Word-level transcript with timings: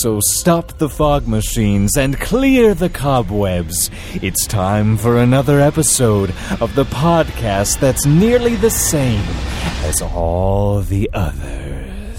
So 0.00 0.20
stop 0.20 0.78
the 0.78 0.88
fog 0.88 1.28
machines 1.28 1.98
and 1.98 2.18
clear 2.18 2.72
the 2.72 2.88
cobwebs. 2.88 3.90
It's 4.14 4.46
time 4.46 4.96
for 4.96 5.18
another 5.18 5.60
episode 5.60 6.30
of 6.62 6.74
the 6.74 6.84
podcast 6.84 7.78
that's 7.78 8.06
nearly 8.06 8.56
the 8.56 8.70
same 8.70 9.20
as 9.84 10.00
all 10.00 10.80
the 10.80 11.10
others. 11.12 12.18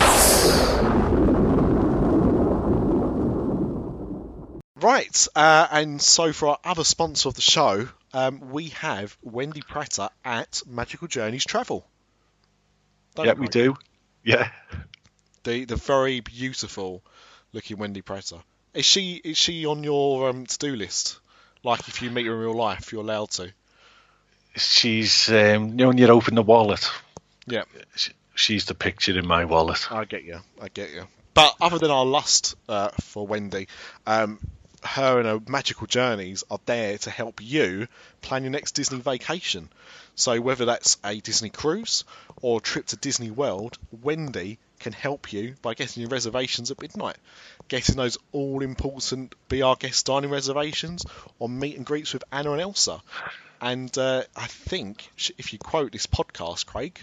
Right, 4.76 5.28
uh, 5.36 5.68
and 5.72 6.00
so 6.00 6.32
for 6.32 6.50
our 6.50 6.60
other 6.64 6.84
sponsor 6.84 7.30
of 7.30 7.36
the 7.36 7.42
show, 7.42 7.90
um, 8.14 8.52
we 8.52 8.70
have 8.70 9.18
Wendy 9.24 9.62
Pratter 9.62 10.10
at 10.24 10.62
Magical 10.68 11.08
Journeys 11.08 11.46
Travel. 11.46 11.88
Don't 13.16 13.26
Yeah, 13.26 13.34
we 13.34 13.48
do. 13.48 13.76
Yeah. 14.24 14.52
The 15.44 15.66
the 15.66 15.76
very 15.76 16.20
beautiful 16.20 17.04
looking 17.54 17.78
Wendy 17.78 18.02
Pratter. 18.02 18.38
Is 18.74 18.86
she 18.86 19.22
is 19.24 19.38
she 19.38 19.66
on 19.66 19.84
your 19.84 20.30
um, 20.30 20.46
to 20.46 20.58
do 20.58 20.76
list? 20.76 21.20
Like 21.64 21.88
if 21.88 22.02
you 22.02 22.10
meet 22.10 22.26
her 22.26 22.34
in 22.34 22.40
real 22.40 22.56
life, 22.56 22.92
you're 22.92 23.02
allowed 23.02 23.32
to. 23.32 23.54
She's, 24.56 25.30
um, 25.30 25.70
you 25.70 25.76
know, 25.76 25.88
when 25.88 25.98
you 25.98 26.08
open 26.08 26.36
the 26.36 26.44
wallet, 26.44 26.88
Yeah, 27.48 27.64
sh- 27.96 28.12
she's 28.36 28.66
the 28.66 28.76
picture 28.76 29.18
in 29.18 29.26
my 29.26 29.46
wallet. 29.46 29.92
I 29.92 30.06
get 30.06 30.24
you. 30.24 30.42
I 30.62 30.68
get 30.68 30.92
you. 30.92 31.08
But 31.34 31.56
other 31.60 31.80
than 31.80 31.90
our 31.90 32.06
lust 32.06 32.56
uh, 32.70 32.90
for 33.02 33.26
Wendy, 33.26 33.68
um, 34.06 34.40
her 34.84 35.18
and 35.18 35.28
her 35.28 35.40
magical 35.48 35.88
journeys 35.88 36.44
are 36.52 36.60
there 36.66 36.98
to 37.00 37.10
help 37.10 37.42
you 37.42 37.88
plan 38.22 38.44
your 38.44 38.52
next 38.52 38.74
Disney 38.74 39.00
vacation. 39.00 39.70
So 40.16 40.40
whether 40.40 40.66
that's 40.66 40.98
a 41.04 41.20
Disney 41.20 41.50
cruise 41.50 42.04
or 42.44 42.60
a 42.60 42.62
trip 42.62 42.86
to 42.88 42.98
Disney 42.98 43.32
World, 43.32 43.80
Wendy 44.04 44.60
can 44.84 44.94
help 44.94 45.32
you 45.32 45.56
by 45.62 45.74
getting 45.74 46.02
your 46.02 46.10
reservations 46.10 46.70
at 46.70 46.82
midnight, 46.82 47.16
getting 47.70 47.96
those 47.96 48.18
all-important 48.34 49.34
Be 49.48 49.62
Our 49.62 49.78
Guest 49.78 50.06
dining 50.06 50.30
reservations, 50.30 51.06
or 51.40 51.48
meet 51.48 51.78
and 51.78 51.86
greets 51.86 52.14
with 52.14 52.24
Anna 52.34 52.52
and 52.52 52.62
Elsa. 52.62 53.02
And 53.62 53.98
uh, 53.98 54.24
I 54.36 54.48
think 54.48 55.10
if 55.38 55.54
you 55.54 55.60
quote 55.60 55.94
this 55.94 56.06
podcast, 56.06 56.66
Craig, 56.66 57.00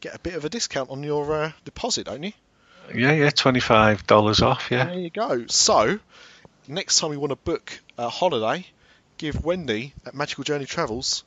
get 0.00 0.14
a 0.14 0.20
bit 0.20 0.34
of 0.34 0.44
a 0.44 0.48
discount 0.48 0.88
on 0.90 1.02
your 1.02 1.32
uh, 1.34 1.52
deposit, 1.64 2.06
don't 2.06 2.22
you? 2.22 2.32
Yeah, 2.94 3.10
yeah, 3.10 3.30
$25 3.30 4.42
off, 4.42 4.68
yeah. 4.70 4.84
There 4.86 4.98
you 4.98 5.10
go. 5.10 5.46
So, 5.48 5.98
next 6.68 7.00
time 7.00 7.12
you 7.12 7.18
want 7.18 7.32
to 7.32 7.36
book 7.36 7.80
a 7.98 8.08
holiday, 8.08 8.66
give 9.18 9.44
Wendy 9.44 9.94
at 10.06 10.14
Magical 10.14 10.44
Journey 10.44 10.66
Travels 10.66 11.24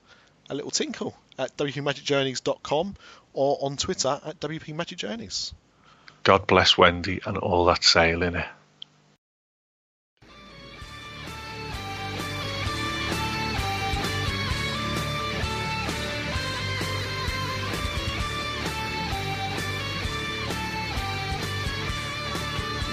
a 0.50 0.56
little 0.56 0.72
tinkle 0.72 1.14
at 1.38 1.58
wpmagicjourneys.com 1.58 2.96
or 3.34 3.58
on 3.62 3.76
Twitter 3.76 4.22
at 4.26 4.40
wpmagicjourneys. 4.40 5.52
God 6.24 6.48
bless 6.48 6.78
Wendy 6.78 7.22
and 7.26 7.38
all 7.38 7.66
that 7.66 7.84
sail 7.84 8.24
in 8.24 8.36
it. 8.36 8.46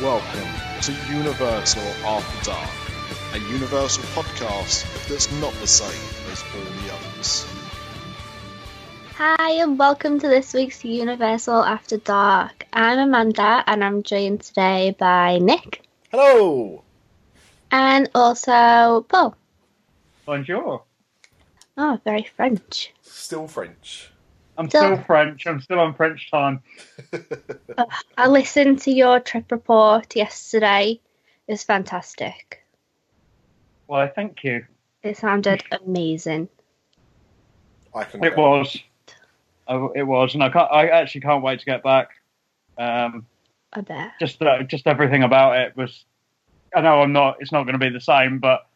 Welcome 0.00 0.48
to 0.82 0.93
Universal 1.12 1.82
After 2.04 2.50
Dark, 2.50 2.70
a 3.34 3.38
Universal 3.38 4.04
podcast 4.14 5.08
that's 5.08 5.32
not 5.41 5.53
the 5.54 5.66
same 5.66 6.32
as 6.32 6.44
all 6.54 6.60
the 6.60 6.94
others. 6.94 7.56
Hi, 9.19 9.53
and 9.62 9.78
welcome 9.78 10.19
to 10.21 10.28
this 10.28 10.53
week's 10.53 10.84
Universal 10.84 11.65
After 11.65 11.97
Dark. 11.97 12.66
I'm 12.72 12.99
Amanda, 12.99 13.65
and 13.66 13.82
I'm 13.82 14.03
joined 14.03 14.43
today 14.43 14.94
by 14.99 15.38
Nick 15.38 15.82
Hello! 16.10 16.82
and 17.71 18.09
also 18.15 19.06
Paul. 19.09 19.37
Bonjour. 20.26 20.82
Oh, 21.78 22.00
very 22.05 22.25
French. 22.37 22.93
Still 23.03 23.49
French. 23.49 24.10
I'm 24.59 24.69
So- 24.71 24.78
still 24.81 24.97
French. 25.05 25.47
I'm 25.47 25.60
still 25.60 25.81
on 25.81 25.94
French 25.94 26.31
time. 26.31 26.62
Oh, 27.78 27.87
I 28.16 28.26
listened 28.28 28.81
to 28.82 28.91
your 28.91 29.21
trip 29.21 29.53
report 29.53 30.16
yesterday. 30.16 30.99
It 31.47 31.53
was 31.53 31.62
fantastic. 31.62 32.62
Why, 33.87 34.09
thank 34.09 34.43
you. 34.44 34.65
It 35.03 35.19
sounded 35.19 35.62
amazing. 35.71 36.49
I 37.94 38.05
can 38.05 38.25
It 38.25 38.34
was. 38.34 38.78
Oh, 39.69 39.93
It 39.94 40.03
was, 40.04 40.34
and 40.34 40.43
I 40.43 40.49
can't. 40.49 40.71
I 40.71 40.88
actually 40.88 41.22
can't 41.22 41.43
wait 41.43 41.59
to 41.60 41.65
get 41.65 41.82
back. 41.82 42.10
Um, 42.78 43.27
I 43.72 43.81
bet. 43.81 44.12
just, 44.21 44.41
uh, 44.43 44.62
just 44.62 44.87
everything 44.87 45.22
about 45.22 45.56
it 45.59 45.77
was. 45.77 46.04
I 46.75 46.81
know 46.82 47.00
I'm 47.00 47.12
not. 47.12 47.37
It's 47.41 47.53
not 47.53 47.65
going 47.65 47.78
to 47.78 47.78
be 47.78 47.88
the 47.91 48.00
same, 48.00 48.38
but 48.38 48.66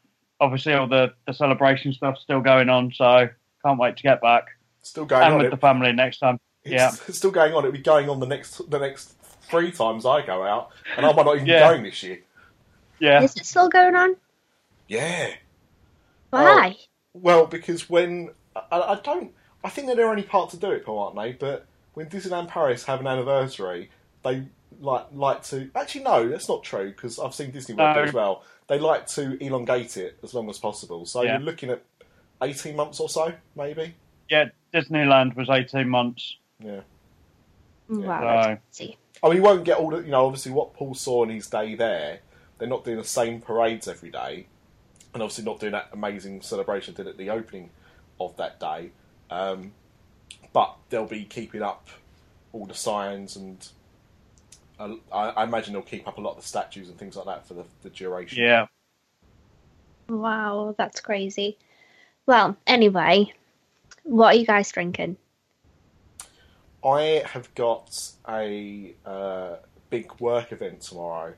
obviously 0.41 0.73
all 0.73 0.87
the 0.89 1.13
the 1.27 1.35
celebration 1.35 1.93
stuff's 1.93 2.23
still 2.23 2.41
going 2.41 2.69
on. 2.69 2.93
So 2.95 3.29
can't 3.65 3.79
wait 3.79 3.97
to 3.99 4.03
get 4.03 4.21
back 4.23 4.47
Still 4.83 5.05
going 5.05 5.23
and 5.23 5.33
on. 5.35 5.39
with 5.39 5.49
It, 5.49 5.51
the 5.51 5.57
family 5.59 5.93
next 5.93 6.19
time. 6.19 6.39
it's 6.65 6.73
yeah. 6.73 6.89
still 7.15 7.31
going 7.31 7.53
on. 7.53 7.59
It'll 7.65 7.73
be 7.73 7.79
going 7.79 8.09
on 8.09 8.21
the 8.21 8.27
next 8.27 8.69
the 8.71 8.79
next 8.79 9.13
three 9.43 9.71
times 9.71 10.07
I 10.07 10.25
go 10.25 10.43
out, 10.45 10.71
and 10.97 11.05
I 11.05 11.13
might 11.13 11.25
not 11.27 11.35
even 11.35 11.45
be 11.47 11.51
Yeah. 11.53 11.69
going 11.69 11.83
this 11.83 12.03
year. 12.03 12.21
Yeah. 13.01 13.23
Is 13.23 13.37
it 13.37 13.45
still 13.47 13.69
going 13.69 13.95
on? 13.97 14.17
Yeah. 14.89 15.31
Why? 16.31 16.77
Well, 17.13 17.47
because 17.47 17.89
when 17.91 18.31
I, 18.55 18.81
I 18.81 19.01
don't, 19.03 19.33
I 19.63 19.69
think 19.69 19.87
they're 19.87 19.97
the 19.97 20.03
only 20.03 20.23
part 20.23 20.51
to 20.51 20.57
do 20.57 20.71
it, 20.71 20.85
Paul, 20.85 20.99
aren't 20.99 21.17
they? 21.17 21.33
But 21.33 21.67
when 21.95 22.07
Disneyland 22.09 22.49
Paris 22.49 22.85
have 22.85 23.01
an 23.01 23.07
anniversary, 23.07 23.91
they 24.23 24.45
like 24.81 25.07
like 25.13 25.43
to. 25.45 25.71
Actually, 25.75 26.05
no, 26.05 26.29
that's 26.29 26.49
not 26.49 26.63
true 26.63 26.91
because 26.91 27.19
I've 27.19 27.35
seen 27.35 27.51
Disney 27.51 27.75
World 27.75 27.95
do 27.95 28.01
No. 28.03 28.07
as 28.09 28.15
well. 28.15 28.45
They 28.69 28.79
like 28.79 29.07
to 29.09 29.43
elongate 29.45 29.97
it 29.97 30.19
as 30.23 30.33
long 30.35 30.49
as 30.49 30.59
possible. 30.59 31.05
So 31.05 31.23
Yeah. 31.23 31.33
you're 31.33 31.41
looking 31.47 31.71
at 31.71 31.83
eighteen 32.43 32.77
months 32.77 33.01
or 33.01 33.09
so, 33.09 33.35
maybe. 33.57 33.95
Yeah. 34.29 34.51
Disneyland 34.73 35.35
was 35.35 35.51
18 35.51 35.89
months. 35.89 36.37
Yeah. 36.61 36.83
Mm, 37.91 38.05
wow, 38.05 38.23
Right. 38.23 38.61
that's 38.65 38.79
crazy. 38.79 38.97
I 39.23 39.27
mean, 39.29 39.37
you 39.39 39.43
won't 39.43 39.65
get 39.65 39.79
all 39.79 39.91
the, 39.91 39.99
you 39.99 40.13
know, 40.13 40.25
obviously 40.27 40.53
what 40.53 40.73
Paul 40.75 40.95
saw 40.95 41.23
on 41.23 41.29
his 41.31 41.49
day 41.49 41.75
there, 41.75 42.21
they're 42.59 42.69
not 42.69 42.85
doing 42.85 42.99
the 42.99 43.05
same 43.05 43.41
parades 43.41 43.89
every 43.89 44.11
day, 44.11 44.47
and 45.13 45.23
obviously 45.23 45.43
not 45.45 45.59
doing 45.59 45.73
that 45.73 45.89
amazing 45.93 46.41
celebration 46.43 46.95
they 46.95 47.03
did 47.03 47.11
at 47.11 47.17
the 47.19 47.31
opening 47.31 47.71
of 48.21 48.37
that 48.37 48.61
day. 48.61 48.93
Um, 49.31 49.73
but 50.53 50.77
they'll 50.89 51.07
be 51.07 51.25
keeping 51.25 51.63
up 51.63 51.89
all 52.53 52.67
the 52.67 52.75
signs, 52.75 53.37
and 53.37 53.69
uh, 54.79 54.95
I, 55.13 55.29
I 55.29 55.45
imagine 55.45 55.73
they'll 55.73 55.83
keep 55.83 56.09
up 56.09 56.19
a 56.19 56.21
lot 56.21 56.33
of 56.33 56.43
the 56.43 56.49
statues 56.49 56.89
and 56.89 56.99
things 56.99 57.17
like 57.17 57.27
that 57.27 57.47
for 57.47 57.55
the, 57.55 57.65
the 57.83 57.91
duration. 57.91 58.43
Yeah. 58.43 58.67
Wow, 60.09 60.75
that's 60.77 61.01
crazy. 61.01 61.57
Well, 62.27 62.57
anyway, 62.67 63.33
what 64.03 64.35
are 64.35 64.39
you 64.39 64.47
guys 64.47 64.71
drinking? 64.73 65.17
I 66.85 67.23
have 67.27 67.55
got 67.55 68.13
a 68.29 68.95
uh, 69.05 69.57
big 69.91 70.13
work 70.21 70.53
event 70.53 70.81
tomorrow, 70.81 71.35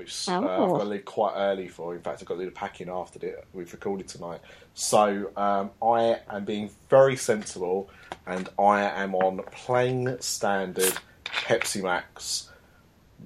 which 0.00 0.28
uh, 0.28 0.38
I've 0.38 0.44
Oh. 0.44 0.66
got 0.72 0.78
to 0.78 0.84
leave 0.84 1.04
quite 1.04 1.34
early 1.36 1.68
for. 1.68 1.94
In 1.94 2.00
fact, 2.00 2.22
I've 2.22 2.26
got 2.26 2.34
to 2.34 2.40
do 2.40 2.46
the 2.46 2.52
packing 2.52 2.88
after 2.88 3.24
it. 3.24 3.44
We've 3.52 3.70
recorded 3.70 4.08
tonight, 4.08 4.40
so 4.74 5.30
um, 5.36 5.70
I 5.82 6.18
am 6.30 6.44
being 6.46 6.70
very 6.88 7.16
sensible, 7.16 7.90
and 8.26 8.48
I 8.58 8.80
am 8.82 9.14
on 9.14 9.40
plain 9.52 10.16
standard 10.20 10.94
Pepsi 11.24 11.82
Max 11.82 12.48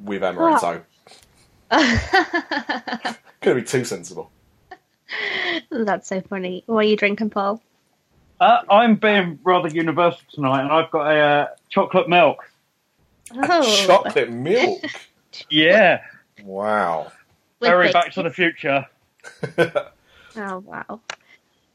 with 0.03 0.23
amaretto. 0.23 0.83
Going 1.71 3.15
to 3.43 3.55
be 3.55 3.63
too 3.63 3.85
sensible. 3.85 4.31
That's 5.71 6.09
so 6.09 6.21
funny. 6.23 6.65
What 6.67 6.79
are 6.85 6.89
you 6.89 6.97
drinking, 6.97 7.31
Paul? 7.31 7.63
Uh, 8.41 8.63
I'm 8.69 8.97
being 8.97 9.39
rather 9.45 9.69
universal 9.69 10.21
tonight, 10.33 10.63
and 10.63 10.73
I've 10.73 10.91
got 10.91 11.07
a 11.07 11.19
uh, 11.21 11.47
chocolate 11.71 12.09
milk. 12.09 12.51
Oh, 13.33 13.85
Chocolate 13.87 14.31
milk. 14.31 14.83
Yeah. 15.51 16.01
Wow. 16.45 17.13
with 17.61 17.71
Very. 17.71 17.93
Back 17.93 18.13
to 18.13 18.23
the 18.23 18.31
Future. 18.31 18.87
Oh 20.37 20.59
wow. 20.59 21.01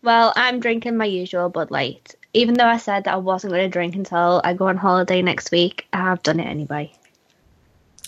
Well, 0.01 0.33
I'm 0.35 0.59
drinking 0.59 0.97
my 0.97 1.05
usual 1.05 1.49
Bud 1.49 1.71
Light. 1.71 2.15
Even 2.33 2.55
though 2.55 2.67
I 2.67 2.77
said 2.77 3.05
that 3.05 3.13
I 3.13 3.17
wasn't 3.17 3.51
going 3.53 3.63
to 3.63 3.69
drink 3.69 3.95
until 3.95 4.41
I 4.43 4.53
go 4.53 4.67
on 4.67 4.77
holiday 4.77 5.21
next 5.21 5.51
week, 5.51 5.87
I 5.93 5.97
have 5.97 6.23
done 6.23 6.39
it 6.39 6.45
anyway. 6.45 6.91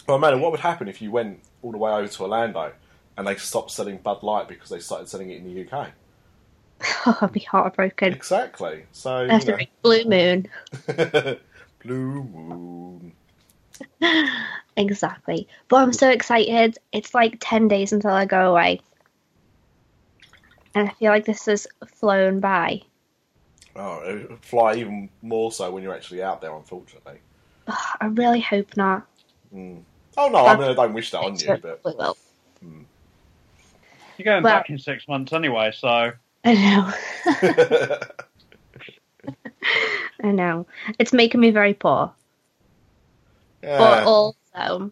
Well, 0.07 0.17
Amanda, 0.17 0.37
what 0.37 0.51
would 0.51 0.59
happen 0.59 0.87
if 0.87 1.01
you 1.01 1.11
went 1.11 1.39
all 1.61 1.71
the 1.71 1.77
way 1.77 1.91
over 1.91 2.07
to 2.07 2.23
Orlando 2.23 2.73
and 3.17 3.27
they 3.27 3.35
stopped 3.35 3.71
selling 3.71 3.97
Bud 3.97 4.23
Light 4.23 4.47
because 4.47 4.69
they 4.69 4.79
started 4.79 5.09
selling 5.09 5.31
it 5.31 5.37
in 5.37 5.53
the 5.53 5.69
UK? 5.69 5.89
Oh, 7.05 7.17
I'd 7.21 7.31
be 7.31 7.41
heartbroken. 7.41 8.13
Exactly. 8.13 8.85
So 8.91 9.23
you 9.23 9.29
After 9.29 9.57
know. 9.57 9.65
Blue 9.81 10.03
Moon. 10.05 10.47
Blue 11.83 12.23
Moon. 12.23 13.13
Exactly. 14.77 15.47
But 15.67 15.81
I'm 15.81 15.93
so 15.93 16.09
excited. 16.09 16.77
It's 16.91 17.13
like 17.13 17.37
10 17.39 17.67
days 17.67 17.91
until 17.91 18.11
I 18.11 18.25
go 18.25 18.51
away. 18.51 18.81
And 20.73 20.87
I 20.87 20.93
feel 20.93 21.11
like 21.11 21.25
this 21.25 21.45
has 21.45 21.67
flown 21.85 22.39
by. 22.39 22.81
Oh, 23.75 23.99
it 24.03 24.29
would 24.29 24.45
fly 24.45 24.75
even 24.75 25.09
more 25.21 25.51
so 25.51 25.69
when 25.71 25.83
you're 25.83 25.93
actually 25.93 26.23
out 26.23 26.41
there, 26.41 26.55
unfortunately. 26.55 27.19
Ugh, 27.67 27.97
I 27.99 28.05
really 28.07 28.39
hope 28.39 28.77
not. 28.77 29.05
Hmm. 29.51 29.79
Oh 30.17 30.29
no, 30.29 30.45
I 30.45 30.57
mean 30.57 30.69
I 30.69 30.73
don't 30.73 30.93
wish 30.93 31.11
that 31.11 31.19
on 31.19 31.37
you, 31.37 31.47
but 31.47 31.61
certainly 31.61 31.95
will. 31.97 32.17
Hmm. 32.61 32.81
You're 34.17 34.25
going 34.25 34.43
Well- 34.43 34.55
back 34.55 34.69
in 34.69 34.77
six 34.79 35.07
months 35.07 35.33
anyway, 35.33 35.71
so 35.73 36.11
I 36.45 36.53
know. 36.53 36.93
I 40.23 40.31
know. 40.31 40.67
It's 40.99 41.13
making 41.13 41.39
me 41.41 41.51
very 41.51 41.73
poor. 41.73 42.13
But 43.61 44.05
also, 44.05 44.91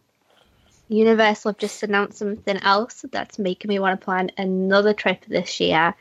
Universal 0.89 1.51
have 1.51 1.57
just 1.57 1.83
announced 1.83 2.18
something 2.18 2.57
else 2.57 3.06
that's 3.12 3.39
making 3.39 3.69
me 3.69 3.80
want 3.80 4.00
to 4.00 4.04
plan 4.04 4.31
another 4.38 4.94
trip 4.94 5.24
this 5.27 5.60
year, 5.60 5.94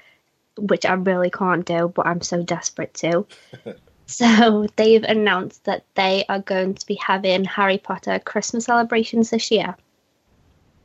which 0.56 0.87
I 0.87 0.94
really 0.94 1.31
can't 1.31 1.65
do, 1.65 1.93
but 1.94 2.06
I'm 2.06 2.23
so 2.23 2.43
desperate 2.43 2.94
to. 2.94 3.26
so 4.06 4.67
they've 4.76 5.03
announced 5.03 5.65
that 5.65 5.85
they 5.94 6.25
are 6.29 6.41
going 6.41 6.75
to 6.75 6.87
be 6.87 6.94
having 6.97 7.44
Harry 7.44 7.79
Potter 7.79 8.19
Christmas 8.19 8.65
celebrations 8.65 9.31
this 9.31 9.50
year. 9.50 9.76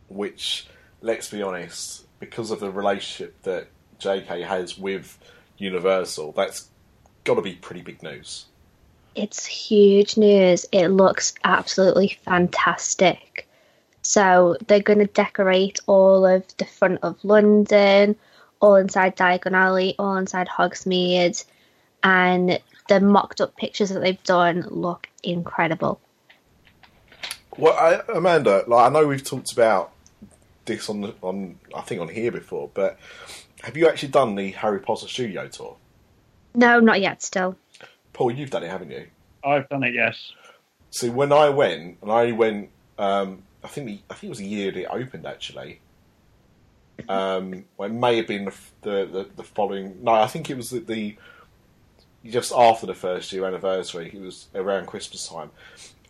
which, 0.10 0.68
let's 1.02 1.30
be 1.30 1.42
honest, 1.42 2.06
because 2.20 2.52
of 2.52 2.60
the 2.60 2.72
relationship 2.72 3.42
that 3.44 3.68
JK 4.00 4.46
has 4.46 4.78
with 4.78 5.18
Universal, 5.58 6.34
that's 6.34 6.70
got 7.24 7.36
to 7.36 7.42
be 7.42 7.54
pretty 7.54 7.82
big 7.82 8.04
news. 8.04 8.46
It's 9.16 9.46
huge 9.46 10.18
news. 10.18 10.66
It 10.72 10.88
looks 10.90 11.34
absolutely 11.44 12.18
fantastic. 12.26 13.48
So 14.02 14.58
they're 14.68 14.82
going 14.82 15.00
to 15.00 15.06
decorate 15.06 15.80
all 15.86 16.26
of 16.26 16.44
the 16.58 16.66
front 16.66 17.00
of 17.04 17.24
London, 17.24 18.16
all 18.60 18.76
inside 18.76 19.16
Diagon 19.16 19.54
Alley, 19.54 19.96
all 19.98 20.18
inside 20.18 20.48
Hogsmeade, 20.48 21.44
and 22.04 22.60
the 22.90 23.00
mocked 23.00 23.40
up 23.40 23.56
pictures 23.56 23.90
that 23.90 24.00
they've 24.00 24.24
done 24.24 24.66
look 24.70 25.08
incredible. 25.24 26.02
Well, 27.58 27.74
I, 27.74 28.02
Amanda, 28.14 28.64
like 28.68 28.90
I 28.90 28.94
know 28.94 29.08
we've 29.08 29.24
talked 29.24 29.54
about 29.54 29.92
this 30.66 30.90
on 30.90 31.02
the, 31.02 31.14
on 31.22 31.60
I 31.76 31.82
think 31.82 32.02
on 32.02 32.10
here 32.10 32.32
before, 32.32 32.70
but 32.74 32.98
have 33.62 33.78
you 33.78 33.88
actually 33.88 34.10
done 34.10 34.36
the 34.36 34.52
Harry 34.52 34.80
Potter 34.80 35.08
studio 35.08 35.48
tour? 35.48 35.76
No, 36.56 36.80
not 36.80 37.00
yet. 37.00 37.22
Still, 37.22 37.56
Paul, 38.14 38.32
you've 38.32 38.50
done 38.52 38.64
it, 38.64 38.70
haven't 38.70 38.92
you? 38.92 39.08
I've 39.44 39.68
done 39.70 39.84
it. 39.84 39.94
Yes. 39.94 40.32
So 40.92 41.10
when 41.12 41.34
I 41.34 41.50
went, 41.50 41.98
and 42.02 42.12
I 42.12 42.32
went, 42.32 42.70
um, 42.98 43.44
I 43.64 43.68
think 43.68 43.88
the, 43.88 44.00
I 44.10 44.14
think 44.14 44.26
it 44.26 44.30
was 44.30 44.38
the 44.40 44.46
year 44.48 44.72
that 44.72 44.80
it 44.82 44.88
opened 44.90 45.26
actually. 45.26 45.80
Um, 47.10 47.66
well, 47.78 47.90
it 47.90 47.94
may 47.94 48.18
have 48.18 48.28
been 48.28 48.46
the, 48.46 48.54
the, 48.82 49.06
the, 49.06 49.30
the 49.38 49.44
following. 49.44 50.04
No, 50.04 50.12
I 50.12 50.28
think 50.28 50.50
it 50.50 50.58
was 50.58 50.70
the, 50.70 50.80
the 50.80 51.18
just 52.26 52.54
after 52.54 52.86
the 52.86 52.94
first 52.94 53.34
year 53.34 53.46
anniversary. 53.46 54.12
It 54.14 54.22
was 54.22 54.48
around 54.56 54.86
Christmas 54.88 55.28
time, 55.28 55.52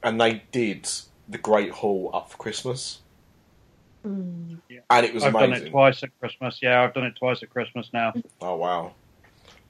and 0.03 0.19
they 0.19 0.44
did 0.51 0.89
the 1.29 1.38
Great 1.38 1.71
Hall 1.71 2.11
up 2.13 2.29
for 2.31 2.38
Christmas, 2.38 3.00
and 4.03 4.59
it 4.69 5.13
was 5.13 5.23
I've 5.23 5.33
done 5.33 5.53
it 5.53 5.69
twice 5.71 6.03
at 6.03 6.09
Christmas. 6.19 6.59
Yeah, 6.61 6.83
I've 6.83 6.94
done 6.94 7.05
it 7.05 7.15
twice 7.15 7.41
at 7.41 7.50
Christmas 7.50 7.89
now. 7.94 8.13
Oh 8.41 8.55
wow! 8.57 8.94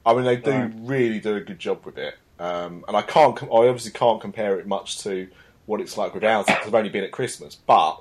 I 0.04 0.12
mean, 0.14 0.24
they 0.24 0.36
do 0.36 0.50
Right. 0.50 0.72
really 0.80 1.20
do 1.20 1.36
a 1.36 1.40
good 1.40 1.58
job 1.60 1.86
with 1.86 1.96
it, 1.96 2.16
um, 2.38 2.84
and 2.88 2.96
I 2.96 3.02
can't. 3.02 3.40
I 3.42 3.46
obviously 3.68 3.92
can't 3.92 4.20
compare 4.20 4.58
it 4.58 4.66
much 4.66 4.98
to 5.00 5.28
what 5.66 5.80
it's 5.80 5.96
like 5.96 6.14
without 6.14 6.48
it. 6.48 6.56
'cause 6.58 6.66
I've 6.66 6.74
only 6.74 6.90
been 6.90 7.04
at 7.04 7.12
Christmas, 7.12 7.54
but 7.54 8.00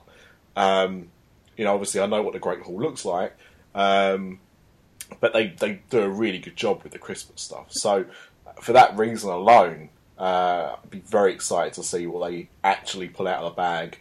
um, 0.55 1.09
you 1.57 1.63
know, 1.65 1.73
obviously, 1.73 2.01
I 2.01 2.05
know 2.07 2.21
what 2.21 2.33
the 2.33 2.39
Great 2.39 2.61
Hall 2.61 2.79
looks 2.81 3.05
like. 3.05 3.35
Um, 3.75 4.39
but 5.19 5.33
they 5.33 5.47
they 5.47 5.81
do 5.89 5.99
a 6.01 6.09
really 6.09 6.39
good 6.39 6.55
job 6.55 6.83
with 6.83 6.91
the 6.93 6.99
Christmas 6.99 7.41
stuff. 7.41 7.71
So, 7.71 8.05
for 8.61 8.73
that 8.73 8.97
reason 8.97 9.29
alone, 9.29 9.89
uh, 10.17 10.75
I'd 10.83 10.89
be 10.89 10.99
very 10.99 11.33
excited 11.33 11.73
to 11.73 11.83
see 11.83 12.07
what 12.07 12.29
they 12.29 12.49
actually 12.63 13.09
pull 13.09 13.27
out 13.27 13.43
of 13.43 13.51
the 13.51 13.55
bag 13.61 13.99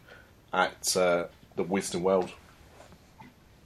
at 0.52 0.96
uh, 0.96 1.26
the 1.56 1.64
Wizarding 1.64 2.02
World. 2.02 2.30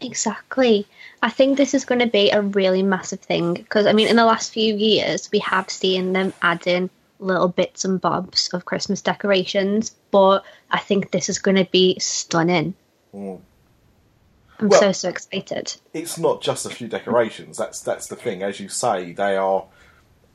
Exactly. 0.00 0.86
I 1.22 1.30
think 1.30 1.56
this 1.56 1.74
is 1.74 1.84
going 1.84 2.00
to 2.00 2.06
be 2.06 2.30
a 2.30 2.42
really 2.42 2.82
massive 2.82 3.20
thing 3.20 3.54
because, 3.54 3.86
I 3.86 3.92
mean, 3.92 4.08
in 4.08 4.16
the 4.16 4.24
last 4.24 4.52
few 4.52 4.74
years, 4.74 5.30
we 5.32 5.38
have 5.40 5.70
seen 5.70 6.12
them 6.12 6.32
adding 6.42 6.90
little 7.18 7.48
bits 7.48 7.84
and 7.84 7.98
bobs 8.00 8.48
of 8.52 8.66
Christmas 8.66 9.00
decorations, 9.00 9.94
but 10.10 10.44
I 10.70 10.78
think 10.78 11.10
this 11.10 11.28
is 11.30 11.38
going 11.38 11.56
to 11.56 11.64
be 11.64 11.98
stunning. 11.98 12.74
Mm. 13.14 13.40
I'm 14.58 14.68
Well- 14.68 14.80
so, 14.80 14.92
so 14.92 15.08
excited. 15.08 15.74
it's 15.92 16.18
not 16.18 16.42
just 16.42 16.66
a 16.66 16.70
few 16.70 16.88
decorations. 16.88 17.56
That's 17.56 17.80
that's 17.80 18.06
the 18.06 18.16
thing. 18.16 18.42
As 18.42 18.60
you 18.60 18.68
say, 18.68 19.12
they 19.12 19.36
are, 19.36 19.64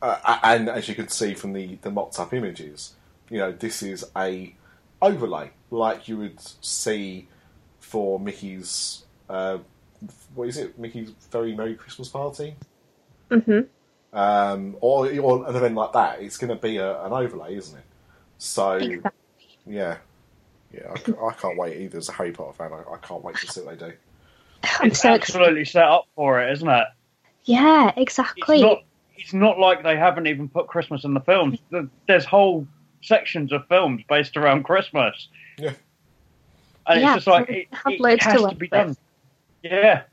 uh, 0.02 0.40
and 0.44 0.70
as 0.70 0.88
you 0.90 0.96
can 0.96 1.08
see 1.10 1.34
from 1.36 1.54
the 1.54 1.76
the 1.82 1.92
mocked 1.92 2.20
up 2.20 2.34
images, 2.34 2.94
you 3.30 3.38
know, 3.40 3.52
this 3.52 3.82
is 3.84 4.06
a 4.16 4.56
overlay 5.02 5.52
like 5.72 6.08
you 6.08 6.18
would 6.18 6.40
see 6.64 7.28
for 7.80 8.20
Mickey's. 8.20 9.06
Uh, 9.32 9.60
what 10.36 10.48
is 10.50 10.58
it? 10.58 10.78
Mickey's 10.78 11.12
Very 11.32 11.56
Merry 11.56 11.76
Christmas 11.76 12.10
Party, 12.10 12.56
hmm 13.30 13.62
um, 14.14 14.76
or 14.82 15.08
or 15.20 15.48
an 15.48 15.56
event 15.56 15.76
like 15.76 15.94
that. 15.94 16.22
It's 16.22 16.38
going 16.38 16.50
to 16.50 16.62
be 16.62 16.78
a, 16.78 17.02
an 17.06 17.14
overlay, 17.14 17.56
isn't 17.56 17.78
it? 17.78 17.84
So 18.38 18.74
Exactly. 18.74 19.12
yeah, 19.66 19.98
yeah. 20.74 20.94
I, 21.22 21.26
I 21.28 21.34
can't 21.34 21.58
wait 21.58 21.80
either. 21.82 21.98
As 22.00 22.10
a 22.10 22.14
Harry 22.14 22.32
Potter 22.32 22.54
fan, 22.54 22.72
I, 22.74 22.94
I 22.94 22.98
can't 22.98 23.24
wait 23.24 23.38
to 23.38 23.48
see 23.48 23.62
what 23.62 23.80
they 23.80 23.88
do. 23.88 23.94
I'm 24.80 24.88
It's 24.88 25.00
so 25.02 25.14
excited. 25.14 25.22
absolutely 25.22 25.66
set 25.66 25.86
up 25.86 26.08
for 26.16 26.42
it, 26.42 26.52
isn't 26.54 26.68
it? 26.68 26.88
Yeah, 27.46 27.90
It's 27.90 27.98
exactly. 27.98 28.62
not. 28.62 28.84
It's 29.16 29.34
not 29.34 29.60
like 29.60 29.84
they 29.84 29.96
haven't 29.96 30.26
even 30.28 30.50
put 30.50 30.68
Christmas 30.68 31.04
in 31.04 31.14
the 31.14 31.20
films. 31.22 31.60
There's 32.08 32.26
whole 32.26 32.66
sections 33.04 33.52
of 33.54 33.68
films 33.68 34.02
based 34.10 34.36
around 34.36 34.64
Christmas. 34.64 35.28
Yeah. 35.60 35.74
And 36.88 37.02
Yeah, 37.02 37.16
it's 37.16 37.26
just 37.26 37.28
like 37.28 37.48
it, 37.50 37.68
it 37.88 38.00
loads 38.02 38.24
to 38.24 38.30
has 38.32 38.42
to 38.42 38.56
be 38.56 38.66
with. 38.66 38.72
done. 38.72 38.98
Yeah. 39.64 40.04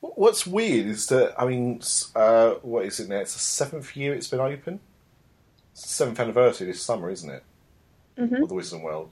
What's 0.00 0.46
weird 0.46 0.86
is 0.86 1.06
that 1.08 1.34
I 1.40 1.46
mean, 1.46 1.80
uh, 2.14 2.52
what 2.62 2.84
is 2.84 3.00
it 3.00 3.08
now? 3.08 3.20
It's 3.20 3.32
the 3.34 3.40
seventh 3.40 3.96
year 3.96 4.14
it's 4.14 4.28
been 4.28 4.40
open. 4.40 4.80
It's 5.72 5.82
the 5.82 5.88
seventh 5.88 6.20
anniversary 6.20 6.66
this 6.66 6.82
summer, 6.82 7.10
isn't 7.10 7.30
it? 7.30 7.42
Mhm. 8.18 8.42
Of 8.42 8.48
the 8.50 8.54
Wizarding 8.54 8.82
World, 8.82 9.10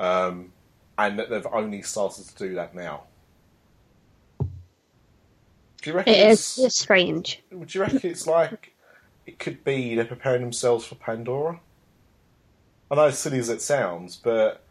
um, 0.00 0.52
and 0.98 1.18
that 1.20 1.30
they've 1.30 1.46
only 1.52 1.82
started 1.82 2.26
to 2.26 2.34
do 2.36 2.54
that 2.56 2.74
now. 2.74 3.04
Do 4.40 5.90
you 5.90 5.92
reckon 5.94 6.14
it's, 6.14 6.58
it's 6.58 6.80
strange. 6.80 7.42
Do 7.50 7.64
you 7.68 7.80
reckon 7.80 8.00
it's 8.02 8.26
like 8.26 8.74
it 9.26 9.38
could 9.38 9.62
be 9.62 9.94
they're 9.94 10.04
preparing 10.04 10.40
themselves 10.40 10.84
for 10.84 10.96
Pandora? 10.96 11.60
I 12.90 12.94
know, 12.96 13.04
as 13.04 13.18
silly 13.18 13.38
as 13.38 13.48
it 13.50 13.62
sounds, 13.62 14.16
but 14.16 14.63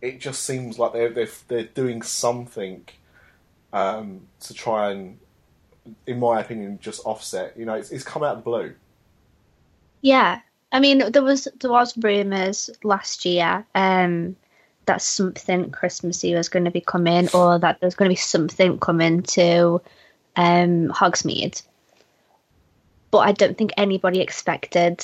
it 0.00 0.20
just 0.20 0.44
seems 0.44 0.78
like 0.78 0.92
they're 0.92 1.10
they're, 1.10 1.28
they're 1.48 1.64
doing 1.64 2.02
something 2.02 2.84
um, 3.72 4.22
to 4.40 4.54
try 4.54 4.90
and, 4.90 5.18
in 6.06 6.18
my 6.18 6.40
opinion, 6.40 6.78
just 6.80 7.04
offset. 7.04 7.56
You 7.56 7.64
know, 7.64 7.74
it's, 7.74 7.90
it's 7.90 8.04
come 8.04 8.22
out 8.22 8.36
of 8.36 8.38
the 8.38 8.44
blue. 8.44 8.74
Yeah, 10.00 10.40
I 10.70 10.80
mean, 10.80 11.10
there 11.10 11.22
was 11.22 11.48
there 11.60 11.70
was 11.70 11.96
rumours 11.96 12.70
last 12.82 13.24
year 13.24 13.66
um, 13.74 14.36
that 14.86 15.02
something 15.02 15.70
Christmassy 15.70 16.34
was 16.34 16.48
going 16.48 16.64
to 16.64 16.70
be 16.70 16.80
coming, 16.80 17.28
or 17.34 17.58
that 17.58 17.80
there's 17.80 17.94
going 17.94 18.08
to 18.08 18.12
be 18.12 18.16
something 18.16 18.78
coming 18.78 19.22
to 19.22 19.80
um, 20.36 20.88
Hogsmeade. 20.88 21.62
But 23.10 23.18
I 23.18 23.32
don't 23.32 23.56
think 23.56 23.72
anybody 23.76 24.20
expected 24.20 25.02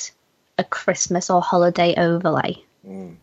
a 0.57 0.63
Christmas 0.63 1.29
or 1.29 1.41
holiday 1.41 1.95
overlay. 1.97 2.63
Mm. 2.87 3.15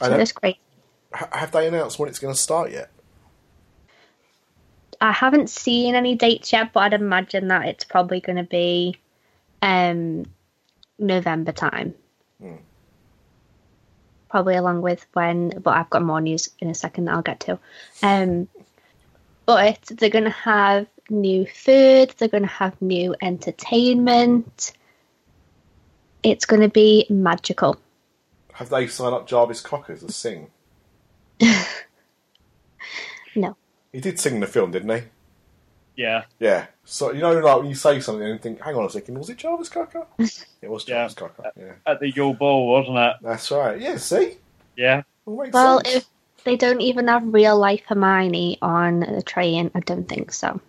So 0.00 0.14
it's 0.14 0.32
great. 0.32 0.58
have 1.12 1.52
they 1.52 1.68
announced 1.68 1.98
when 1.98 2.08
it's 2.08 2.18
going 2.18 2.34
to 2.34 2.40
start 2.40 2.72
yet? 2.72 2.90
I 5.00 5.12
haven't 5.12 5.50
seen 5.50 5.94
any 5.94 6.14
dates 6.14 6.52
yet, 6.52 6.72
but 6.72 6.80
I'd 6.80 6.94
imagine 6.94 7.48
that 7.48 7.68
it's 7.68 7.84
probably 7.84 8.20
going 8.20 8.36
to 8.36 8.44
be 8.44 8.96
um, 9.62 10.24
November 10.98 11.52
time. 11.52 11.94
Hmm. 12.40 12.56
Probably 14.28 14.56
along 14.56 14.82
with 14.82 15.06
when, 15.12 15.50
but 15.60 15.76
I've 15.76 15.90
got 15.90 16.02
more 16.02 16.20
news 16.20 16.48
in 16.58 16.70
a 16.70 16.74
second 16.74 17.04
that 17.04 17.14
I'll 17.14 17.22
get 17.22 17.40
to. 17.40 17.58
Um, 18.02 18.48
but 19.46 19.82
they're 19.82 20.10
going 20.10 20.24
to 20.24 20.30
have 20.30 20.86
new 21.10 21.46
food, 21.46 22.14
they're 22.16 22.28
going 22.28 22.42
to 22.42 22.48
have 22.48 22.80
new 22.80 23.14
entertainment. 23.20 24.72
It's 26.22 26.46
going 26.46 26.62
to 26.62 26.70
be 26.70 27.06
magical. 27.10 27.78
Have 28.54 28.68
they 28.70 28.86
signed 28.86 29.14
up 29.14 29.26
Jarvis 29.26 29.60
Cocker 29.60 29.96
to 29.96 30.12
sing? 30.12 30.48
No. 33.36 33.56
He 33.92 34.00
did 34.00 34.20
sing 34.20 34.34
in 34.36 34.40
the 34.40 34.46
film, 34.46 34.70
didn't 34.70 34.90
he? 34.96 35.02
Yeah, 35.96 36.24
Yeah. 36.38 36.66
So 36.84 37.12
you 37.12 37.20
know, 37.20 37.32
like 37.38 37.58
when 37.58 37.66
you 37.66 37.74
say 37.74 37.98
something 38.00 38.26
and 38.28 38.40
think, 38.40 38.60
"Hang 38.60 38.74
on 38.76 38.84
a 38.84 38.90
second, 38.90 39.16
was 39.18 39.30
it 39.30 39.38
Jarvis 39.38 39.68
Cocker?" 39.68 40.06
it 40.18 40.70
was 40.70 40.86
Yeah. 40.86 40.94
Jarvis 41.08 41.14
Cocker. 41.14 41.52
Yeah, 41.56 41.72
at 41.86 41.98
the 42.00 42.10
Yule 42.10 42.34
Ball, 42.34 42.68
wasn't 42.68 42.98
it? 42.98 43.16
that's 43.22 43.50
right. 43.50 43.80
Yeah. 43.80 43.96
See, 43.96 44.38
Yeah. 44.76 45.02
all 45.26 45.36
makes 45.42 45.52
Well, 45.54 45.80
if 45.84 46.06
they 46.44 46.56
don't 46.56 46.80
even 46.80 47.08
have 47.08 47.22
real 47.32 47.58
life 47.58 47.82
Hermione 47.86 48.58
on 48.60 49.00
the 49.00 49.22
train, 49.22 49.70
I 49.74 49.80
don't 49.80 50.08
think 50.08 50.32
so. 50.32 50.60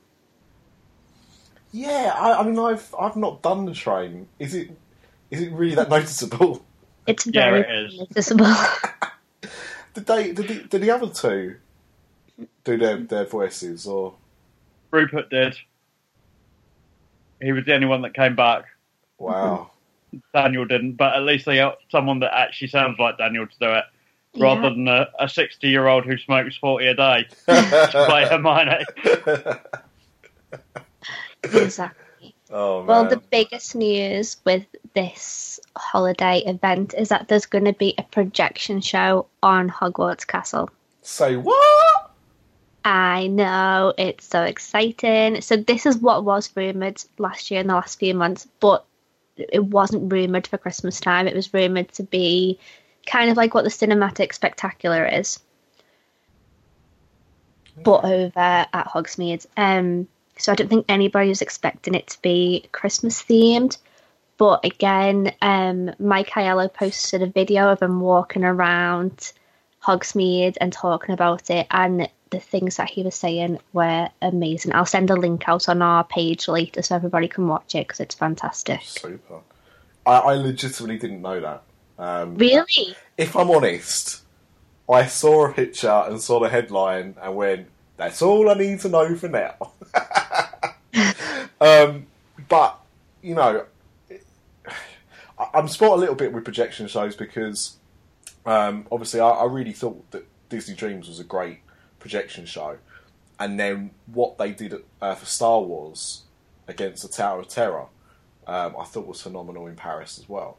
Yeah, 1.71 2.15
I, 2.17 2.39
I 2.39 2.43
mean, 2.43 2.57
I've 2.57 2.93
I've 2.99 3.15
not 3.15 3.41
done 3.41 3.65
the 3.65 3.73
train. 3.73 4.27
Is 4.39 4.55
it 4.55 4.71
is 5.31 5.41
it 5.41 5.51
really 5.51 5.75
that 5.75 5.89
noticeable? 5.97 6.65
It's 7.07 7.25
Yeah, 7.27 7.51
very 7.51 7.61
it 7.61 7.85
is. 7.85 7.99
noticeable. 7.99 8.45
Did 9.93 10.05
they 10.07 10.31
did 10.33 10.47
the, 10.49 10.55
did 10.67 10.81
the 10.81 10.91
other 10.91 11.07
two 11.07 11.55
do 12.65 12.77
their 12.77 12.97
their 12.97 13.23
voices 13.25 13.87
or? 13.87 14.15
Rupert 14.91 15.29
did. 15.29 15.55
He 17.41 17.53
was 17.53 17.63
the 17.65 17.73
only 17.73 17.87
one 17.87 18.01
that 18.01 18.13
came 18.13 18.35
back. 18.35 18.65
Wow. 19.17 19.71
Daniel 20.33 20.65
didn't, 20.65 20.93
but 20.93 21.13
at 21.15 21.23
least 21.23 21.45
they 21.45 21.57
got 21.57 21.77
someone 21.89 22.19
that 22.19 22.37
actually 22.37 22.67
sounds 22.67 22.99
like 22.99 23.17
Daniel 23.17 23.47
to 23.47 23.59
do 23.59 23.71
it, 23.73 23.83
rather 24.37 24.63
Yeah. 24.63 24.69
than 24.69 24.87
a, 24.87 25.07
a 25.19 25.29
60 25.29 25.67
year 25.67 25.87
old 25.87 26.05
who 26.05 26.17
smokes 26.17 26.57
40 26.57 26.87
a 26.87 26.93
day 26.93 27.25
to 27.45 28.05
play 28.07 28.25
Hermione. 28.27 28.85
exactly. 31.43 32.04
Oh 32.49 32.79
man. 32.79 32.87
Well, 32.87 33.07
the 33.07 33.17
biggest 33.17 33.75
news 33.75 34.37
with 34.45 34.65
this 34.93 35.59
holiday 35.75 36.39
event 36.45 36.93
is 36.97 37.09
that 37.09 37.27
there's 37.27 37.45
going 37.45 37.65
to 37.65 37.73
be 37.73 37.95
a 37.97 38.03
projection 38.03 38.81
show 38.81 39.27
on 39.41 39.69
Hogwarts 39.69 40.25
Castle. 40.25 40.69
Say 41.01 41.37
what? 41.37 42.11
I 42.83 43.27
know, 43.27 43.93
it's 43.97 44.27
so 44.27 44.43
exciting. 44.43 45.41
So, 45.41 45.57
this 45.57 45.87
is 45.87 45.97
what 45.97 46.23
was 46.23 46.51
rumoured 46.55 47.03
last 47.17 47.49
year 47.49 47.61
in 47.61 47.67
the 47.67 47.73
last 47.73 47.97
few 47.97 48.13
months, 48.13 48.47
but 48.59 48.85
it 49.37 49.63
wasn't 49.63 50.11
rumoured 50.11 50.47
for 50.47 50.57
Christmas 50.57 50.99
time. 50.99 51.27
It 51.27 51.35
was 51.35 51.53
rumoured 51.53 51.91
to 51.93 52.03
be 52.03 52.59
kind 53.05 53.29
of 53.29 53.37
like 53.37 53.53
what 53.53 53.63
the 53.63 53.69
cinematic 53.69 54.33
spectacular 54.33 55.05
is, 55.05 55.39
but 57.83 58.05
over 58.05 58.39
at 58.71 58.87
Hogsmeade. 58.87 59.47
Um, 59.57 60.07
so, 60.37 60.51
I 60.51 60.55
don't 60.55 60.67
think 60.67 60.85
anybody 60.89 61.29
was 61.29 61.41
expecting 61.41 61.95
it 61.95 62.07
to 62.07 62.21
be 62.21 62.65
Christmas 62.71 63.21
themed. 63.21 63.77
But 64.37 64.65
again, 64.65 65.33
um, 65.41 65.91
Mike 65.97 66.31
Aiello 66.31 66.73
posted 66.73 67.21
a 67.21 67.27
video 67.27 67.69
of 67.69 67.81
him 67.81 68.01
walking 68.01 68.43
around 68.43 69.31
Hogsmeade 69.81 70.57
and 70.59 70.73
talking 70.73 71.13
about 71.13 71.49
it, 71.49 71.67
and 71.71 72.09
the 72.31 72.39
things 72.39 72.77
that 72.77 72.89
he 72.89 73.03
was 73.03 73.15
saying 73.15 73.59
were 73.71 74.09
amazing. 74.21 74.73
I'll 74.73 74.85
send 74.85 75.09
a 75.09 75.15
link 75.15 75.47
out 75.47 75.69
on 75.69 75.81
our 75.81 76.03
page 76.03 76.47
later 76.47 76.81
so 76.81 76.95
everybody 76.95 77.27
can 77.27 77.47
watch 77.47 77.75
it 77.75 77.87
because 77.87 77.99
it's 78.01 78.15
fantastic. 78.15 78.81
Super. 78.83 79.39
I, 80.05 80.17
I 80.17 80.33
legitimately 80.33 80.97
didn't 80.97 81.21
know 81.21 81.39
that. 81.39 81.63
Um, 81.97 82.35
Really? 82.35 82.95
If 83.17 83.35
I'm 83.35 83.49
honest, 83.49 84.23
I 84.89 85.05
saw 85.05 85.47
a 85.47 85.53
picture 85.53 85.87
and 85.89 86.19
saw 86.19 86.39
the 86.39 86.49
headline 86.49 87.15
and 87.21 87.35
went, 87.35 87.67
"That's 87.97 88.21
all 88.21 88.49
I 88.49 88.53
need 88.53 88.79
to 88.81 88.89
know 88.89 89.15
for 89.15 89.29
now." 89.29 89.71
um, 91.61 92.07
but 92.47 92.79
you 93.21 93.35
know, 93.35 93.65
I'm 95.53 95.67
spot 95.67 95.91
a 95.91 95.95
little 95.95 96.15
bit 96.15 96.31
with 96.33 96.43
projection 96.43 96.87
shows 96.87 97.15
because 97.15 97.77
um, 98.45 98.87
obviously 98.91 99.19
I, 99.19 99.29
I 99.29 99.45
really 99.45 99.73
thought 99.73 100.11
that 100.11 100.25
Disney 100.49 100.75
Dreams 100.75 101.07
was 101.07 101.19
a 101.19 101.23
great 101.23 101.59
projection 101.99 102.45
show, 102.45 102.77
and 103.39 103.59
then 103.59 103.91
what 104.05 104.37
they 104.37 104.51
did 104.51 104.75
uh, 105.01 105.15
for 105.15 105.25
Star 105.25 105.61
Wars 105.61 106.23
against 106.67 107.03
the 107.03 107.09
Tower 107.09 107.39
of 107.39 107.47
Terror, 107.47 107.87
um, 108.47 108.75
I 108.79 108.83
thought 108.85 109.07
was 109.07 109.21
phenomenal 109.21 109.67
in 109.67 109.75
Paris 109.75 110.19
as 110.19 110.29
well. 110.29 110.57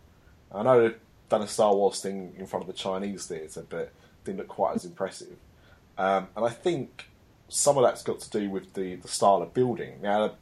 I 0.53 0.63
know 0.63 0.83
they've 0.83 0.99
done 1.29 1.43
a 1.43 1.49
Star 1.49 1.75
Wars 1.75 2.01
thing 2.01 2.35
in 2.39 2.47
front 2.47 2.63
of 2.63 2.67
the 2.67 2.73
Chinese 2.73 3.27
theatre, 3.27 3.65
but 3.69 3.93
didn't 4.25 4.39
look 4.39 4.49
quite 4.49 4.77
as 4.77 4.85
impressive. 4.85 5.37
Um, 5.99 6.29
and 6.37 6.45
I 6.45 6.51
think 6.51 7.09
some 7.49 7.77
of 7.79 7.85
that's 7.85 8.03
got 8.03 8.21
to 8.21 8.31
do 8.31 8.51
with 8.51 8.75
the, 8.75 8.97
the 8.97 9.09
style 9.09 9.43
of 9.43 9.55
building. 9.55 10.01
Now, 10.03 10.29
the, 10.29 10.35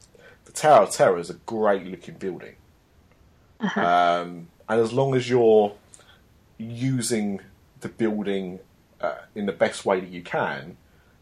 the 0.45 0.51
Tower 0.51 0.83
of 0.83 0.91
Terror 0.91 1.17
is 1.17 1.29
a 1.29 1.35
great 1.35 1.85
looking 1.85 2.15
building. 2.15 2.55
Um, 3.75 4.47
and 4.67 4.81
as 4.81 4.91
long 4.93 5.15
as 5.15 5.29
you're 5.29 5.73
using 6.57 7.41
the 7.81 7.89
building 7.89 8.59
uh, 9.01 9.15
in 9.33 9.45
the 9.45 9.51
best 9.51 9.85
way 9.85 9.99
that 9.99 10.09
you 10.09 10.21
can, 10.21 10.77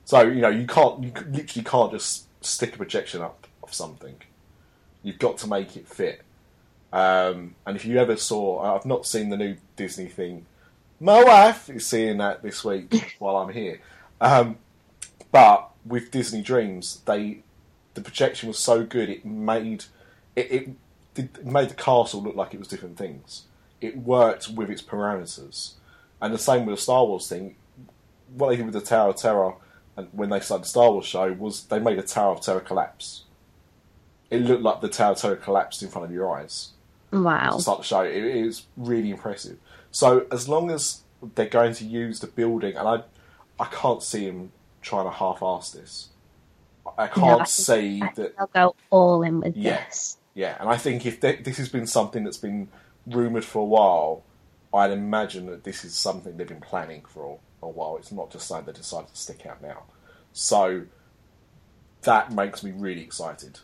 so 0.06 0.22
you 0.22 0.42
know 0.42 0.50
you 0.50 0.68
can't, 0.68 1.04
you 1.04 1.12
literally 1.30 1.64
can't 1.64 1.92
just 1.92 2.26
stick 2.42 2.76
a 2.76 2.78
projection 2.78 3.22
up 3.22 3.48
of 3.62 3.74
something. 3.74 4.16
You've 5.02 5.20
got 5.20 5.38
to 5.40 5.48
make 5.48 5.76
it 5.78 5.88
fit. 5.88 6.22
Um, 6.92 7.56
and 7.66 7.76
if 7.76 7.86
you 7.86 7.98
ever 7.98 8.16
saw, 8.16 8.76
I've 8.76 8.86
not 8.86 9.06
seen 9.06 9.30
the 9.30 9.38
new 9.38 9.58
Disney 9.76 10.08
thing. 10.08 10.46
My 11.00 11.24
wife 11.24 11.70
is 11.70 11.86
seeing 11.86 12.18
that 12.18 12.44
this 12.44 12.64
week 12.64 13.16
while 13.20 13.38
I'm 13.38 13.52
here. 13.52 13.82
Um, 14.22 14.58
but 15.32 15.73
with 15.86 16.12
Disney 16.12 16.42
Dreams, 16.42 17.02
they 17.06 17.44
the 17.94 18.02
projection 18.02 18.48
was 18.48 18.58
so 18.58 18.84
good 18.84 19.10
it 19.10 19.24
made 19.24 19.86
it, 20.36 20.52
it, 20.52 20.70
did, 21.14 21.46
made 21.46 21.70
the 21.70 21.76
castle 21.76 22.24
look 22.24 22.36
like 22.36 22.54
it 22.54 22.60
was 22.60 22.68
different 22.68 22.98
things. 22.98 23.44
It 23.82 23.98
worked 23.98 24.50
with 24.50 24.70
its 24.70 24.82
parameters, 24.82 25.74
and 26.22 26.34
the 26.34 26.38
same 26.40 26.66
with 26.66 26.78
the 26.78 26.82
Star 26.82 27.06
Wars 27.06 27.28
thing. 27.28 27.56
What 28.36 28.50
they 28.50 28.56
did 28.56 28.66
with 28.66 28.74
the 28.74 28.82
Tower 28.82 29.10
of 29.10 29.18
Terror, 29.18 29.54
and 29.96 30.08
when 30.12 30.30
they 30.30 30.40
started 30.40 30.64
the 30.64 30.70
Star 30.70 30.92
Wars 30.92 31.06
show, 31.06 31.34
was 31.34 31.66
they 31.66 31.80
made 31.80 32.00
the 32.00 32.04
Tower 32.04 32.34
of 32.34 32.42
Terror 32.42 32.62
collapse. 32.62 33.26
It 34.32 34.42
looked 34.42 34.64
like 34.64 34.82
the 34.82 34.88
Tower 34.90 35.12
of 35.12 35.18
Terror 35.20 35.36
collapsed 35.36 35.84
in 35.84 35.90
front 35.90 36.06
of 36.06 36.12
your 36.14 36.36
eyes 36.36 36.70
Wow. 37.12 37.52
to 37.58 37.62
start 37.62 37.80
the 37.80 37.84
show. 37.86 38.02
It, 38.02 38.16
it 38.16 38.36
is 38.38 38.64
really 38.76 39.12
impressive. 39.12 39.58
So 39.92 40.26
as 40.32 40.50
long 40.50 40.72
as 40.72 41.02
they're 41.36 41.46
going 41.46 41.74
to 41.76 41.86
use 41.86 42.20
the 42.22 42.28
building, 42.28 42.76
and 42.76 42.88
I, 42.88 43.04
I 43.60 43.66
can't 43.66 44.02
see 44.02 44.24
him 44.26 44.52
trying 44.84 45.06
to 45.06 45.12
half-ass 45.12 45.72
this. 45.72 46.10
I 46.98 47.08
can't 47.08 47.18
No, 47.26 47.34
I 47.34 47.38
think- 47.38 47.48
see 47.48 48.02
I 48.02 48.06
think 48.08 48.16
that. 48.16 48.38
they'll 48.38 48.48
go 48.48 48.76
all 48.90 49.24
in 49.24 49.40
with 49.40 49.56
Yeah. 49.58 49.84
this. 49.86 50.18
Yeah, 50.36 50.58
and 50.60 50.68
I 50.70 50.78
think 50.78 51.06
if 51.06 51.20
they, 51.22 51.38
this 51.38 51.58
has 51.58 51.70
been 51.70 51.88
something 51.88 52.24
that's 52.24 52.38
been 52.38 52.70
rumored 53.08 53.46
for 53.46 53.60
a 53.60 53.66
while, 53.66 54.24
I'd 54.74 54.92
imagine 54.92 55.46
that 55.48 55.64
this 55.64 55.86
is 55.86 55.96
something 55.96 56.36
they've 56.38 56.48
been 56.48 56.60
planning 56.62 57.04
for 57.08 57.38
a, 57.62 57.66
a 57.66 57.70
while. 57.70 57.98
It's 57.98 58.12
not 58.12 58.32
just 58.32 58.48
something 58.48 58.66
they 58.74 58.78
decided 58.78 59.10
to 59.10 59.16
stick 59.16 59.46
out 59.46 59.62
now. 59.62 59.84
So 60.34 60.84
that 62.02 62.32
makes 62.32 62.64
me 62.64 62.72
really 62.72 63.02
excited, 63.02 63.60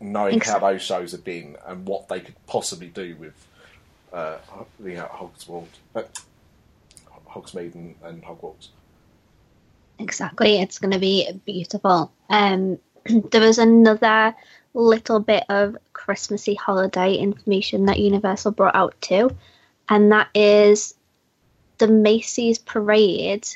knowing 0.00 0.34
Exactly. 0.34 0.60
how 0.66 0.72
those 0.72 0.82
shows 0.82 1.12
have 1.12 1.24
been 1.24 1.56
and 1.64 1.86
what 1.86 2.08
they 2.08 2.20
could 2.20 2.34
possibly 2.46 2.88
do 2.88 3.16
with 3.16 3.46
uh, 4.12 4.38
the 4.80 4.96
uh, 4.98 5.08
Hogswald, 5.08 5.68
uh, 5.94 6.02
Hogsmeade 7.28 7.74
and, 7.76 7.94
and 8.02 8.22
Hogwarts. 8.24 8.68
Exactly. 10.00 10.60
It's 10.60 10.78
going 10.78 10.92
to 10.92 10.98
be 10.98 11.30
beautiful. 11.44 12.10
Um, 12.28 12.78
there 13.30 13.42
was 13.42 13.58
another 13.58 14.34
little 14.72 15.20
bit 15.20 15.44
of 15.48 15.76
Christmassy 15.92 16.54
holiday 16.54 17.14
information 17.14 17.86
that 17.86 17.98
Universal 17.98 18.52
brought 18.52 18.74
out 18.74 18.98
too, 19.00 19.36
and 19.88 20.10
that 20.12 20.28
is 20.34 20.94
the 21.78 21.88
Macy's 21.88 22.58
parade 22.58 23.46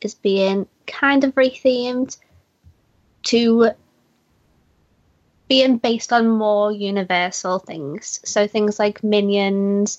is 0.00 0.14
being 0.14 0.66
kind 0.86 1.24
of 1.24 1.34
rethemed 1.34 2.16
to 3.24 3.70
being 5.48 5.78
based 5.78 6.12
on 6.12 6.28
more 6.28 6.70
universal 6.70 7.58
things. 7.58 8.20
So 8.24 8.46
things 8.46 8.78
like 8.78 9.02
Minions, 9.02 9.98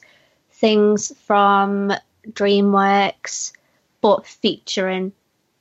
things 0.51 1.11
from 1.25 1.91
DreamWorks, 2.29 3.51
but 3.99 4.25
featuring 4.25 5.11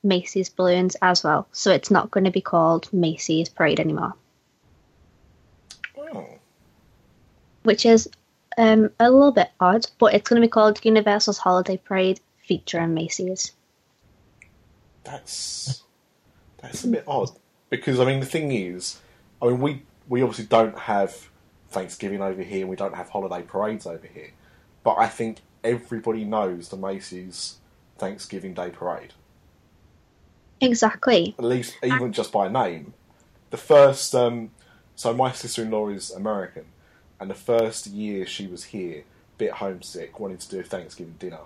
Macy's 0.03 0.49
balloons 0.49 0.95
as 1.01 1.23
well. 1.23 1.47
So 1.51 1.71
it's 1.71 1.91
not 1.91 2.11
going 2.11 2.23
to 2.25 2.31
be 2.31 2.41
called 2.41 2.91
Macy's 2.93 3.49
Parade 3.49 3.79
anymore, 3.79 4.13
Oh, 5.97 6.39
which 7.63 7.85
is 7.85 8.09
um, 8.57 8.89
a 8.99 9.09
little 9.11 9.31
bit 9.31 9.51
odd, 9.59 9.85
but 9.99 10.13
it's 10.13 10.27
going 10.29 10.41
to 10.41 10.45
be 10.47 10.49
called 10.51 10.83
Universal's 10.83 11.37
Holiday 11.37 11.77
Parade 11.77 12.19
featuring 12.37 12.93
Macy's. 12.93 13.53
that's 15.03 15.83
that's 16.61 16.83
a 16.83 16.87
bit 16.87 17.03
odd 17.07 17.31
because 17.69 17.99
I 17.99 18.05
mean 18.05 18.19
the 18.19 18.25
thing 18.25 18.51
is, 18.51 18.99
I 19.41 19.47
mean 19.47 19.59
we 19.59 19.83
we 20.07 20.21
obviously 20.21 20.45
don't 20.45 20.77
have 20.77 21.29
Thanksgiving 21.69 22.21
over 22.21 22.43
here, 22.43 22.61
and 22.61 22.69
we 22.69 22.75
don't 22.75 22.95
have 22.95 23.09
holiday 23.09 23.41
parades 23.43 23.85
over 23.85 24.07
here, 24.07 24.31
but 24.83 24.95
I 24.97 25.07
think 25.07 25.39
everybody 25.63 26.23
knows 26.25 26.69
the 26.69 26.77
Macy's 26.77 27.57
Thanksgiving 27.97 28.53
Day 28.53 28.69
Parade, 28.71 29.13
Exactly. 30.61 31.35
at 31.37 31.43
least 31.43 31.75
even 31.83 32.13
just 32.13 32.31
by 32.31 32.47
name. 32.47 32.93
The 33.49 33.57
first, 33.57 34.15
um, 34.15 34.51
so 34.95 35.13
my 35.13 35.31
sister-in-law 35.31 35.89
is 35.89 36.11
American, 36.11 36.65
and 37.19 37.29
the 37.29 37.35
first 37.35 37.87
year 37.87 38.25
she 38.25 38.47
was 38.47 38.65
here, 38.65 39.03
bit 39.37 39.51
homesick, 39.51 40.19
wanted 40.19 40.39
to 40.41 40.49
do 40.49 40.59
a 40.59 40.63
Thanksgiving 40.63 41.15
dinner 41.19 41.39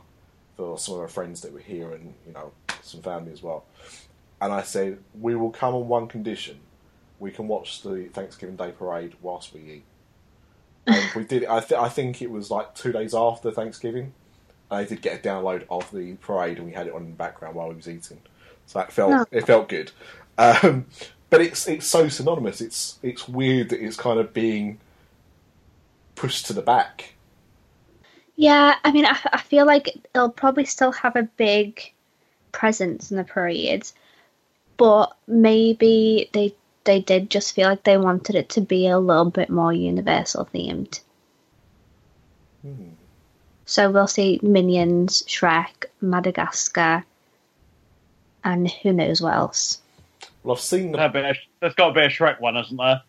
for 0.56 0.78
some 0.78 0.96
of 0.96 1.02
her 1.02 1.08
friends 1.08 1.42
that 1.42 1.52
were 1.52 1.60
here 1.60 1.92
and 1.92 2.14
you 2.26 2.34
know 2.34 2.52
some 2.82 3.02
family 3.02 3.32
as 3.32 3.42
well. 3.42 3.66
And 4.42 4.54
I 4.54 4.62
said, 4.62 5.00
we 5.20 5.36
will 5.36 5.52
come 5.52 5.74
on 5.74 5.88
one 5.88 6.08
condition: 6.08 6.60
we 7.20 7.32
can 7.32 7.48
watch 7.48 7.82
the 7.82 8.06
Thanksgiving 8.14 8.56
Day 8.56 8.72
parade 8.72 9.14
whilst 9.22 9.54
we 9.54 9.62
eat. 9.62 9.84
And 10.88 11.04
we 11.16 11.24
did. 11.24 11.46
I, 11.46 11.62
th- 11.62 11.80
I 11.80 11.90
think 11.90 12.22
it 12.22 12.30
was 12.30 12.52
like 12.52 12.76
two 12.76 12.92
days 12.92 13.16
after 13.16 13.50
Thanksgiving. 13.50 14.14
I 14.70 14.84
did 14.84 15.02
get 15.02 15.20
a 15.20 15.28
download 15.28 15.66
of 15.70 15.90
the 15.92 16.14
parade, 16.16 16.58
and 16.58 16.68
we 16.68 16.74
had 16.74 16.88
it 16.88 16.94
on 16.94 17.04
in 17.04 17.10
the 17.12 17.16
background 17.16 17.56
while 17.56 17.70
we 17.70 17.76
was 17.76 17.88
eating. 17.88 18.22
So 18.68 18.80
that 18.80 18.92
felt 18.92 19.12
Oh. 19.14 19.26
it 19.32 19.46
felt 19.46 19.70
good. 19.70 19.92
Um, 20.38 20.86
but 21.30 21.42
it's 21.42 21.68
it's 21.68 21.88
so 21.88 22.08
synonymous. 22.10 22.62
It's 22.62 23.00
it's 23.04 23.28
weird 23.28 23.70
that 23.70 23.82
it's 23.84 23.98
kind 23.98 24.20
of 24.20 24.34
being 24.34 24.80
pushed 26.16 26.46
to 26.48 26.54
the 26.54 26.62
back. 26.62 27.14
Yeah, 28.38 28.76
I 28.84 28.92
mean, 28.92 29.06
I, 29.06 29.18
I 29.32 29.42
feel 29.42 29.66
like 29.66 29.90
it'll 30.14 30.30
probably 30.30 30.66
still 30.66 30.92
have 30.92 31.16
a 31.16 31.24
big 31.24 31.94
presence 32.52 33.12
in 33.12 33.18
the 33.18 33.24
parade, 33.24 33.88
but 34.78 35.16
maybe 35.28 36.30
they 36.34 36.54
they 36.84 37.00
did 37.02 37.30
just 37.30 37.54
feel 37.56 37.70
like 37.70 37.84
they 37.84 37.98
wanted 37.98 38.36
it 38.36 38.50
to 38.50 38.62
be 38.62 38.88
a 38.88 39.00
little 39.00 39.30
bit 39.32 39.50
more 39.50 39.74
universal 39.74 40.48
themed. 40.54 41.00
So 43.66 43.90
we'll 43.92 44.08
see 44.08 44.40
Minions, 44.44 45.24
Shrek, 45.24 45.86
Madagascar, 46.02 47.04
and 48.46 48.72
who 48.72 48.94
knows 48.94 49.22
what 49.22 49.34
else. 49.34 49.82
Well, 50.44 50.56
I've 50.56 50.62
seen 50.62 50.92
the 50.92 50.98
There'll 50.98 51.12
be 51.12 51.20
a- 51.20 51.36
There's 51.60 51.74
got 51.74 51.88
to 51.90 51.94
be 51.94 52.02
a 52.06 52.08
Shrek 52.10 52.40
one, 52.40 52.56
hasn't 52.56 52.80
there? 52.80 53.02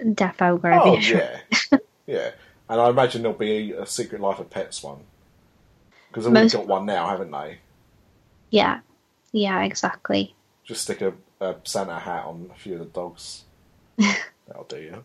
Defo 0.00 0.60
Gravy. 0.60 0.80
Oh 0.84 0.98
yeah, 0.98 1.78
yeah. 2.06 2.30
And 2.68 2.80
I 2.80 2.88
imagine 2.90 3.22
there'll 3.22 3.38
be 3.38 3.72
a 3.72 3.86
Secret 3.86 4.20
Life 4.20 4.40
of 4.40 4.50
Pets 4.50 4.82
one 4.82 4.98
because 6.08 6.24
they've 6.24 6.32
already 6.32 6.44
Most- 6.44 6.52
got 6.54 6.66
one 6.66 6.84
now, 6.86 7.08
haven't 7.08 7.30
they? 7.30 7.58
yeah, 8.50 8.80
yeah, 9.32 9.62
exactly. 9.62 10.34
Just 10.64 10.82
stick 10.82 11.00
a, 11.00 11.12
a 11.40 11.54
Santa 11.64 11.98
hat 11.98 12.24
on 12.26 12.50
a 12.52 12.58
few 12.58 12.74
of 12.74 12.80
the 12.80 12.84
dogs. 12.86 13.44
That'll 13.96 14.64
do 14.68 14.78
you. 14.80 15.04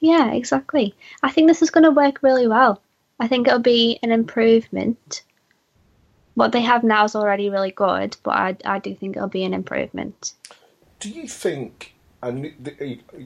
Yeah, 0.00 0.32
exactly. 0.32 0.94
I 1.22 1.30
think 1.30 1.48
this 1.48 1.62
is 1.62 1.70
going 1.70 1.84
to 1.84 1.90
work 1.90 2.22
really 2.22 2.46
well. 2.46 2.82
I 3.18 3.28
think 3.28 3.46
it'll 3.46 3.58
be 3.60 3.98
an 4.02 4.12
improvement. 4.12 5.22
What 6.36 6.52
they 6.52 6.60
have 6.60 6.84
now 6.84 7.04
is 7.04 7.16
already 7.16 7.48
really 7.48 7.70
good, 7.70 8.18
but 8.22 8.34
I, 8.34 8.56
I 8.66 8.78
do 8.78 8.94
think 8.94 9.16
it'll 9.16 9.26
be 9.26 9.44
an 9.44 9.54
improvement. 9.54 10.34
Do 11.00 11.08
you 11.08 11.26
think? 11.26 11.94
And 12.22 12.52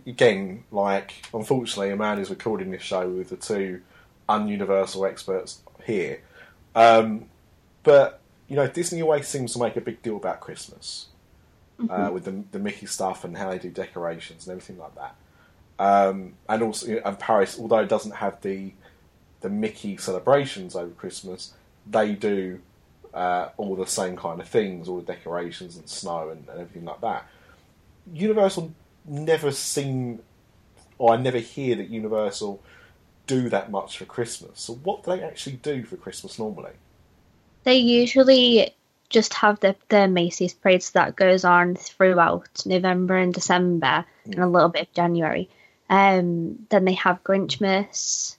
again, 0.07 0.63
like 0.71 1.15
unfortunately, 1.35 1.91
Amanda's 1.91 2.31
recording 2.31 2.71
this 2.71 2.83
show 2.83 3.09
with 3.09 3.31
the 3.31 3.37
two 3.37 3.83
ununiversal 4.29 5.09
experts 5.09 5.61
here. 5.85 6.23
Um, 6.77 7.25
but 7.83 8.21
you 8.47 8.55
know, 8.55 8.69
Disney 8.69 9.03
always 9.03 9.27
seems 9.27 9.55
to 9.55 9.59
make 9.59 9.77
a 9.77 9.81
big 9.81 10.03
deal 10.03 10.17
about 10.17 10.39
Christmas 10.39 11.07
uh, 11.89 12.11
with 12.13 12.25
the, 12.25 12.45
the 12.53 12.61
Mickey 12.61 12.87
stuff 12.87 13.25
and 13.25 13.37
how 13.37 13.51
they 13.51 13.59
do 13.59 13.71
decorations 13.71 14.47
and 14.47 14.53
everything 14.53 14.79
like 14.79 14.95
that. 14.95 15.17
Um, 15.81 16.35
and 16.49 16.63
also, 16.63 16.87
you 16.87 16.95
know, 16.97 17.03
and 17.07 17.19
Paris, 17.19 17.59
although 17.59 17.81
it 17.81 17.89
doesn't 17.89 18.15
have 18.17 18.41
the 18.43 18.73
the 19.41 19.51
Mickey 19.51 19.97
celebrations 19.97 20.77
over 20.77 20.93
Christmas, 20.93 21.55
they 21.91 22.13
do 22.13 22.61
uh, 23.15 23.49
all 23.57 23.77
the 23.77 23.87
same 23.87 24.17
kind 24.17 24.41
of 24.41 24.49
things, 24.49 24.89
all 24.89 25.01
the 25.01 25.13
decorations 25.13 25.77
and 25.77 25.89
snow 25.89 26.31
and, 26.31 26.49
and 26.49 26.61
everything 26.61 26.85
like 26.85 27.01
that. 27.01 27.27
Universal 28.13 28.73
never 29.05 29.51
seem, 29.51 30.21
or 30.99 31.15
I 31.15 31.17
never 31.17 31.39
hear 31.39 31.77
that 31.77 31.89
Universal 31.89 32.63
do 33.27 33.49
that 33.49 33.71
much 33.71 33.99
for 33.99 34.05
Christmas. 34.05 34.61
So 34.61 34.75
what 34.75 35.05
do 35.05 35.15
they 35.15 35.23
actually 35.23 35.57
do 35.57 35.85
for 35.85 35.97
Christmas 35.97 36.39
normally? 36.39 36.73
They 37.65 37.77
usually 37.77 38.75
just 39.09 39.35
have 39.35 39.61
the, 39.61 39.77
the 39.89 40.09
Macy's 40.09 40.55
parades 40.55 40.91
that 40.93 41.17
goes 41.17 41.45
on 41.45 41.75
throughout 41.75 42.65
November 42.65 43.17
and 43.17 43.35
December 43.35 44.05
and 44.25 44.39
a 44.39 44.49
little 44.49 44.69
bit 44.69 44.83
of 44.89 44.93
January. 44.95 45.49
Um, 45.89 46.67
then 46.71 46.85
they 46.85 46.95
have 46.95 47.23
Grinchmas. 47.25 48.37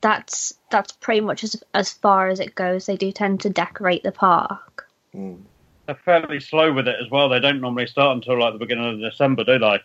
That's 0.00 0.54
that's 0.70 0.92
pretty 0.92 1.20
much 1.20 1.44
as 1.44 1.62
as 1.74 1.92
far 1.92 2.28
as 2.28 2.40
it 2.40 2.54
goes. 2.54 2.86
They 2.86 2.96
do 2.96 3.10
tend 3.12 3.40
to 3.40 3.50
decorate 3.50 4.02
the 4.02 4.12
park. 4.12 4.88
Mm. 5.14 5.40
They're 5.86 5.94
fairly 6.04 6.40
slow 6.40 6.72
with 6.72 6.86
it 6.86 6.96
as 7.02 7.10
well. 7.10 7.28
They 7.30 7.40
don't 7.40 7.60
normally 7.62 7.86
start 7.86 8.14
until 8.16 8.38
like 8.38 8.52
the 8.52 8.58
beginning 8.58 9.02
of 9.02 9.10
December, 9.10 9.44
do 9.44 9.58
they? 9.58 9.80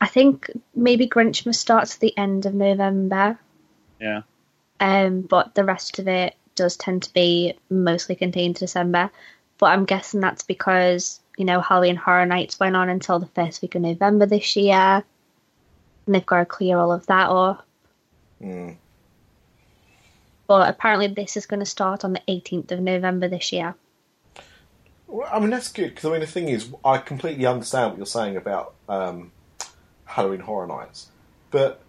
I 0.00 0.06
think 0.06 0.50
maybe 0.74 1.08
Grinchmas 1.08 1.54
starts 1.54 1.94
at 1.94 2.00
the 2.00 2.16
end 2.18 2.44
of 2.44 2.52
November, 2.52 3.38
Yeah. 3.98 4.22
um, 4.78 5.22
but 5.22 5.54
the 5.54 5.64
rest 5.64 5.98
of 5.98 6.06
it 6.06 6.34
does 6.54 6.76
tend 6.76 7.04
to 7.04 7.12
be 7.14 7.54
mostly 7.70 8.14
contained 8.14 8.56
to 8.56 8.66
December. 8.66 9.10
But 9.58 9.66
I'm 9.66 9.86
guessing 9.86 10.20
that's 10.20 10.42
because 10.42 11.20
you 11.38 11.46
know 11.46 11.60
Halloween 11.62 11.96
Horror 11.96 12.26
Nights 12.26 12.60
went 12.60 12.76
on 12.76 12.90
until 12.90 13.18
the 13.18 13.26
first 13.26 13.62
week 13.62 13.74
of 13.74 13.82
November 13.82 14.26
this 14.26 14.54
year, 14.56 15.02
and 16.06 16.14
they've 16.14 16.26
got 16.26 16.40
to 16.40 16.44
clear 16.44 16.76
all 16.78 16.92
of 16.92 17.06
that 17.06 17.30
up. 17.30 17.65
Mm. 18.42 18.76
But 20.46 20.68
apparently, 20.68 21.08
this 21.08 21.36
is 21.36 21.46
going 21.46 21.60
to 21.60 21.66
start 21.66 22.04
on 22.04 22.12
the 22.12 22.22
18th 22.28 22.70
of 22.72 22.80
November 22.80 23.28
this 23.28 23.52
year. 23.52 23.74
Well, 25.08 25.28
I 25.32 25.38
mean 25.38 25.50
that's 25.50 25.72
good 25.72 25.90
because 25.90 26.04
I 26.04 26.10
mean 26.10 26.20
the 26.20 26.26
thing 26.26 26.48
is, 26.48 26.68
I 26.84 26.98
completely 26.98 27.46
understand 27.46 27.90
what 27.90 27.96
you're 27.98 28.06
saying 28.06 28.36
about 28.36 28.74
um, 28.88 29.32
Halloween 30.04 30.40
Horror 30.40 30.66
Nights, 30.66 31.08
but 31.50 31.80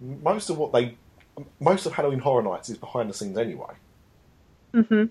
most 0.00 0.50
of 0.50 0.58
what 0.58 0.72
they, 0.72 0.96
most 1.60 1.86
of 1.86 1.92
Halloween 1.92 2.18
Horror 2.18 2.42
Nights 2.42 2.68
is 2.68 2.76
behind 2.76 3.08
the 3.08 3.14
scenes 3.14 3.38
anyway. 3.38 3.74
hmm 4.72 5.04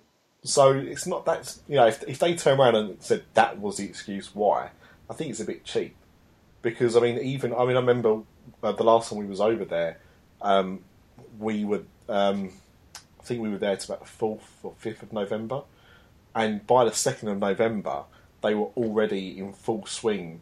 So 0.43 0.73
it's 0.73 1.07
not 1.07 1.25
that 1.25 1.57
you 1.67 1.75
know 1.75 1.87
if, 1.87 2.03
if 2.03 2.19
they 2.19 2.35
turn 2.35 2.59
around 2.59 2.75
and 2.75 3.01
said 3.01 3.23
that 3.35 3.59
was 3.59 3.77
the 3.77 3.85
excuse 3.85 4.35
why, 4.35 4.71
I 5.09 5.13
think 5.13 5.31
it's 5.31 5.39
a 5.39 5.45
bit 5.45 5.63
cheap 5.63 5.95
because 6.61 6.97
I 6.97 6.99
mean 6.99 7.19
even 7.19 7.53
I 7.53 7.65
mean 7.65 7.77
I 7.77 7.79
remember 7.79 8.21
uh, 8.63 8.73
the 8.73 8.83
last 8.83 9.09
time 9.09 9.19
we 9.19 9.25
was 9.25 9.39
over 9.39 9.63
there, 9.63 9.99
um, 10.41 10.79
we 11.39 11.65
were 11.65 11.83
um, 12.09 12.51
I 13.19 13.23
think 13.23 13.41
we 13.41 13.49
were 13.49 13.57
there 13.57 13.75
to 13.75 13.85
about 13.91 14.01
the 14.03 14.09
fourth 14.09 14.59
or 14.63 14.73
fifth 14.77 15.01
of 15.03 15.11
November, 15.13 15.61
and 16.35 16.65
by 16.67 16.85
the 16.85 16.91
second 16.93 17.29
of 17.29 17.39
November 17.39 18.03
they 18.43 18.53
were 18.53 18.67
already 18.77 19.39
in 19.39 19.53
full 19.53 19.85
swing, 19.87 20.41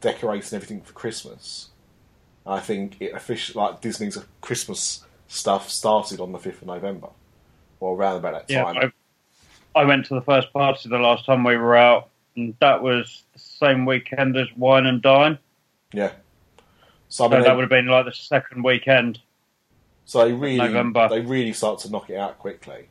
decorating 0.00 0.56
everything 0.56 0.80
for 0.80 0.92
Christmas. 0.92 1.68
I 2.44 2.58
think 2.58 2.96
it 2.98 3.12
officially 3.14 3.62
like 3.62 3.80
Disney's 3.80 4.18
Christmas 4.40 5.04
stuff 5.28 5.70
started 5.70 6.18
on 6.18 6.32
the 6.32 6.38
fifth 6.38 6.62
of 6.62 6.68
November, 6.68 7.08
or 7.78 7.96
around 7.96 8.16
about 8.16 8.32
that 8.48 8.52
Yeah. 8.52 8.64
time. 8.64 8.92
I, 9.74 9.80
I 9.80 9.84
went 9.84 10.06
to 10.06 10.14
the 10.14 10.22
first 10.22 10.52
party 10.52 10.88
the 10.88 10.98
last 10.98 11.24
time 11.24 11.44
we 11.44 11.56
were 11.56 11.76
out, 11.76 12.08
and 12.36 12.54
that 12.60 12.82
was 12.82 13.22
the 13.32 13.38
same 13.38 13.86
weekend 13.86 14.36
as 14.36 14.48
Wine 14.56 14.86
and 14.86 15.00
Dine. 15.00 15.38
Yeah. 15.92 16.10
So 17.12 17.26
I 17.26 17.28
So 17.28 17.42
that 17.42 17.54
would 17.54 17.60
have 17.60 17.68
been 17.68 17.88
like 17.88 18.06
the 18.06 18.12
second 18.12 18.62
weekend. 18.62 19.20
so 20.06 20.24
they 20.24 20.32
really, 20.32 20.56
November. 20.56 21.10
they 21.10 21.20
really 21.20 21.52
start 21.52 21.78
to 21.80 21.90
knock 21.90 22.08
it 22.08 22.16
out 22.16 22.38
quickly. 22.38 22.88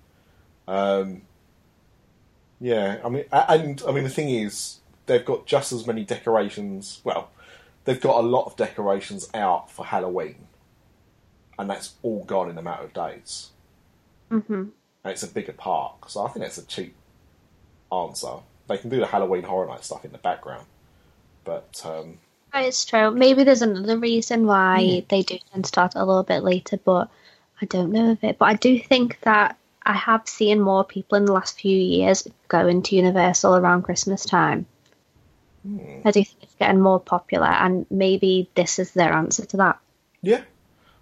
Um, 0.67 1.23
yeah, 2.59 2.99
I 3.03 3.09
mean, 3.09 3.25
and 3.31 3.81
I 3.87 3.91
mean 3.91 4.03
the 4.03 4.11
thing 4.11 4.29
is, 4.29 4.77
they've 5.07 5.25
got 5.25 5.47
just 5.47 5.71
as 5.71 5.87
many 5.87 6.05
decorations. 6.05 7.01
Well, 7.03 7.31
they've 7.85 7.99
got 7.99 8.19
a 8.23 8.27
lot 8.27 8.45
of 8.45 8.55
decorations 8.55 9.27
out 9.33 9.71
for 9.71 9.87
Halloween, 9.87 10.47
and 11.57 11.67
that's 11.67 11.95
all 12.03 12.23
gone 12.23 12.47
in 12.51 12.59
a 12.59 12.61
matter 12.61 12.83
of 12.83 12.93
days. 12.93 13.49
hmm 14.29 14.53
And 14.53 14.71
it's 15.03 15.23
a 15.23 15.27
bigger 15.29 15.53
park, 15.53 16.11
so 16.11 16.23
I 16.23 16.29
think 16.29 16.45
that's 16.45 16.59
a 16.59 16.65
cheap 16.67 16.93
answer. 17.91 18.35
They 18.67 18.77
can 18.77 18.91
do 18.91 18.99
the 18.99 19.07
Halloween 19.07 19.45
Horror 19.45 19.65
Night 19.65 19.83
stuff 19.83 20.05
in 20.05 20.11
the 20.11 20.19
background, 20.19 20.67
but 21.43 21.81
um, 21.83 22.19
It's 22.53 22.85
true. 22.85 23.11
Maybe 23.11 23.43
there's 23.43 23.61
another 23.61 23.97
reason 23.97 24.45
why 24.45 25.05
they 25.09 25.21
do 25.21 25.37
tend 25.51 25.63
to 25.63 25.67
start 25.67 25.93
a 25.95 26.05
little 26.05 26.23
bit 26.23 26.43
later, 26.43 26.77
but 26.77 27.09
I 27.61 27.65
don't 27.65 27.91
know 27.91 28.11
of 28.11 28.23
it. 28.23 28.37
But 28.37 28.45
I 28.45 28.53
do 28.55 28.77
think 28.79 29.19
that 29.21 29.57
I 29.83 29.93
have 29.93 30.27
seen 30.27 30.59
more 30.59 30.83
people 30.83 31.17
in 31.17 31.25
the 31.25 31.31
last 31.31 31.59
few 31.59 31.75
years 31.75 32.27
going 32.47 32.83
to 32.83 32.95
Universal 32.95 33.55
around 33.55 33.83
Christmas 33.83 34.25
time. 34.25 34.65
I 35.63 36.11
do 36.11 36.23
think 36.23 36.37
it's 36.41 36.55
getting 36.55 36.81
more 36.81 36.99
popular, 36.99 37.47
and 37.47 37.85
maybe 37.91 38.49
this 38.55 38.79
is 38.79 38.91
their 38.93 39.13
answer 39.13 39.45
to 39.45 39.57
that. 39.57 39.79
Yeah, 40.21 40.41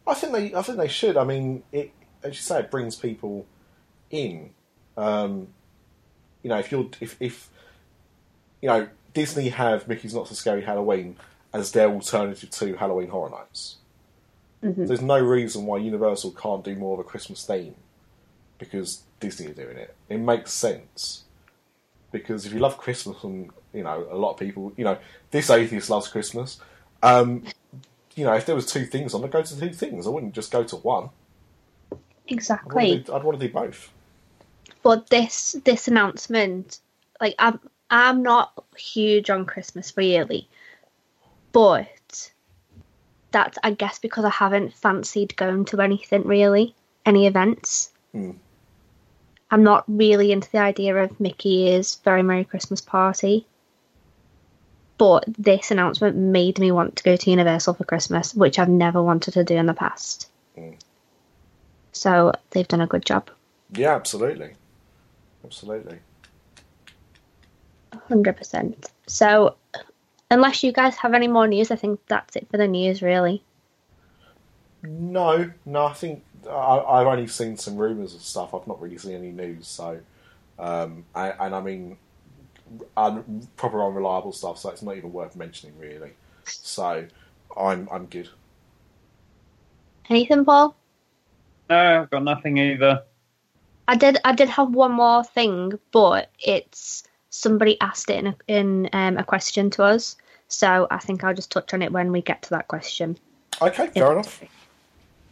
I 0.05 0.13
think 0.13 0.33
they. 0.33 0.53
I 0.53 0.61
think 0.61 0.77
they 0.77 0.89
should. 0.89 1.15
I 1.15 1.23
mean, 1.23 1.63
it 1.71 1.91
as 2.23 2.35
you 2.35 2.41
say, 2.41 2.59
it 2.59 2.71
brings 2.71 2.97
people 2.97 3.45
in. 4.09 4.49
Um, 4.97 5.47
you 6.43 6.49
know, 6.49 6.59
if 6.59 6.71
you're 6.71 6.89
if 6.99 7.15
if 7.21 7.49
you 8.61 8.67
know 8.67 8.89
Disney 9.13 9.49
have 9.49 9.87
Mickey's 9.87 10.13
Not 10.13 10.27
So 10.27 10.35
Scary 10.35 10.61
Halloween 10.61 11.15
as 11.53 11.71
their 11.71 11.89
alternative 11.89 12.49
to 12.51 12.75
Halloween 12.75 13.09
Horror 13.09 13.29
Nights. 13.31 13.77
There's 14.61 15.01
no 15.01 15.19
reason 15.19 15.65
why 15.65 15.77
Universal 15.77 16.31
can't 16.31 16.63
do 16.63 16.75
more 16.75 16.93
of 16.95 16.99
a 16.99 17.03
Christmas 17.03 17.45
theme 17.45 17.75
because 18.57 19.03
Disney 19.21 19.47
are 19.47 19.53
doing 19.53 19.77
it. 19.77 19.95
It 20.09 20.17
makes 20.17 20.51
sense 20.51 21.23
because 22.11 22.45
if 22.45 22.53
you 22.53 22.59
love 22.59 22.77
Christmas 22.77 23.23
and 23.23 23.49
you 23.73 23.83
know 23.83 24.05
a 24.11 24.17
lot 24.17 24.31
of 24.33 24.37
people, 24.37 24.73
you 24.75 24.83
know, 24.83 24.97
this 25.31 25.49
atheist 25.49 25.89
loves 25.89 26.07
Christmas. 26.09 26.59
Um, 27.01 27.43
you 28.15 28.25
know, 28.25 28.33
if 28.33 28.45
there 28.45 28.55
was 28.55 28.65
two 28.65 28.85
things 28.85 29.13
on, 29.13 29.23
I'd 29.23 29.31
go 29.31 29.41
to 29.41 29.59
two 29.59 29.71
things. 29.71 30.05
I 30.05 30.09
wouldn't 30.09 30.33
just 30.33 30.51
go 30.51 30.63
to 30.65 30.75
one. 30.75 31.05
I'd 31.05 31.11
want 31.95 32.03
Exactly. 32.27 32.97
to 32.97 33.03
do, 33.03 33.13
I'd 33.13 33.23
want 33.23 33.39
to 33.39 33.47
do 33.47 33.53
both. 33.53 33.91
But 34.83 35.09
this 35.09 35.55
this 35.63 35.87
announcement, 35.87 36.79
like 37.21 37.35
I'm 37.39 37.59
I'm 37.89 38.23
not 38.23 38.61
huge 38.75 39.29
on 39.29 39.45
Christmas 39.45 39.95
really, 39.95 40.47
but 41.51 42.31
that's 43.31 43.57
I 43.63 43.71
guess 43.71 43.99
because 43.99 44.25
I 44.25 44.29
haven't 44.29 44.73
fancied 44.73 45.35
going 45.35 45.65
to 45.65 45.81
anything 45.81 46.23
really, 46.23 46.75
any 47.05 47.27
events. 47.27 47.91
Hmm. 48.11 48.31
I'm 49.51 49.63
not 49.63 49.83
really 49.87 50.31
into 50.31 50.49
the 50.51 50.59
idea 50.59 50.95
of 50.95 51.19
Mickey's 51.19 51.95
Very 52.03 52.21
Merry 52.21 52.43
Christmas 52.43 52.81
Party. 52.81 53.47
But 54.99 55.23
this 55.27 55.71
announcement 55.71 56.17
made 56.17 56.59
me 56.59 56.71
want 56.71 56.97
to 56.97 57.03
go 57.03 57.15
to 57.15 57.29
Universal 57.29 57.75
for 57.75 57.85
Christmas, 57.85 58.35
which 58.35 58.59
I've 58.59 58.69
never 58.69 59.01
wanted 59.01 59.33
to 59.35 59.43
do 59.43 59.55
in 59.55 59.65
the 59.65 59.73
past. 59.73 60.29
Mm. 60.57 60.75
So 61.93 62.33
they've 62.51 62.67
done 62.67 62.81
a 62.81 62.87
good 62.87 63.05
job. 63.05 63.29
Yeah, 63.73 63.95
absolutely, 63.95 64.51
absolutely. 65.45 65.99
100%. 67.93 68.75
So, 69.07 69.55
unless 70.31 70.63
you 70.63 70.71
guys 70.71 70.95
have 70.97 71.13
any 71.13 71.27
more 71.27 71.47
news, 71.47 71.71
I 71.71 71.75
think 71.75 71.99
that's 72.07 72.35
it 72.35 72.47
for 72.49 72.57
the 72.57 72.67
news, 72.67 73.01
really. 73.01 73.43
No, 74.83 75.51
no, 75.65 75.85
I 75.85 75.93
think 75.93 76.23
I, 76.49 76.79
I've 76.79 77.07
only 77.07 77.27
seen 77.27 77.57
some 77.57 77.75
rumours 77.75 78.15
of 78.15 78.21
stuff. 78.21 78.53
I've 78.53 78.67
not 78.67 78.81
really 78.81 78.97
seen 78.97 79.13
any 79.13 79.31
news. 79.31 79.67
So, 79.67 79.99
um, 80.57 81.05
and, 81.15 81.33
and 81.39 81.55
I 81.55 81.61
mean, 81.61 81.97
un, 82.95 83.47
proper 83.57 83.85
unreliable 83.85 84.31
stuff. 84.31 84.59
So 84.59 84.69
it's 84.69 84.81
not 84.81 84.95
even 84.95 85.11
worth 85.11 85.35
mentioning, 85.35 85.77
really. 85.77 86.11
So, 86.45 87.05
I'm 87.57 87.89
I'm 87.91 88.05
good. 88.05 88.29
Anything, 90.09 90.45
Paul? 90.45 90.75
No, 91.69 92.01
I've 92.01 92.09
got 92.09 92.23
nothing 92.23 92.57
either. 92.57 93.03
I 93.87 93.95
did. 93.95 94.17
I 94.23 94.33
did 94.33 94.49
have 94.49 94.69
one 94.69 94.93
more 94.93 95.23
thing, 95.23 95.77
but 95.91 96.31
it's 96.39 97.03
somebody 97.29 97.79
asked 97.81 98.09
it 98.09 98.17
in 98.17 98.27
a, 98.27 98.35
in 98.47 98.89
um, 98.93 99.17
a 99.17 99.23
question 99.23 99.69
to 99.71 99.83
us, 99.83 100.15
so 100.47 100.87
I 100.89 100.97
think 100.97 101.23
I'll 101.23 101.33
just 101.33 101.51
touch 101.51 101.73
on 101.73 101.81
it 101.81 101.91
when 101.91 102.11
we 102.11 102.21
get 102.21 102.41
to 102.43 102.49
that 102.51 102.67
question. 102.67 103.17
Okay, 103.61 103.87
fair 103.87 104.11
enough. 104.11 104.43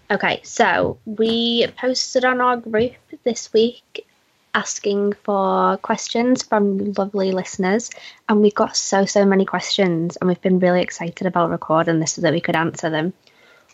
Okay, 0.09 0.41
so 0.43 0.99
we 1.05 1.67
posted 1.77 2.23
on 2.23 2.39
our 2.39 2.57
group 2.57 2.93
this 3.23 3.51
week 3.51 4.05
asking 4.53 5.13
for 5.23 5.77
questions 5.77 6.43
from 6.43 6.93
lovely 6.93 7.31
listeners, 7.31 7.89
and 8.29 8.41
we 8.41 8.51
got 8.51 8.75
so 8.75 9.05
so 9.05 9.25
many 9.25 9.45
questions, 9.45 10.15
and 10.15 10.27
we've 10.27 10.41
been 10.41 10.59
really 10.59 10.81
excited 10.81 11.27
about 11.27 11.49
recording 11.49 11.99
this 11.99 12.13
so 12.13 12.21
that 12.21 12.33
we 12.33 12.41
could 12.41 12.55
answer 12.55 12.89
them. 12.89 13.13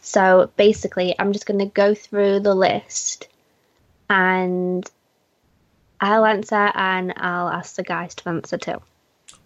So 0.02 0.52
basically, 0.58 1.16
I'm 1.18 1.32
just 1.32 1.46
going 1.46 1.60
to 1.60 1.66
go 1.66 1.94
through 1.94 2.42
the 2.42 2.56
list, 2.56 3.28
and 4.10 4.90
I'll 6.04 6.26
answer, 6.26 6.70
and 6.76 7.14
I'll 7.16 7.48
ask 7.48 7.78
the 7.78 7.84
guys 7.84 8.14
to 8.16 8.30
answer 8.30 8.58
too. 8.58 8.82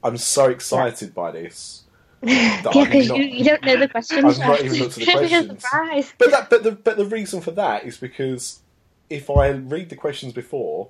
I'm 0.03 0.17
so 0.17 0.45
excited 0.49 1.13
by 1.13 1.29
this. 1.29 1.83
yeah, 2.23 2.59
because 2.63 3.07
you, 3.09 3.21
you 3.21 3.43
don't 3.43 3.63
know 3.63 3.77
the 3.77 3.87
questions. 3.87 4.39
I've 4.39 4.47
not 4.47 4.61
even 4.61 4.79
looked 4.79 4.97
at 4.97 5.05
the 5.05 5.05
It's 5.21 5.21
gonna 5.21 5.27
be 5.29 5.35
a 5.35 5.43
questions. 5.43 6.15
But 6.17 6.31
that, 6.31 6.49
but 6.49 6.63
the 6.63 6.71
but 6.71 6.97
the 6.97 7.05
reason 7.05 7.41
for 7.41 7.51
that 7.51 7.85
is 7.85 7.97
because 7.97 8.59
if 9.07 9.29
I 9.29 9.49
read 9.49 9.89
the 9.89 9.95
questions 9.95 10.33
before, 10.33 10.89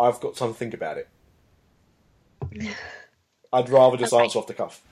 I've 0.00 0.18
got 0.18 0.34
time 0.34 0.52
to 0.52 0.58
think 0.58 0.74
about 0.74 0.98
it. 0.98 1.08
I'd 3.52 3.68
rather 3.68 3.96
just 3.96 4.12
Okay. 4.12 4.24
answer 4.24 4.40
off 4.40 4.48
the 4.48 4.54
cuff. 4.54 4.82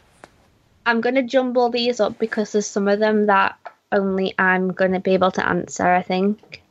I'm 0.86 1.00
going 1.00 1.16
to 1.16 1.22
jumble 1.22 1.68
these 1.70 1.98
up 1.98 2.18
because 2.18 2.52
there's 2.52 2.66
some 2.66 2.86
of 2.86 2.98
them 3.00 3.26
that 3.26 3.58
only 3.92 4.34
I'm 4.38 4.72
going 4.72 4.92
to 4.92 5.00
be 5.00 5.14
able 5.14 5.30
to 5.32 5.46
answer, 5.46 5.86
I 5.86 6.02
think. 6.02 6.62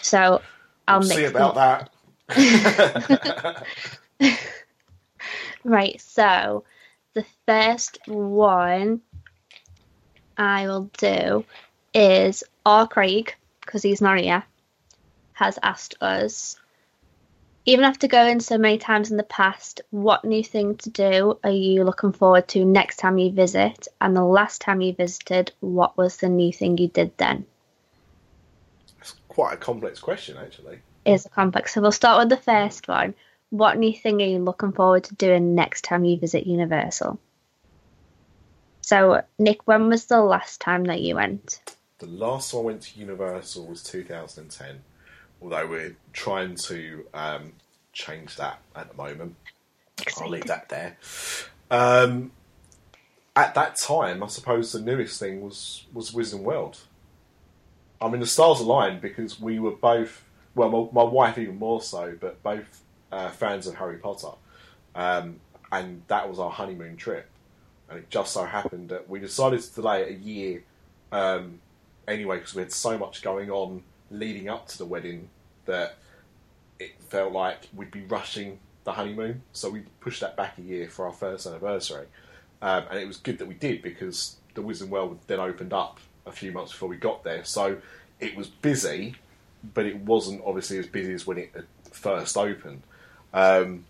So 0.00 0.42
I'll 0.88 1.00
We'll 1.00 1.08
see 1.08 1.24
about 1.24 1.50
up. 1.50 1.54
that. 1.56 1.90
Right, 5.64 6.00
so 6.00 6.64
the 7.12 7.26
first 7.46 7.98
one 8.06 9.02
I 10.36 10.66
will 10.66 10.90
do 10.96 11.44
is 11.92 12.42
R. 12.64 12.88
Craig, 12.88 13.34
because 13.60 13.82
he's 13.82 14.00
not 14.00 14.18
here, 14.18 14.42
has 15.34 15.58
asked 15.62 15.96
us, 16.00 16.56
even 17.66 17.84
after 17.84 18.08
going 18.08 18.40
so 18.40 18.56
many 18.56 18.78
times 18.78 19.10
in 19.10 19.18
the 19.18 19.22
past, 19.22 19.82
what 19.90 20.24
new 20.24 20.42
thing 20.42 20.76
to 20.76 20.88
do 20.88 21.38
are 21.44 21.50
you 21.50 21.84
looking 21.84 22.12
forward 22.12 22.48
to 22.48 22.64
next 22.64 22.96
time 22.96 23.18
you 23.18 23.30
visit? 23.30 23.86
And 24.00 24.16
the 24.16 24.24
last 24.24 24.62
time 24.62 24.80
you 24.80 24.94
visited, 24.94 25.52
what 25.60 25.98
was 25.98 26.16
the 26.16 26.30
new 26.30 26.54
thing 26.54 26.78
you 26.78 26.88
did 26.88 27.16
then? 27.18 27.44
It's 28.98 29.14
quite 29.28 29.52
a 29.52 29.58
complex 29.58 30.00
question, 30.00 30.38
actually. 30.38 30.78
Is 31.04 31.26
a 31.26 31.30
complex. 31.30 31.74
So 31.74 31.80
we'll 31.80 31.92
start 31.92 32.18
with 32.18 32.28
the 32.28 32.42
first 32.42 32.86
one. 32.88 33.14
What 33.50 33.78
new 33.78 33.92
thing 33.92 34.20
are 34.22 34.26
you 34.26 34.38
looking 34.38 34.72
forward 34.72 35.04
to 35.04 35.14
doing 35.14 35.54
next 35.54 35.82
time 35.82 36.04
you 36.04 36.18
visit 36.18 36.46
Universal? 36.46 37.18
So, 38.82 39.22
Nick, 39.38 39.66
when 39.66 39.88
was 39.88 40.06
the 40.06 40.20
last 40.20 40.60
time 40.60 40.84
that 40.84 41.00
you 41.00 41.16
went? 41.16 41.60
The 41.98 42.06
last 42.06 42.50
time 42.50 42.60
I 42.60 42.64
went 42.64 42.82
to 42.82 43.00
Universal 43.00 43.66
was 43.66 43.82
2010, 43.82 44.80
although 45.40 45.66
we're 45.66 45.96
trying 46.12 46.56
to 46.66 47.06
um, 47.14 47.52
change 47.92 48.36
that 48.36 48.60
at 48.74 48.90
the 48.90 48.96
moment. 48.96 49.36
I'll 50.20 50.28
leave 50.28 50.46
that 50.46 50.68
there. 50.68 50.96
Um, 51.70 52.32
at 53.36 53.54
that 53.54 53.76
time, 53.76 54.22
I 54.22 54.26
suppose 54.26 54.72
the 54.72 54.80
newest 54.80 55.20
thing 55.20 55.40
was 55.40 55.84
was 55.92 56.10
Wizarding 56.10 56.42
World. 56.42 56.78
I 58.00 58.08
mean, 58.08 58.20
the 58.20 58.26
stars 58.26 58.60
aligned 58.60 59.00
because 59.00 59.40
we 59.40 59.58
were 59.58 59.72
both, 59.72 60.24
well, 60.54 60.70
my, 60.92 61.04
my 61.04 61.08
wife 61.08 61.38
even 61.38 61.58
more 61.58 61.80
so, 61.80 62.16
but 62.20 62.42
both 62.42 62.82
uh, 63.12 63.30
fans 63.30 63.66
of 63.66 63.74
Harry 63.76 63.98
Potter, 63.98 64.32
um, 64.94 65.40
and 65.72 66.02
that 66.08 66.28
was 66.28 66.38
our 66.38 66.50
honeymoon 66.50 66.96
trip. 66.96 67.28
And 67.88 67.98
it 67.98 68.10
just 68.10 68.32
so 68.32 68.44
happened 68.44 68.90
that 68.90 69.08
we 69.08 69.18
decided 69.18 69.60
to 69.60 69.74
delay 69.74 70.02
it 70.02 70.10
a 70.10 70.14
year 70.14 70.62
um, 71.12 71.60
anyway 72.06 72.38
because 72.38 72.54
we 72.54 72.62
had 72.62 72.72
so 72.72 72.96
much 72.96 73.22
going 73.22 73.50
on 73.50 73.82
leading 74.10 74.48
up 74.48 74.68
to 74.68 74.78
the 74.78 74.84
wedding 74.84 75.28
that 75.66 75.96
it 76.78 77.00
felt 77.08 77.32
like 77.32 77.68
we'd 77.74 77.90
be 77.90 78.02
rushing 78.02 78.58
the 78.84 78.92
honeymoon. 78.92 79.42
So 79.52 79.70
we 79.70 79.80
pushed 80.00 80.20
that 80.20 80.36
back 80.36 80.58
a 80.58 80.62
year 80.62 80.88
for 80.88 81.06
our 81.06 81.12
first 81.12 81.46
anniversary. 81.46 82.06
Um, 82.62 82.84
and 82.90 82.98
it 82.98 83.06
was 83.06 83.16
good 83.16 83.38
that 83.38 83.46
we 83.46 83.54
did 83.54 83.82
because 83.82 84.36
the 84.54 84.62
Wizarding 84.62 84.88
World 84.88 85.18
then 85.26 85.40
opened 85.40 85.72
up 85.72 86.00
a 86.26 86.32
few 86.32 86.52
months 86.52 86.72
before 86.72 86.88
we 86.88 86.96
got 86.96 87.24
there. 87.24 87.44
So 87.44 87.78
it 88.18 88.36
was 88.36 88.48
busy, 88.48 89.16
but 89.74 89.86
it 89.86 89.96
wasn't 89.96 90.42
obviously 90.44 90.78
as 90.78 90.86
busy 90.86 91.12
as 91.12 91.26
when 91.26 91.38
it 91.38 91.52
first 91.92 92.36
opened. 92.36 92.82
Um, 93.34 93.84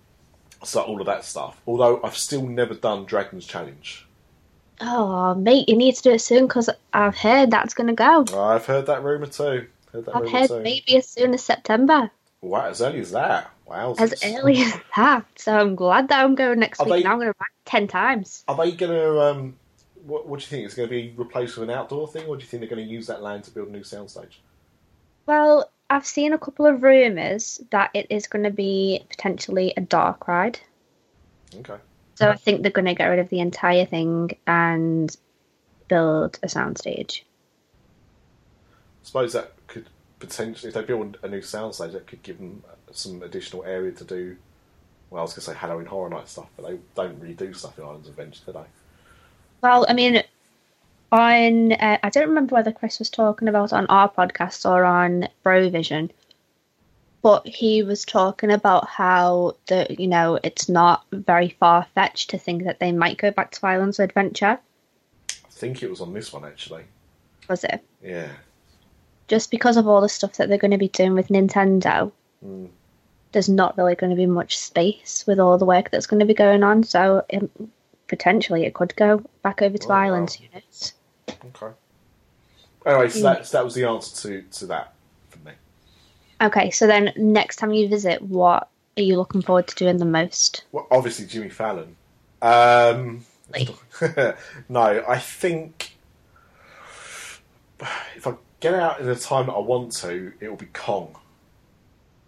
so 0.62 0.80
all 0.82 1.00
of 1.00 1.06
that 1.06 1.24
stuff. 1.24 1.60
Although 1.66 2.00
I've 2.02 2.16
still 2.16 2.46
never 2.46 2.74
done 2.74 3.04
Dragon's 3.06 3.46
Challenge. 3.46 4.06
Oh, 4.82 5.34
mate, 5.34 5.68
you 5.68 5.76
need 5.76 5.94
to 5.96 6.02
do 6.02 6.10
it 6.12 6.20
soon 6.20 6.46
because 6.46 6.70
I've 6.92 7.16
heard 7.16 7.50
that's 7.50 7.74
going 7.74 7.88
to 7.88 7.92
go. 7.92 8.24
I've 8.38 8.64
heard 8.66 8.86
that 8.86 9.02
rumor 9.04 9.26
too. 9.26 9.66
Heard 9.92 10.06
that 10.06 10.16
I've 10.16 10.22
rumour 10.22 10.38
heard 10.38 10.48
too. 10.48 10.60
maybe 10.60 10.96
as 10.96 11.06
soon 11.08 11.34
as 11.34 11.42
September, 11.42 12.10
Wow, 12.42 12.68
as 12.70 12.80
early 12.80 13.00
as 13.00 13.10
that. 13.12 13.50
Wow. 13.66 13.94
as 13.98 14.14
early 14.24 14.56
as 14.62 14.74
that. 14.96 15.26
So 15.36 15.54
I'm 15.58 15.74
glad 15.76 16.08
that 16.08 16.24
I'm 16.24 16.34
going 16.34 16.58
next 16.58 16.80
Are 16.80 16.86
week. 16.86 16.94
they- 16.94 17.02
Now 17.02 17.12
I'm 17.12 17.18
going 17.18 17.28
to 17.32 17.38
back 17.38 17.50
10 17.66 17.86
times. 17.88 18.42
Are 18.48 18.56
they 18.56 18.72
going 18.72 18.92
to? 18.92 19.20
Um, 19.20 19.56
what, 20.06 20.26
what 20.26 20.40
do 20.40 20.44
you 20.44 20.48
think? 20.48 20.64
It's 20.64 20.74
going 20.74 20.88
to 20.88 20.90
be 20.90 21.12
replaced 21.16 21.58
with 21.58 21.68
an 21.68 21.74
outdoor 21.74 22.08
thing, 22.08 22.24
or 22.26 22.36
do 22.36 22.40
you 22.42 22.48
think 22.48 22.62
they're 22.62 22.70
going 22.74 22.84
to 22.86 22.90
use 22.90 23.06
that 23.08 23.22
land 23.22 23.44
to 23.44 23.50
build 23.50 23.68
a 23.68 23.70
new 23.72 23.80
soundstage? 23.80 24.36
Well, 25.30 25.70
I've 25.88 26.06
seen 26.06 26.32
a 26.32 26.38
couple 26.38 26.66
of 26.66 26.82
rumours 26.82 27.60
that 27.70 27.92
it 27.94 28.08
is 28.10 28.26
going 28.26 28.42
to 28.42 28.50
be 28.50 29.06
potentially 29.10 29.72
a 29.76 29.80
dark 29.80 30.26
ride. 30.26 30.58
Okay. 31.54 31.76
So 32.16 32.30
I 32.30 32.34
think 32.34 32.62
they're 32.62 32.72
going 32.72 32.86
to 32.86 32.96
get 32.96 33.06
rid 33.06 33.20
of 33.20 33.28
the 33.28 33.38
entire 33.38 33.86
thing 33.86 34.36
and 34.48 35.16
build 35.86 36.40
a 36.42 36.48
soundstage. 36.48 37.20
I 37.20 39.04
suppose 39.04 39.32
that 39.34 39.52
could 39.68 39.88
potentially, 40.18 40.70
if 40.70 40.74
they 40.74 40.82
build 40.82 41.16
a 41.22 41.28
new 41.28 41.42
soundstage, 41.42 41.92
that 41.92 42.08
could 42.08 42.24
give 42.24 42.38
them 42.38 42.64
some 42.90 43.22
additional 43.22 43.62
area 43.62 43.92
to 43.92 44.04
do. 44.04 44.36
Well, 45.10 45.20
I 45.20 45.22
was 45.22 45.30
going 45.30 45.42
to 45.42 45.50
say 45.52 45.54
Halloween 45.54 45.86
Horror 45.86 46.10
Night 46.10 46.28
stuff, 46.28 46.48
but 46.56 46.66
they 46.66 46.76
don't 46.96 47.20
really 47.20 47.34
do 47.34 47.54
stuff 47.54 47.78
in 47.78 47.84
Islands 47.84 48.08
of 48.08 48.18
Adventure, 48.18 48.42
do 48.46 48.52
they? 48.54 48.64
Well, 49.62 49.86
I 49.88 49.92
mean, 49.92 50.24
on 51.12 51.72
uh, 51.72 51.98
I 52.02 52.10
don't 52.10 52.28
remember 52.28 52.54
whether 52.54 52.72
Chris 52.72 52.98
was 52.98 53.10
talking 53.10 53.48
about 53.48 53.72
on 53.72 53.86
our 53.86 54.10
podcast 54.10 54.68
or 54.68 54.84
on 54.84 55.28
Brovision, 55.44 56.10
but 57.22 57.46
he 57.46 57.82
was 57.82 58.04
talking 58.04 58.50
about 58.50 58.88
how 58.88 59.56
the 59.66 59.86
you 59.98 60.06
know 60.08 60.38
it's 60.42 60.68
not 60.68 61.04
very 61.12 61.56
far 61.60 61.86
fetched 61.94 62.30
to 62.30 62.38
think 62.38 62.64
that 62.64 62.78
they 62.80 62.92
might 62.92 63.18
go 63.18 63.30
back 63.30 63.50
to 63.52 63.66
Islands 63.66 63.98
of 63.98 64.04
Adventure. 64.04 64.58
I 65.30 65.48
think 65.50 65.82
it 65.82 65.90
was 65.90 66.00
on 66.00 66.12
this 66.14 66.32
one 66.32 66.44
actually. 66.44 66.84
Was 67.48 67.64
it 67.64 67.82
Yeah. 68.02 68.28
just 69.28 69.50
because 69.50 69.76
of 69.76 69.86
all 69.88 70.00
the 70.00 70.08
stuff 70.08 70.34
that 70.34 70.48
they're 70.48 70.58
going 70.58 70.70
to 70.70 70.78
be 70.78 70.88
doing 70.88 71.14
with 71.14 71.28
Nintendo? 71.28 72.12
Mm. 72.44 72.68
There's 73.32 73.48
not 73.48 73.76
really 73.76 73.94
going 73.94 74.10
to 74.10 74.16
be 74.16 74.26
much 74.26 74.58
space 74.58 75.24
with 75.26 75.38
all 75.38 75.58
the 75.58 75.64
work 75.64 75.90
that's 75.90 76.06
going 76.06 76.20
to 76.20 76.26
be 76.26 76.34
going 76.34 76.62
on, 76.64 76.82
so 76.84 77.24
um, 77.32 77.50
potentially 78.08 78.64
it 78.64 78.74
could 78.74 78.96
go 78.96 79.22
back 79.42 79.62
over 79.62 79.78
to 79.78 79.86
Oh, 79.86 79.90
wow. 79.90 79.96
Islands 79.96 80.40
units. 80.40 80.94
Okay. 81.44 81.74
Anyway, 82.86 83.08
so 83.10 83.22
that, 83.22 83.46
so 83.46 83.58
that 83.58 83.64
was 83.64 83.74
the 83.74 83.84
answer 83.84 84.28
to, 84.28 84.42
to 84.50 84.66
that 84.66 84.94
for 85.28 85.38
me. 85.40 85.52
Okay, 86.40 86.70
so 86.70 86.86
then 86.86 87.12
next 87.16 87.56
time 87.56 87.72
you 87.72 87.88
visit, 87.88 88.22
what 88.22 88.68
are 88.96 89.02
you 89.02 89.16
looking 89.16 89.42
forward 89.42 89.66
to 89.68 89.74
doing 89.74 89.98
the 89.98 90.06
most? 90.06 90.64
Well, 90.72 90.86
obviously 90.90 91.26
Jimmy 91.26 91.50
Fallon. 91.50 91.96
Um, 92.40 93.24
no, 94.68 95.04
I 95.06 95.18
think 95.18 95.92
if 98.16 98.26
I 98.26 98.34
get 98.60 98.74
out 98.74 99.00
in 99.00 99.06
the 99.06 99.16
time 99.16 99.46
that 99.46 99.52
I 99.52 99.58
want 99.60 99.92
to, 99.96 100.32
it 100.40 100.48
will 100.48 100.56
be 100.56 100.66
Kong. 100.66 101.16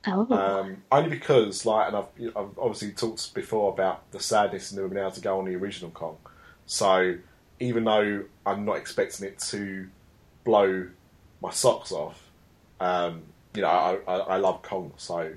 oh, 0.06 0.26
Um, 0.30 0.82
only 0.90 1.10
because, 1.10 1.64
like, 1.64 1.88
and 1.88 1.96
I've, 1.96 2.36
I've 2.36 2.58
obviously 2.58 2.90
talked 2.92 3.32
before 3.34 3.72
about 3.72 4.10
the 4.10 4.20
sadness 4.20 4.72
in 4.72 4.88
being 4.88 5.00
able 5.00 5.12
to 5.12 5.20
go 5.20 5.38
on 5.38 5.44
the 5.46 5.54
original 5.54 5.90
Kong. 5.90 6.16
So, 6.66 7.16
even 7.62 7.84
though 7.84 8.24
I'm 8.44 8.64
not 8.64 8.76
expecting 8.76 9.26
it 9.26 9.38
to 9.50 9.88
blow 10.44 10.88
my 11.40 11.50
socks 11.50 11.92
off, 11.92 12.20
um, 12.80 13.22
you 13.54 13.62
know, 13.62 13.68
I, 13.68 13.98
I, 14.06 14.16
I 14.18 14.36
love 14.36 14.62
Kong, 14.62 14.92
so 14.96 15.32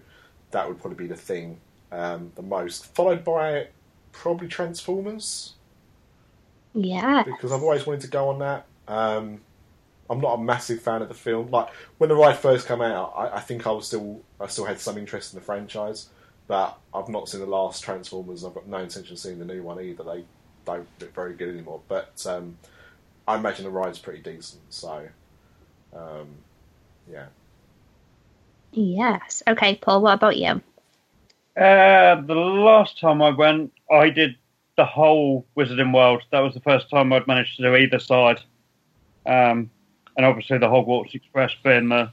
that 0.51 0.67
would 0.67 0.79
probably 0.79 1.05
be 1.05 1.07
the 1.07 1.19
thing 1.19 1.59
um, 1.91 2.31
the 2.35 2.41
most. 2.41 2.93
Followed 2.95 3.23
by 3.23 3.67
probably 4.11 4.47
Transformers 4.47 5.53
yeah. 6.73 7.23
because 7.23 7.51
I've 7.51 7.61
always 7.61 7.85
wanted 7.85 8.01
to 8.01 8.07
go 8.07 8.29
on 8.29 8.39
that. 8.39 8.65
Um, 8.87 9.41
I'm 10.09 10.19
not 10.19 10.39
a 10.39 10.41
massive 10.41 10.81
fan 10.81 11.01
of 11.01 11.07
the 11.07 11.13
film. 11.13 11.49
Like 11.51 11.69
when 11.97 12.09
the 12.09 12.15
ride 12.15 12.37
first 12.37 12.67
came 12.67 12.81
out, 12.81 13.13
I, 13.15 13.37
I 13.37 13.39
think 13.39 13.67
I 13.67 13.71
was 13.71 13.87
still 13.87 14.21
I 14.39 14.47
still 14.47 14.65
had 14.65 14.79
some 14.79 14.97
interest 14.97 15.33
in 15.33 15.39
the 15.39 15.45
franchise, 15.45 16.09
but 16.47 16.77
I've 16.93 17.09
not 17.09 17.29
seen 17.29 17.41
the 17.41 17.47
last 17.47 17.83
Transformers. 17.83 18.43
I've 18.43 18.53
got 18.53 18.67
no 18.67 18.77
intention 18.77 19.13
of 19.13 19.19
seeing 19.19 19.39
the 19.39 19.45
new 19.45 19.61
one 19.63 19.79
either. 19.79 20.03
They 20.03 20.25
don't 20.65 20.87
look 20.99 21.13
very 21.13 21.33
good 21.33 21.49
anymore. 21.49 21.81
But 21.87 22.25
um, 22.27 22.57
I 23.27 23.37
imagine 23.37 23.65
the 23.65 23.71
ride's 23.71 23.99
pretty 23.99 24.21
decent. 24.21 24.61
So 24.69 25.07
um, 25.95 26.27
yeah, 27.09 27.27
Yes. 28.75 29.41
Okay, 29.47 29.75
Paul, 29.75 30.01
what 30.01 30.15
about 30.15 30.37
you? 30.37 30.61
Uh, 31.57 32.21
the 32.21 32.33
last 32.35 32.99
time 32.99 33.21
I 33.21 33.29
went, 33.29 33.71
I 33.89 34.09
did 34.09 34.35
the 34.75 34.85
whole 34.85 35.45
Wizarding 35.57 35.93
World. 35.93 36.23
That 36.31 36.41
was 36.41 36.53
the 36.53 36.59
first 36.59 36.89
time 36.89 37.13
I'd 37.13 37.27
managed 37.27 37.55
to 37.55 37.63
do 37.63 37.75
either 37.75 37.99
side. 37.99 38.41
Um, 39.25 39.71
and 40.17 40.25
obviously 40.25 40.57
the 40.57 40.67
Hogwarts 40.67 41.15
Express 41.15 41.55
being 41.63 41.89
the 41.89 42.11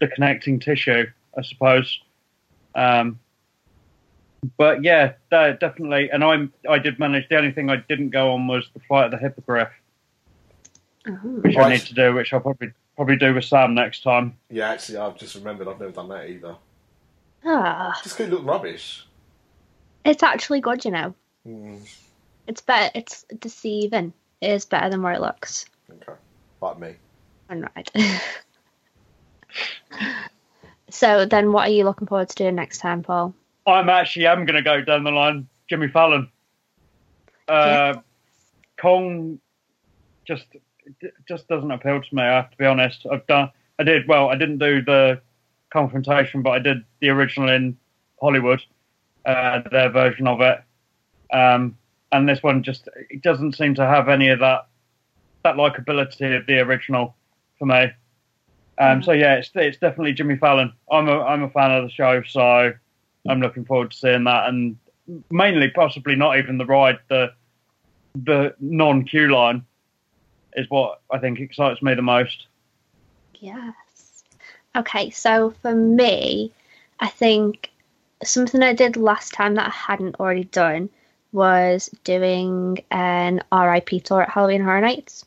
the 0.00 0.06
connecting 0.06 0.60
tissue, 0.60 1.06
I 1.36 1.42
suppose. 1.42 1.98
Um, 2.74 3.18
but 4.56 4.82
yeah, 4.84 5.12
de- 5.30 5.54
definitely. 5.60 6.10
And 6.10 6.22
I'm 6.24 6.52
I 6.68 6.78
did 6.78 6.98
manage. 6.98 7.28
The 7.28 7.36
only 7.36 7.52
thing 7.52 7.70
I 7.70 7.76
didn't 7.88 8.10
go 8.10 8.32
on 8.32 8.46
was 8.46 8.68
the 8.74 8.80
flight 8.80 9.06
of 9.06 9.10
the 9.12 9.18
hippogriff, 9.18 9.68
Oh. 11.06 11.12
which 11.12 11.56
I 11.56 11.70
need 11.70 11.80
to 11.82 11.94
do, 11.94 12.14
which 12.14 12.32
I'll 12.32 12.40
probably 12.40 12.72
probably 12.96 13.16
do 13.16 13.34
with 13.34 13.44
Sam 13.44 13.74
next 13.74 14.02
time. 14.02 14.36
yeah. 14.50 14.70
Actually, 14.70 14.98
I've 14.98 15.16
just 15.16 15.34
remembered 15.36 15.68
I've 15.68 15.78
never 15.80 15.92
done 15.92 16.08
that 16.08 16.28
either. 16.28 16.56
Ah, 17.44 17.98
Just 18.02 18.16
'cause 18.16 18.26
it 18.26 18.30
looked 18.30 18.44
rubbish. 18.44 19.06
it's 20.04 20.22
actually 20.22 20.60
good, 20.60 20.84
you 20.84 20.90
know. 20.90 21.14
Mm, 21.46 21.88
It's 22.48 22.60
better. 22.60 22.90
It's 22.94 23.24
deceiving. 23.38 24.12
It 24.40 24.50
is 24.50 24.64
better 24.64 24.90
than 24.90 25.02
what 25.02 25.14
it 25.14 25.20
looks. 25.20 25.66
okay, 25.90 26.12
like 26.60 26.78
me. 26.78 26.94
All 27.50 27.60
right. 27.60 27.90
so 30.90 31.24
then, 31.26 31.52
what 31.52 31.68
are 31.68 31.72
you 31.72 31.84
looking 31.84 32.06
forward 32.08 32.28
to 32.30 32.34
doing 32.34 32.54
next 32.56 32.78
time, 32.78 33.02
Paul? 33.02 33.34
I'm 33.68 33.88
actually 33.88 34.26
am 34.26 34.44
going 34.44 34.56
to 34.56 34.62
go 34.62 34.82
down 34.82 35.04
the 35.04 35.10
line. 35.10 35.48
Jimmy 35.68 35.88
Fallon. 35.88 36.30
Uh, 37.46 37.94
Kong 38.80 39.38
just 40.26 40.46
just 41.26 41.48
doesn't 41.48 41.70
appeal 41.70 42.00
to 42.00 42.14
me. 42.14 42.22
I 42.22 42.36
have 42.36 42.50
to 42.50 42.56
be 42.56 42.66
honest. 42.66 43.06
I've 43.10 43.26
done. 43.26 43.50
I 43.78 43.84
did 43.84 44.08
well. 44.08 44.28
I 44.28 44.36
didn't 44.36 44.58
do 44.58 44.82
the 44.82 45.20
Kongfrontation, 45.74 46.42
but 46.42 46.50
I 46.50 46.58
did 46.58 46.84
the 47.00 47.10
original 47.10 47.48
in 47.50 47.76
Hollywood, 48.20 48.62
uh, 49.24 49.60
their 49.70 49.90
version 49.90 50.26
of 50.26 50.40
it. 50.40 50.62
Um, 51.32 51.76
and 52.12 52.28
this 52.28 52.42
one 52.42 52.62
just 52.62 52.88
it 53.10 53.22
doesn't 53.22 53.54
seem 53.56 53.74
to 53.74 53.86
have 53.86 54.08
any 54.08 54.28
of 54.28 54.40
that 54.40 54.66
that 55.44 55.56
likability 55.56 56.36
of 56.36 56.46
the 56.46 56.60
original 56.60 57.14
for 57.58 57.66
me. 57.66 57.90
Um, 58.78 59.02
so 59.02 59.12
yeah, 59.12 59.34
it's 59.34 59.50
it's 59.54 59.78
definitely 59.78 60.12
Jimmy 60.12 60.36
Fallon. 60.36 60.72
I'm 60.90 61.08
a 61.08 61.20
I'm 61.20 61.42
a 61.42 61.50
fan 61.50 61.70
of 61.72 61.84
the 61.84 61.90
show, 61.90 62.22
so 62.26 62.72
I'm 63.28 63.40
looking 63.40 63.64
forward 63.64 63.90
to 63.90 63.96
seeing 63.96 64.24
that, 64.24 64.48
and 64.48 64.76
mainly 65.30 65.70
possibly 65.70 66.14
not 66.14 66.38
even 66.38 66.58
the 66.58 66.66
ride, 66.66 66.98
the 67.08 67.32
the 68.14 68.54
non 68.60 69.04
queue 69.04 69.28
line 69.32 69.64
is 70.54 70.68
what 70.70 71.00
I 71.10 71.18
think 71.18 71.40
excites 71.40 71.82
me 71.82 71.94
the 71.94 72.02
most. 72.02 72.46
Yes. 73.34 74.24
Okay, 74.76 75.10
so 75.10 75.54
for 75.62 75.74
me, 75.74 76.52
I 77.00 77.08
think 77.08 77.70
something 78.24 78.62
I 78.62 78.74
did 78.74 78.96
last 78.96 79.32
time 79.32 79.54
that 79.54 79.66
I 79.66 79.70
hadn't 79.70 80.16
already 80.16 80.44
done 80.44 80.90
was 81.32 81.88
doing 82.04 82.78
an 82.90 83.42
RIP 83.52 84.02
tour 84.04 84.22
at 84.22 84.30
Halloween 84.30 84.62
Horror 84.62 84.80
Nights. 84.80 85.24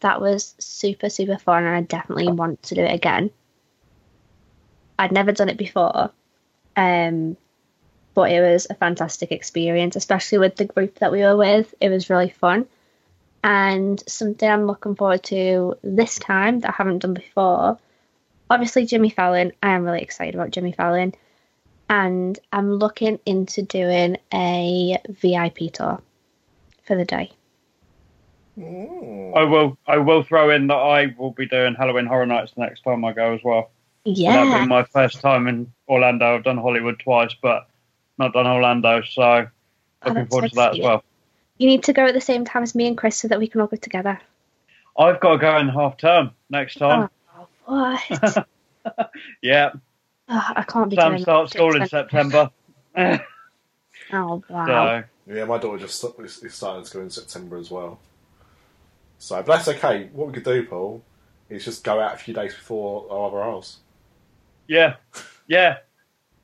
That 0.00 0.20
was 0.20 0.54
super, 0.58 1.10
super 1.10 1.38
fun, 1.38 1.64
and 1.64 1.76
I 1.76 1.82
definitely 1.82 2.28
want 2.28 2.62
to 2.64 2.74
do 2.74 2.82
it 2.82 2.94
again. 2.94 3.30
I'd 4.98 5.12
never 5.12 5.32
done 5.32 5.48
it 5.48 5.56
before, 5.56 6.10
um, 6.80 7.36
but 8.14 8.32
it 8.32 8.40
was 8.40 8.66
a 8.70 8.74
fantastic 8.74 9.32
experience, 9.32 9.96
especially 9.96 10.38
with 10.38 10.56
the 10.56 10.64
group 10.64 10.98
that 11.00 11.12
we 11.12 11.20
were 11.20 11.36
with. 11.36 11.74
It 11.78 11.90
was 11.90 12.08
really 12.08 12.30
fun. 12.30 12.66
And 13.44 14.02
something 14.08 14.48
I'm 14.48 14.66
looking 14.66 14.94
forward 14.94 15.22
to 15.24 15.74
this 15.82 16.18
time 16.18 16.60
that 16.60 16.70
I 16.70 16.74
haven't 16.76 17.00
done 17.00 17.14
before. 17.14 17.78
Obviously, 18.48 18.86
Jimmy 18.86 19.10
Fallon. 19.10 19.52
I 19.62 19.72
am 19.72 19.84
really 19.84 20.00
excited 20.00 20.34
about 20.34 20.52
Jimmy 20.52 20.72
Fallon. 20.72 21.14
And 21.90 22.38
I'm 22.50 22.72
looking 22.72 23.18
into 23.26 23.62
doing 23.62 24.16
a 24.32 24.96
VIP 25.08 25.72
tour 25.72 26.00
for 26.84 26.96
the 26.96 27.04
day. 27.04 27.32
I 28.58 29.44
will 29.44 29.76
I 29.86 29.98
will 29.98 30.22
throw 30.22 30.50
in 30.50 30.66
that 30.68 30.74
I 30.74 31.14
will 31.18 31.32
be 31.32 31.46
doing 31.46 31.74
Halloween 31.74 32.06
Horror 32.06 32.26
Nights 32.26 32.52
the 32.52 32.62
next 32.62 32.82
time 32.82 33.04
I 33.04 33.12
go 33.12 33.34
as 33.34 33.40
well. 33.44 33.70
Yeah, 34.04 34.44
that'll 34.44 34.64
be 34.64 34.66
my 34.66 34.84
first 34.84 35.20
time 35.20 35.46
in 35.46 35.72
Orlando. 35.90 36.36
I've 36.36 36.44
done 36.44 36.56
Hollywood 36.58 37.00
twice, 37.00 37.34
but 37.42 37.68
not 38.18 38.32
done 38.32 38.46
Orlando, 38.46 39.02
so 39.02 39.22
Oh, 40.02 40.08
looking 40.08 40.22
that's 40.22 40.30
forward 40.30 40.48
to 40.48 40.54
so 40.54 40.60
that 40.62 40.72
as 40.72 40.80
well. 40.80 41.04
You 41.58 41.66
need 41.66 41.82
to 41.84 41.92
go 41.92 42.06
at 42.06 42.14
the 42.14 42.20
same 42.22 42.46
time 42.46 42.62
as 42.62 42.74
me 42.74 42.86
and 42.86 42.96
Chris 42.96 43.18
so 43.18 43.28
that 43.28 43.38
we 43.38 43.48
can 43.48 43.60
all 43.60 43.66
go 43.66 43.76
together. 43.76 44.18
I've 44.96 45.20
got 45.20 45.32
to 45.32 45.38
go 45.38 45.58
in 45.58 45.68
half 45.68 45.98
term 45.98 46.30
next 46.48 46.76
time. 46.76 47.10
Oh, 47.66 47.98
what? 48.06 48.46
Yeah, 49.42 49.70
oh, 50.28 50.46
I 50.56 50.62
can't 50.62 50.88
be 50.90 50.96
Sam 50.96 51.12
doing 51.12 51.22
starts 51.22 51.52
school 51.52 51.76
in 51.76 51.86
September. 51.86 52.50
Oh, 54.12 54.42
wow. 54.48 55.02
So 55.26 55.34
Yeah, 55.34 55.44
my 55.44 55.58
daughter 55.58 55.78
just 55.78 56.00
st- 56.00 56.14
is 56.20 56.42
is 56.42 56.54
starting 56.54 56.84
school 56.84 57.02
in 57.02 57.10
September 57.10 57.58
as 57.58 57.70
well. 57.70 58.00
So, 59.18 59.36
but 59.42 59.46
that's 59.46 59.68
okay. 59.68 60.08
What 60.12 60.28
we 60.28 60.32
could 60.34 60.44
do, 60.44 60.66
Paul, 60.66 61.02
is 61.48 61.64
just 61.64 61.84
go 61.84 62.00
out 62.00 62.14
a 62.14 62.18
few 62.18 62.34
days 62.34 62.54
before 62.54 63.06
our 63.10 63.28
other 63.28 63.42
house. 63.50 63.78
yeah, 64.66 64.96
yeah. 65.50 65.78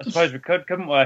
I 0.00 0.04
suppose 0.04 0.32
we 0.32 0.38
could, 0.38 0.66
couldn't 0.66 0.88
we? 0.88 1.04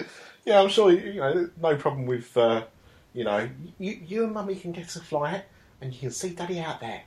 Yeah, 0.44 0.62
I'm 0.62 0.68
sure 0.68 0.90
you 0.90 1.12
you 1.12 1.20
know 1.20 1.48
no 1.62 1.76
problem 1.76 2.06
with 2.06 2.36
uh, 2.36 2.64
you 3.12 3.24
know 3.24 3.48
you, 3.78 4.00
you 4.04 4.24
and 4.24 4.32
Mummy 4.32 4.56
can 4.56 4.72
get 4.72 4.94
a 4.96 5.00
flight 5.00 5.44
and 5.80 5.92
you 5.92 6.00
can 6.00 6.10
see 6.10 6.30
Daddy 6.30 6.58
out 6.58 6.80
there. 6.80 7.02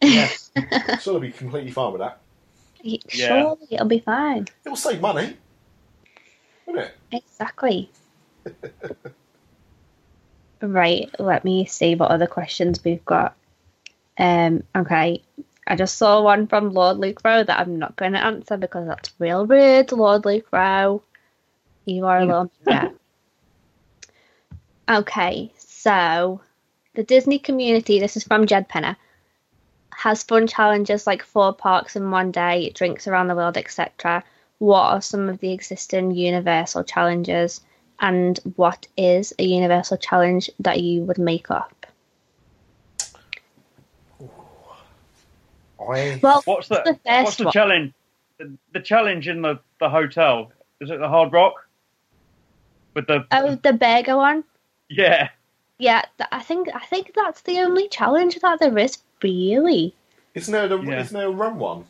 Yes. 0.00 0.50
sure, 1.00 1.14
they'll 1.14 1.20
be 1.20 1.30
completely 1.30 1.70
fine 1.70 1.92
with 1.92 2.00
that. 2.00 2.20
Yeah. 2.82 3.54
It'll 3.70 3.86
be 3.86 4.00
fine. 4.00 4.48
It 4.64 4.68
will 4.68 4.76
save 4.76 5.00
money, 5.00 5.36
won't 6.66 6.80
it? 6.80 6.96
Exactly. 7.12 7.90
right, 10.62 11.10
let 11.18 11.44
me 11.44 11.66
see 11.66 11.94
what 11.94 12.10
other 12.10 12.26
questions 12.26 12.82
we've 12.82 13.04
got. 13.04 13.36
Um, 14.18 14.64
okay. 14.74 15.22
I 15.72 15.74
just 15.74 15.96
saw 15.96 16.20
one 16.20 16.48
from 16.48 16.74
Lord 16.74 16.98
Luke 16.98 17.22
Rowe 17.24 17.44
that 17.44 17.58
I'm 17.58 17.78
not 17.78 17.96
going 17.96 18.12
to 18.12 18.22
answer 18.22 18.58
because 18.58 18.86
that's 18.86 19.10
real 19.18 19.46
rude, 19.46 19.90
Lord 19.90 20.26
Luke 20.26 20.48
Rowe. 20.52 21.02
You 21.86 22.04
are 22.04 22.18
a 22.18 22.26
little 22.26 22.52
yeah. 22.66 22.90
Okay, 24.86 25.50
so 25.56 26.42
the 26.92 27.02
Disney 27.02 27.38
community, 27.38 28.00
this 28.00 28.18
is 28.18 28.24
from 28.24 28.44
Jed 28.44 28.68
Penner, 28.68 28.96
has 29.96 30.22
fun 30.22 30.46
challenges 30.46 31.06
like 31.06 31.22
four 31.22 31.54
parks 31.54 31.96
in 31.96 32.10
one 32.10 32.32
day, 32.32 32.68
drinks 32.74 33.08
around 33.08 33.28
the 33.28 33.34
world, 33.34 33.56
etc. 33.56 34.22
What 34.58 34.92
are 34.92 35.00
some 35.00 35.30
of 35.30 35.38
the 35.38 35.54
existing 35.54 36.10
universal 36.10 36.84
challenges, 36.84 37.62
and 37.98 38.38
what 38.56 38.86
is 38.98 39.32
a 39.38 39.44
universal 39.44 39.96
challenge 39.96 40.50
that 40.60 40.82
you 40.82 41.04
would 41.04 41.16
make 41.16 41.50
up? 41.50 41.81
I 45.90 46.18
Well, 46.22 46.42
What's 46.44 46.68
the, 46.68 46.82
the 46.84 46.98
first 47.06 47.24
what's 47.24 47.36
the 47.36 47.44
one? 47.44 47.52
challenge? 47.52 47.92
The, 48.38 48.56
the 48.72 48.80
challenge 48.80 49.28
in 49.28 49.42
the, 49.42 49.60
the 49.80 49.88
hotel 49.88 50.52
is 50.80 50.90
it 50.90 50.98
the 50.98 51.08
Hard 51.08 51.32
Rock? 51.32 51.54
With 52.94 53.06
the 53.06 53.24
Oh, 53.32 53.54
the 53.54 53.72
burger 53.72 54.16
one. 54.16 54.44
yeah, 54.88 55.30
Yeah, 55.78 56.02
th- 56.18 56.28
I 56.30 56.42
think 56.42 56.68
I 56.74 56.84
think 56.86 57.12
that's 57.14 57.40
the 57.42 57.58
only 57.60 57.88
challenge 57.88 58.38
that 58.40 58.58
there 58.60 58.76
is 58.78 58.98
really. 59.22 59.94
isn't 60.34 60.52
there 60.52 60.66
a, 60.66 60.84
Yeah. 60.84 61.00
isn't 61.00 61.16
there 61.16 61.28
a 61.28 61.30
rum 61.30 61.58
one, 61.58 61.84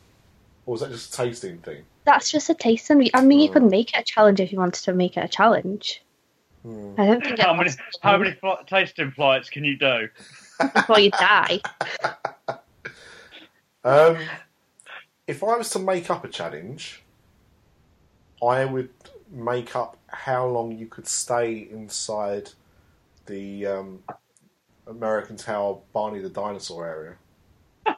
or 0.65 0.75
is 0.75 0.81
that 0.81 0.91
just 0.91 1.13
a 1.13 1.17
tasting 1.17 1.57
thing? 1.59 1.83
That's 2.05 2.31
just 2.31 2.49
a 2.49 2.53
tasting. 2.53 3.01
And 3.01 3.11
I 3.13 3.21
mean, 3.21 3.39
you 3.39 3.49
could 3.49 3.63
make 3.63 3.93
it 3.93 3.99
a 3.99 4.03
challenge 4.03 4.39
if 4.39 4.51
you 4.51 4.59
wanted 4.59 4.83
to 4.83 4.93
make 4.93 5.17
it 5.17 5.23
a 5.25 5.27
challenge. 5.27 6.01
Hmm. 6.63 6.93
I 6.97 7.05
don't 7.07 7.21
think 7.23 7.39
it 7.39 7.45
How 7.45 7.53
many 7.53 7.69
to 7.71 7.77
how 8.01 8.17
many 8.17 8.31
fl- 8.31 8.63
tasting 8.65 9.11
flights 9.11 9.49
can 9.49 9.63
you 9.65 9.75
do? 9.77 10.07
before 10.73 10.99
you 10.99 11.11
die. 11.11 11.59
Um, 13.83 14.17
if 15.27 15.43
I 15.43 15.57
was 15.57 15.69
to 15.71 15.79
make 15.79 16.09
up 16.09 16.23
a 16.23 16.27
challenge, 16.27 17.03
I 18.41 18.65
would 18.65 18.89
make 19.29 19.75
up 19.75 19.97
how 20.07 20.47
long 20.47 20.77
you 20.77 20.85
could 20.85 21.07
stay 21.07 21.67
inside 21.71 22.51
the 23.25 23.65
um, 23.65 24.03
American 24.87 25.37
Tower 25.37 25.79
Barney 25.93 26.19
the 26.19 26.29
Dinosaur 26.29 26.85
area. 26.85 27.95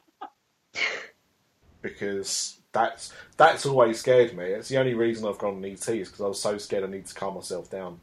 because 1.82 2.58
that's 2.72 3.12
that's 3.36 3.66
always 3.66 3.98
scared 3.98 4.36
me. 4.36 4.44
It's 4.44 4.68
the 4.68 4.78
only 4.78 4.94
reason 4.94 5.26
I've 5.26 5.38
gone 5.38 5.56
on 5.56 5.64
ET 5.64 5.88
is 5.88 6.08
because 6.08 6.20
I 6.20 6.26
was 6.26 6.40
so 6.40 6.58
scared 6.58 6.84
I 6.84 6.88
need 6.88 7.06
to 7.06 7.14
calm 7.14 7.34
myself 7.34 7.70
down. 7.70 8.00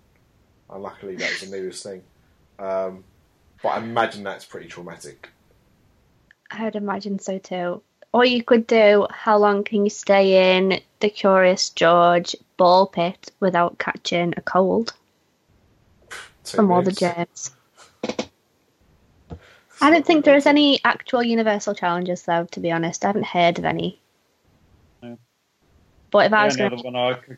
And 0.70 0.82
luckily 0.82 1.16
that 1.16 1.30
was 1.30 1.50
the 1.50 1.56
nearest 1.56 1.84
thing. 1.84 2.04
Um, 2.60 3.04
but 3.62 3.70
I 3.70 3.78
imagine 3.80 4.24
that's 4.24 4.46
pretty 4.46 4.68
traumatic. 4.68 5.30
I'd 6.54 6.76
imagine 6.76 7.20
so 7.20 7.40
too. 7.40 7.82
Or 8.12 8.24
you 8.24 8.44
could 8.44 8.68
do 8.68 9.08
how 9.10 9.38
long 9.38 9.64
can 9.64 9.84
you 9.84 9.90
stay 9.90 10.56
in 10.56 10.80
the 11.00 11.10
Curious 11.10 11.70
George 11.72 12.36
ball 12.58 12.86
pit 12.86 13.32
without 13.40 13.80
catching 13.80 14.34
a 14.38 14.42
cold 14.42 14.94
Two 16.44 16.58
from 16.58 16.72
all 16.72 16.84
the 16.84 16.92
germs. 16.92 17.52
I 19.82 19.90
don't 19.90 20.06
think 20.06 20.26
there's 20.26 20.46
any 20.46 20.80
actual 20.86 21.24
universal 21.24 21.74
challenges 21.74 22.24
though, 22.24 22.46
to 22.52 22.60
be 22.60 22.72
honest. 22.72 23.04
I 23.04 23.08
haven't 23.08 23.26
heard 23.26 23.58
of 23.58 23.66
any. 23.66 24.00
No. 25.02 25.18
But 26.12 26.26
if 26.28 26.32
The 26.32 26.38
I 26.38 26.46
was 26.46 26.56
going 26.56 26.84
one 26.84 26.96
I 26.96 27.14
could, 27.16 27.38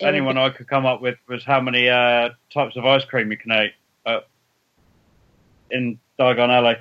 anyone 0.00 0.36
I 0.36 0.50
could 0.50 0.68
come 0.68 0.84
up 0.84 1.00
with 1.00 1.16
was 1.26 1.44
how 1.44 1.60
many 1.60 1.88
uh, 1.88 2.30
types 2.52 2.76
of 2.76 2.84
ice 2.84 3.04
cream 3.06 3.30
you 3.30 3.38
can 3.38 3.52
eat 3.52 3.72
uh, 4.04 4.20
in 5.70 5.98
Diagon 6.18 6.50
Alley. 6.50 6.76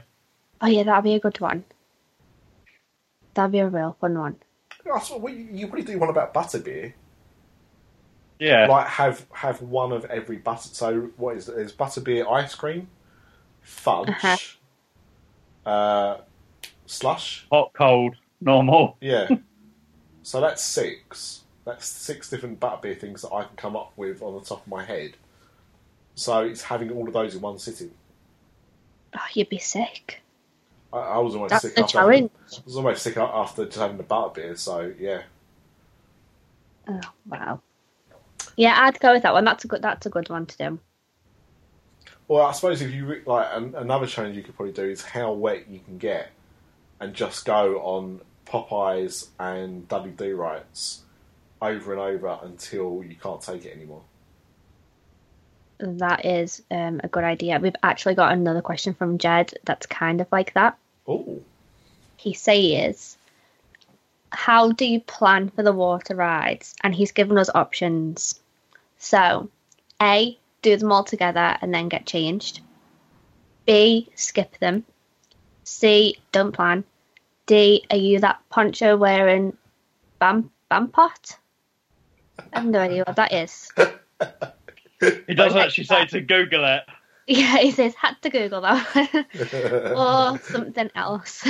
Oh 0.62 0.68
yeah, 0.68 0.84
that'd 0.84 1.04
be 1.04 1.14
a 1.16 1.20
good 1.20 1.40
one. 1.40 1.64
That'd 3.34 3.52
be 3.52 3.60
a 3.60 3.68
real 3.68 3.96
fun 4.00 4.18
one. 4.18 4.36
That's 4.86 5.10
what 5.12 5.34
you 5.34 5.68
probably 5.68 5.84
do 5.86 6.00
one 6.00 6.10
about 6.10 6.34
butterbeer. 6.34 6.94
Yeah, 8.40 8.68
Like 8.68 8.88
have 8.88 9.26
have 9.34 9.62
one 9.62 9.92
of 9.92 10.06
every 10.06 10.38
butter. 10.38 10.70
So 10.72 11.10
what 11.18 11.38
is 11.38 11.50
it? 11.50 11.56
There's 11.56 11.74
butterbeer 11.74 12.32
ice 12.32 12.54
cream, 12.56 12.88
fudge, 13.62 14.10
Uh-huh. 14.10 14.38
uh, 15.70 16.22
slush. 16.86 17.48
hot, 17.52 17.74
cold, 17.74 18.16
normal. 18.42 18.98
Yeah. 19.02 19.28
so 20.24 20.40
that's 20.40 20.62
six. 20.64 21.42
That's 21.66 21.86
six 21.88 22.30
different 22.30 22.60
butterbeer 22.60 22.98
things 23.00 23.24
that 23.24 23.34
I 23.34 23.44
can 23.44 23.56
come 23.58 23.76
up 23.76 23.92
with 23.98 24.22
on 24.22 24.36
the 24.36 24.42
top 24.42 24.62
of 24.62 24.68
my 24.68 24.86
head. 24.86 25.14
So 26.16 26.42
it's 26.42 26.62
having 26.64 26.92
all 26.92 27.08
of 27.08 27.14
those 27.14 27.36
in 27.36 27.42
one 27.42 27.58
sitting. 27.60 27.92
Oh, 29.16 29.20
you'd 29.34 29.50
be 29.50 29.58
sick. 29.60 30.22
I, 30.94 30.98
I 30.98 31.18
was 31.18 31.36
almost 31.36 31.52
That's 31.52 31.64
sick 31.64 31.78
after 31.78 31.92
challenge. 31.92 32.32
I 32.54 32.62
was 32.66 32.76
almost 32.78 33.04
sick 33.04 33.18
after 33.18 33.66
just 33.66 33.78
having 33.78 33.98
the 33.98 34.04
butterbeer. 34.04 34.58
So 34.58 34.94
yeah. 35.00 35.24
Oh 36.88 37.02
wow. 37.28 37.62
Yeah, 38.56 38.76
I'd 38.78 39.00
go 39.00 39.14
with 39.14 39.24
that 39.24 39.34
one. 39.34 39.46
That's 39.46 39.66
a 39.66 39.68
good. 39.68 39.82
That's 39.82 40.06
a 40.06 40.10
good 40.10 40.30
one 40.30 40.46
to 40.46 40.58
do. 40.58 40.80
Well, 42.28 42.46
I 42.46 42.52
suppose 42.52 42.82
if 42.82 42.92
you 42.92 43.22
like 43.26 43.48
an, 43.52 43.76
another 43.76 44.08
challenge 44.08 44.36
you 44.36 44.44
could 44.44 44.56
probably 44.56 44.74
do 44.74 44.84
is 44.84 45.02
how 45.02 45.32
wet 45.34 45.70
you 45.70 45.80
can 45.80 45.98
get, 45.98 46.32
and 47.00 47.14
just 47.14 47.46
go 47.46 47.78
on 47.80 48.22
Popeyes 48.46 49.28
and 49.40 49.88
Dudley 49.88 50.12
Do 50.12 50.36
Rights 50.36 51.04
over 51.62 51.94
and 51.94 52.02
over 52.02 52.40
until 52.44 53.04
you 53.04 53.16
can't 53.16 53.42
take 53.42 53.66
it 53.66 53.76
anymore. 53.76 54.02
That 55.80 56.26
is 56.26 56.64
um, 56.72 57.02
a 57.04 57.08
good 57.08 57.24
idea. 57.24 57.60
We've 57.60 57.76
actually 57.84 58.16
got 58.16 58.34
another 58.34 58.62
question 58.62 58.94
from 58.94 59.18
Jed 59.18 59.54
that's 59.64 59.86
kind 59.86 60.22
of 60.22 60.28
like 60.32 60.54
that. 60.54 60.78
Oh, 61.08 61.42
He 62.16 62.34
says, 62.34 63.18
How 64.32 64.72
do 64.72 64.86
you 64.86 65.00
plan 65.02 65.50
for 65.50 65.64
the 65.64 65.74
water 65.74 66.16
rides? 66.16 66.76
And 66.84 66.96
he's 66.96 67.12
given 67.12 67.38
us 67.38 67.50
options. 67.54 68.40
So, 68.98 69.50
A, 70.02 70.38
do 70.62 70.76
them 70.76 70.92
all 70.92 71.04
together 71.04 71.58
and 71.62 71.74
then 71.74 71.90
get 71.90 72.06
changed. 72.08 72.62
B, 73.66 74.10
skip 74.16 74.58
them. 74.58 74.84
C, 75.64 76.18
don't 76.32 76.54
plan. 76.54 76.86
D, 77.46 77.86
are 77.92 77.98
you 77.98 78.20
that 78.20 78.42
poncho 78.50 78.98
wearing 78.98 79.56
bam 80.20 80.50
bam 80.70 80.88
bampot? 80.88 81.38
I 82.54 82.60
have 82.60 82.66
no 82.66 82.80
idea 82.80 83.04
what 83.06 83.16
that 83.18 83.34
is. 83.34 83.72
He 85.00 85.36
doesn't 85.36 85.60
actually 85.60 85.84
say 85.86 86.06
to 86.08 86.22
Google 86.22 86.66
it. 86.66 86.84
Yeah, 87.28 87.58
he 87.58 87.72
says 87.72 87.94
had 87.96 88.16
to 88.22 88.30
Google 88.30 88.62
that 88.62 89.26
or 89.96 90.40
something 90.40 90.90
else. 90.96 91.46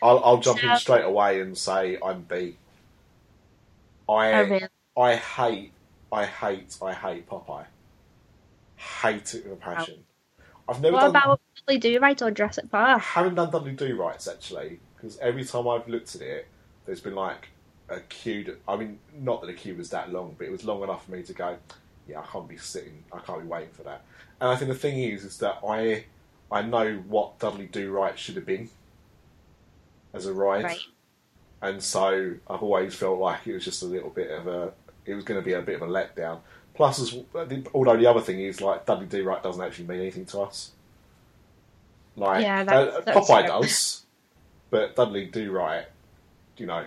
I'll, 0.00 0.22
I'll 0.24 0.38
jump 0.38 0.62
in 0.64 0.76
straight 0.76 1.04
away 1.04 1.40
and 1.40 1.56
say 1.56 1.98
I'm 2.02 2.22
B. 2.22 2.56
I 4.08 4.32
Oh, 4.32 4.42
really? 4.44 4.68
I 4.96 5.16
hate 5.16 5.72
I 6.10 6.24
hate 6.24 6.76
I 6.80 6.92
hate 6.94 7.28
Popeye. 7.28 7.66
Hate 8.76 9.34
it 9.34 9.44
with 9.44 9.52
a 9.52 9.56
passion. 9.56 10.04
I've 10.68 10.80
never 10.80 10.94
What 10.94 11.00
done. 11.00 11.10
about 11.10 11.40
Dudley 11.56 11.78
Do 11.78 11.98
Right 12.00 12.20
or 12.22 12.30
Jurassic 12.30 12.66
I 12.72 12.98
haven't 12.98 13.34
done 13.34 13.50
Dudley 13.50 13.72
Do 13.72 13.96
Rights 13.96 14.28
actually 14.28 14.80
because 14.96 15.18
every 15.18 15.44
time 15.44 15.68
I've 15.68 15.88
looked 15.88 16.14
at 16.14 16.22
it, 16.22 16.48
there's 16.86 17.00
been 17.00 17.14
like 17.14 17.48
a 17.88 18.00
queue. 18.00 18.44
That, 18.44 18.60
I 18.66 18.76
mean, 18.76 18.98
not 19.12 19.40
that 19.40 19.48
the 19.48 19.52
queue 19.52 19.74
was 19.74 19.90
that 19.90 20.10
long, 20.12 20.34
but 20.38 20.46
it 20.46 20.50
was 20.50 20.64
long 20.64 20.82
enough 20.82 21.04
for 21.04 21.12
me 21.12 21.22
to 21.22 21.32
go. 21.32 21.56
Yeah, 22.08 22.20
I 22.20 22.24
can't 22.26 22.48
be 22.48 22.56
sitting. 22.56 23.04
I 23.12 23.18
can't 23.20 23.42
be 23.42 23.46
waiting 23.46 23.70
for 23.72 23.82
that. 23.84 24.02
And 24.40 24.48
I 24.50 24.56
think 24.56 24.70
the 24.70 24.74
thing 24.78 24.98
is, 24.98 25.24
is 25.24 25.38
that 25.38 25.58
I 25.66 26.04
I 26.50 26.62
know 26.62 26.96
what 27.06 27.38
Dudley 27.38 27.66
Do 27.66 27.90
Right 27.92 28.18
should 28.18 28.36
have 28.36 28.46
been 28.46 28.70
as 30.14 30.24
a 30.26 30.32
ride, 30.32 30.64
Right. 30.64 30.80
and 31.60 31.82
so 31.82 32.34
I've 32.48 32.62
always 32.62 32.94
felt 32.94 33.18
like 33.18 33.46
it 33.46 33.52
was 33.52 33.64
just 33.64 33.82
a 33.82 33.86
little 33.86 34.10
bit 34.10 34.30
of 34.30 34.46
a. 34.46 34.72
It 35.04 35.14
was 35.14 35.24
going 35.24 35.38
to 35.40 35.44
be 35.44 35.52
a 35.52 35.60
bit 35.62 35.76
of 35.80 35.82
a 35.82 35.86
letdown. 35.92 36.40
Plus, 36.74 37.00
as, 37.00 37.14
although 37.74 37.96
the 37.96 38.06
other 38.06 38.20
thing 38.20 38.40
is, 38.40 38.60
like 38.60 38.86
Dudley 38.86 39.06
Do 39.06 39.24
Right 39.24 39.42
doesn't 39.42 39.62
actually 39.62 39.86
mean 39.86 40.00
anything 40.00 40.24
to 40.26 40.40
us. 40.40 40.70
Like 42.16 42.42
Yeah, 42.42 42.64
that's- 42.64 42.94
uh, 43.08 43.12
Popeye 43.12 43.40
true. 43.46 43.60
does, 43.62 44.04
but 44.70 44.96
Dudley 44.96 45.26
Do 45.26 45.50
Right, 45.52 45.86
you 46.56 46.66
know, 46.66 46.84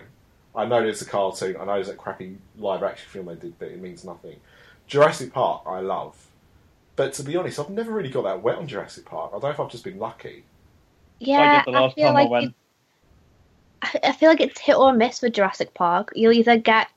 I 0.54 0.64
know 0.66 0.82
there's 0.82 1.02
a 1.02 1.06
cartoon, 1.06 1.56
I 1.58 1.64
know 1.64 1.74
there's 1.74 1.86
that 1.88 1.96
crappy 1.98 2.36
live 2.58 2.82
action 2.82 3.08
film 3.10 3.26
they 3.26 3.34
did, 3.36 3.58
but 3.58 3.68
it 3.68 3.80
means 3.80 4.04
nothing. 4.04 4.36
Jurassic 4.86 5.32
Park, 5.32 5.62
I 5.66 5.80
love, 5.80 6.16
but 6.96 7.12
to 7.14 7.22
be 7.22 7.36
honest, 7.36 7.58
I've 7.58 7.70
never 7.70 7.92
really 7.92 8.10
got 8.10 8.24
that 8.24 8.42
wet 8.42 8.56
on 8.56 8.66
Jurassic 8.68 9.04
Park. 9.04 9.30
I 9.30 9.34
don't 9.34 9.42
know 9.44 9.50
if 9.50 9.60
I've 9.60 9.70
just 9.70 9.84
been 9.84 9.98
lucky. 9.98 10.44
Yeah, 11.18 11.62
I 11.66 11.70
I 11.84 11.90
feel 11.90 12.12
like 12.12 12.30
I 12.30 12.38
it- 12.46 12.54
I 13.82 14.00
I 14.08 14.12
feel 14.12 14.28
like 14.28 14.40
it's 14.40 14.60
hit 14.60 14.76
or 14.76 14.92
miss 14.92 15.22
with 15.22 15.32
Jurassic 15.34 15.72
Park. 15.74 16.12
You'll 16.14 16.32
either 16.32 16.56
get 16.56 16.88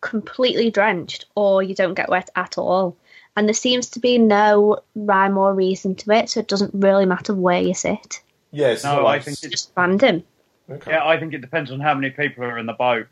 completely 0.00 0.70
drenched 0.70 1.26
or 1.34 1.62
you 1.62 1.74
don't 1.74 1.94
get 1.94 2.08
wet 2.10 2.28
at 2.36 2.58
all. 2.58 2.96
And 3.36 3.46
there 3.46 3.54
seems 3.54 3.88
to 3.90 4.00
be 4.00 4.18
no 4.18 4.80
rhyme 4.96 5.38
or 5.38 5.54
reason 5.54 5.94
to 5.96 6.10
it, 6.10 6.28
so 6.28 6.40
it 6.40 6.48
doesn't 6.48 6.74
really 6.74 7.06
matter 7.06 7.34
where 7.34 7.62
you 7.62 7.72
sit. 7.72 8.20
Yeah, 8.50 8.68
it's 8.68 8.82
No, 8.84 8.98
I 9.00 9.02
like 9.02 9.22
think 9.24 9.38
it's 9.42 9.48
Just 9.52 9.72
random. 9.76 10.24
okay. 10.68 10.90
Yeah, 10.90 11.06
I 11.06 11.18
think 11.20 11.34
it 11.34 11.40
depends 11.40 11.70
on 11.70 11.78
how 11.80 11.94
many 11.94 12.10
people 12.10 12.44
are 12.44 12.58
in 12.58 12.66
the 12.66 12.72
boat. 12.72 13.06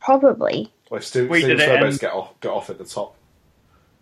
Probably. 0.00 0.72
Well, 0.90 1.00
still, 1.00 1.26
We 1.26 1.40
still 1.40 1.56
did 1.56 1.60
it 1.60 1.68
Turbos 1.68 2.00
get 2.00 2.12
off, 2.12 2.38
get 2.40 2.50
off 2.50 2.70
at 2.70 2.78
the 2.78 2.84
top. 2.84 3.14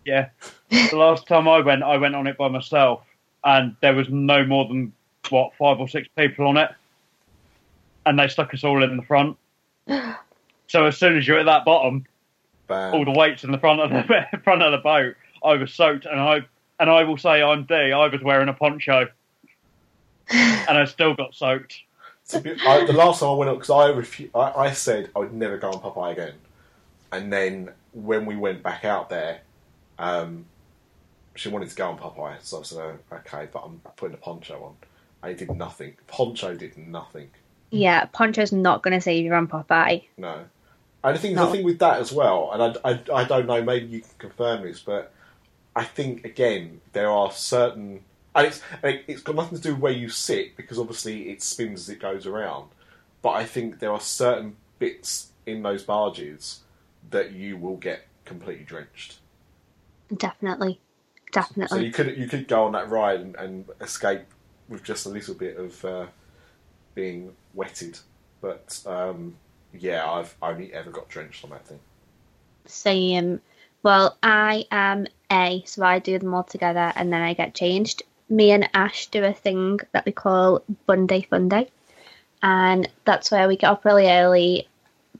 Yeah. 0.05 0.29
the 0.69 0.95
last 0.95 1.27
time 1.27 1.47
I 1.47 1.59
went, 1.59 1.83
I 1.83 1.97
went 1.97 2.15
on 2.15 2.27
it 2.27 2.37
by 2.37 2.47
myself, 2.47 3.03
and 3.43 3.75
there 3.81 3.93
was 3.93 4.07
no 4.09 4.45
more 4.45 4.65
than 4.65 4.93
what 5.29 5.51
five 5.59 5.79
or 5.79 5.89
six 5.89 6.07
people 6.15 6.47
on 6.47 6.57
it, 6.57 6.71
and 8.05 8.17
they 8.17 8.29
stuck 8.29 8.53
us 8.53 8.63
all 8.63 8.83
in 8.83 8.95
the 8.95 9.03
front. 9.03 9.37
so 10.67 10.85
as 10.85 10.97
soon 10.97 11.17
as 11.17 11.27
you're 11.27 11.39
at 11.39 11.45
that 11.45 11.65
bottom, 11.65 12.05
Bam. 12.67 12.93
all 12.93 13.05
the 13.05 13.11
weights 13.11 13.43
in 13.43 13.51
the 13.51 13.57
front 13.57 13.81
of 13.81 13.89
the 13.89 14.39
front 14.43 14.61
of 14.61 14.71
the 14.71 14.77
boat, 14.77 15.15
I 15.43 15.53
was 15.53 15.73
soaked, 15.73 16.05
and 16.05 16.19
I 16.19 16.41
and 16.79 16.89
I 16.89 17.03
will 17.03 17.17
say 17.17 17.41
I'm 17.41 17.65
D. 17.65 17.73
I 17.73 18.07
was 18.07 18.21
wearing 18.21 18.49
a 18.49 18.53
poncho, 18.53 19.07
and 20.29 20.77
I 20.77 20.85
still 20.85 21.13
got 21.15 21.35
soaked. 21.35 21.81
To 22.29 22.37
I, 22.67 22.85
the 22.85 22.93
last 22.93 23.21
time 23.21 23.29
I 23.29 23.33
went 23.33 23.49
up, 23.49 23.57
because 23.57 23.69
I, 23.69 23.91
refu- 23.91 24.29
I 24.35 24.67
I 24.67 24.71
said 24.71 25.09
I 25.15 25.19
would 25.19 25.33
never 25.33 25.57
go 25.57 25.71
on 25.71 25.79
Popeye 25.79 26.11
again, 26.11 26.33
and 27.11 27.31
then 27.31 27.69
when 27.93 28.25
we 28.25 28.35
went 28.35 28.63
back 28.63 28.85
out 28.85 29.09
there, 29.09 29.41
um, 29.99 30.45
she 31.35 31.49
wanted 31.49 31.69
to 31.69 31.75
go 31.75 31.89
on 31.89 31.97
Popeye, 31.97 32.37
so 32.41 32.59
I 32.59 32.63
said, 32.63 32.79
"Oh, 32.79 33.15
"Okay, 33.17 33.47
but 33.51 33.59
I'm 33.59 33.81
putting 33.95 34.15
a 34.15 34.17
poncho 34.17 34.63
on." 34.63 34.75
I 35.23 35.33
did 35.33 35.51
nothing. 35.55 35.95
Poncho 36.07 36.55
did 36.55 36.77
nothing. 36.77 37.29
Yeah, 37.69 38.05
Poncho's 38.05 38.51
not 38.51 38.81
going 38.83 38.93
to 38.93 39.01
save 39.01 39.25
you 39.25 39.33
on 39.33 39.47
Popeye. 39.47 40.03
No. 40.17 40.45
And 41.03 41.15
I 41.15 41.17
think 41.17 41.35
No. 41.35 41.45
the 41.45 41.51
thing 41.51 41.65
with 41.65 41.79
that 41.79 41.99
as 41.99 42.11
well, 42.11 42.51
and 42.53 42.77
I, 42.83 42.91
I, 42.91 43.21
I 43.21 43.23
don't 43.23 43.45
know, 43.45 43.61
maybe 43.61 43.87
you 43.87 44.01
can 44.01 44.09
confirm 44.19 44.63
this, 44.63 44.79
but 44.79 45.11
I 45.75 45.83
think 45.83 46.25
again 46.25 46.81
there 46.93 47.09
are 47.09 47.31
certain, 47.31 48.01
and 48.35 48.47
it's 48.47 48.61
and 48.83 48.99
it's 49.07 49.21
got 49.21 49.35
nothing 49.35 49.57
to 49.57 49.63
do 49.63 49.73
with 49.73 49.81
where 49.81 49.91
you 49.91 50.09
sit 50.09 50.55
because 50.57 50.79
obviously 50.79 51.29
it 51.29 51.41
spins 51.41 51.81
as 51.81 51.89
it 51.89 51.99
goes 51.99 52.25
around. 52.25 52.69
But 53.21 53.31
I 53.31 53.45
think 53.45 53.79
there 53.79 53.91
are 53.91 53.99
certain 53.99 54.55
bits 54.79 55.31
in 55.45 55.63
those 55.63 55.83
barges 55.83 56.61
that 57.09 57.31
you 57.31 57.57
will 57.57 57.77
get 57.77 58.07
completely 58.25 58.65
drenched. 58.65 59.19
Definitely, 60.15 60.79
definitely. 61.31 61.77
So 61.77 61.83
you 61.83 61.91
could 61.91 62.17
you 62.17 62.27
could 62.27 62.47
go 62.47 62.65
on 62.65 62.73
that 62.73 62.89
ride 62.89 63.19
and, 63.19 63.35
and 63.35 63.65
escape 63.81 64.21
with 64.69 64.83
just 64.83 65.05
a 65.05 65.09
little 65.09 65.33
bit 65.33 65.57
of 65.57 65.85
uh, 65.85 66.05
being 66.95 67.33
wetted. 67.53 67.99
But 68.41 68.79
um, 68.85 69.35
yeah, 69.73 70.09
I've 70.09 70.35
only 70.41 70.73
ever 70.73 70.91
got 70.91 71.09
drenched 71.09 71.43
on 71.43 71.51
that 71.51 71.65
thing. 71.65 71.79
Same. 72.65 73.41
Well, 73.83 74.17
I 74.21 74.65
am 74.71 75.07
A, 75.31 75.63
so 75.65 75.83
I 75.83 75.99
do 75.99 76.19
them 76.19 76.33
all 76.33 76.43
together 76.43 76.91
and 76.95 77.11
then 77.11 77.21
I 77.21 77.33
get 77.33 77.55
changed. 77.55 78.03
Me 78.29 78.51
and 78.51 78.69
Ash 78.73 79.07
do 79.07 79.23
a 79.23 79.33
thing 79.33 79.79
that 79.93 80.05
we 80.05 80.11
call 80.11 80.63
Bunday 80.85 81.21
Fun 81.21 81.47
Day. 81.47 81.69
And 82.43 82.89
that's 83.05 83.31
where 83.31 83.47
we 83.47 83.55
get 83.55 83.71
up 83.71 83.85
really 83.85 84.09
early, 84.09 84.67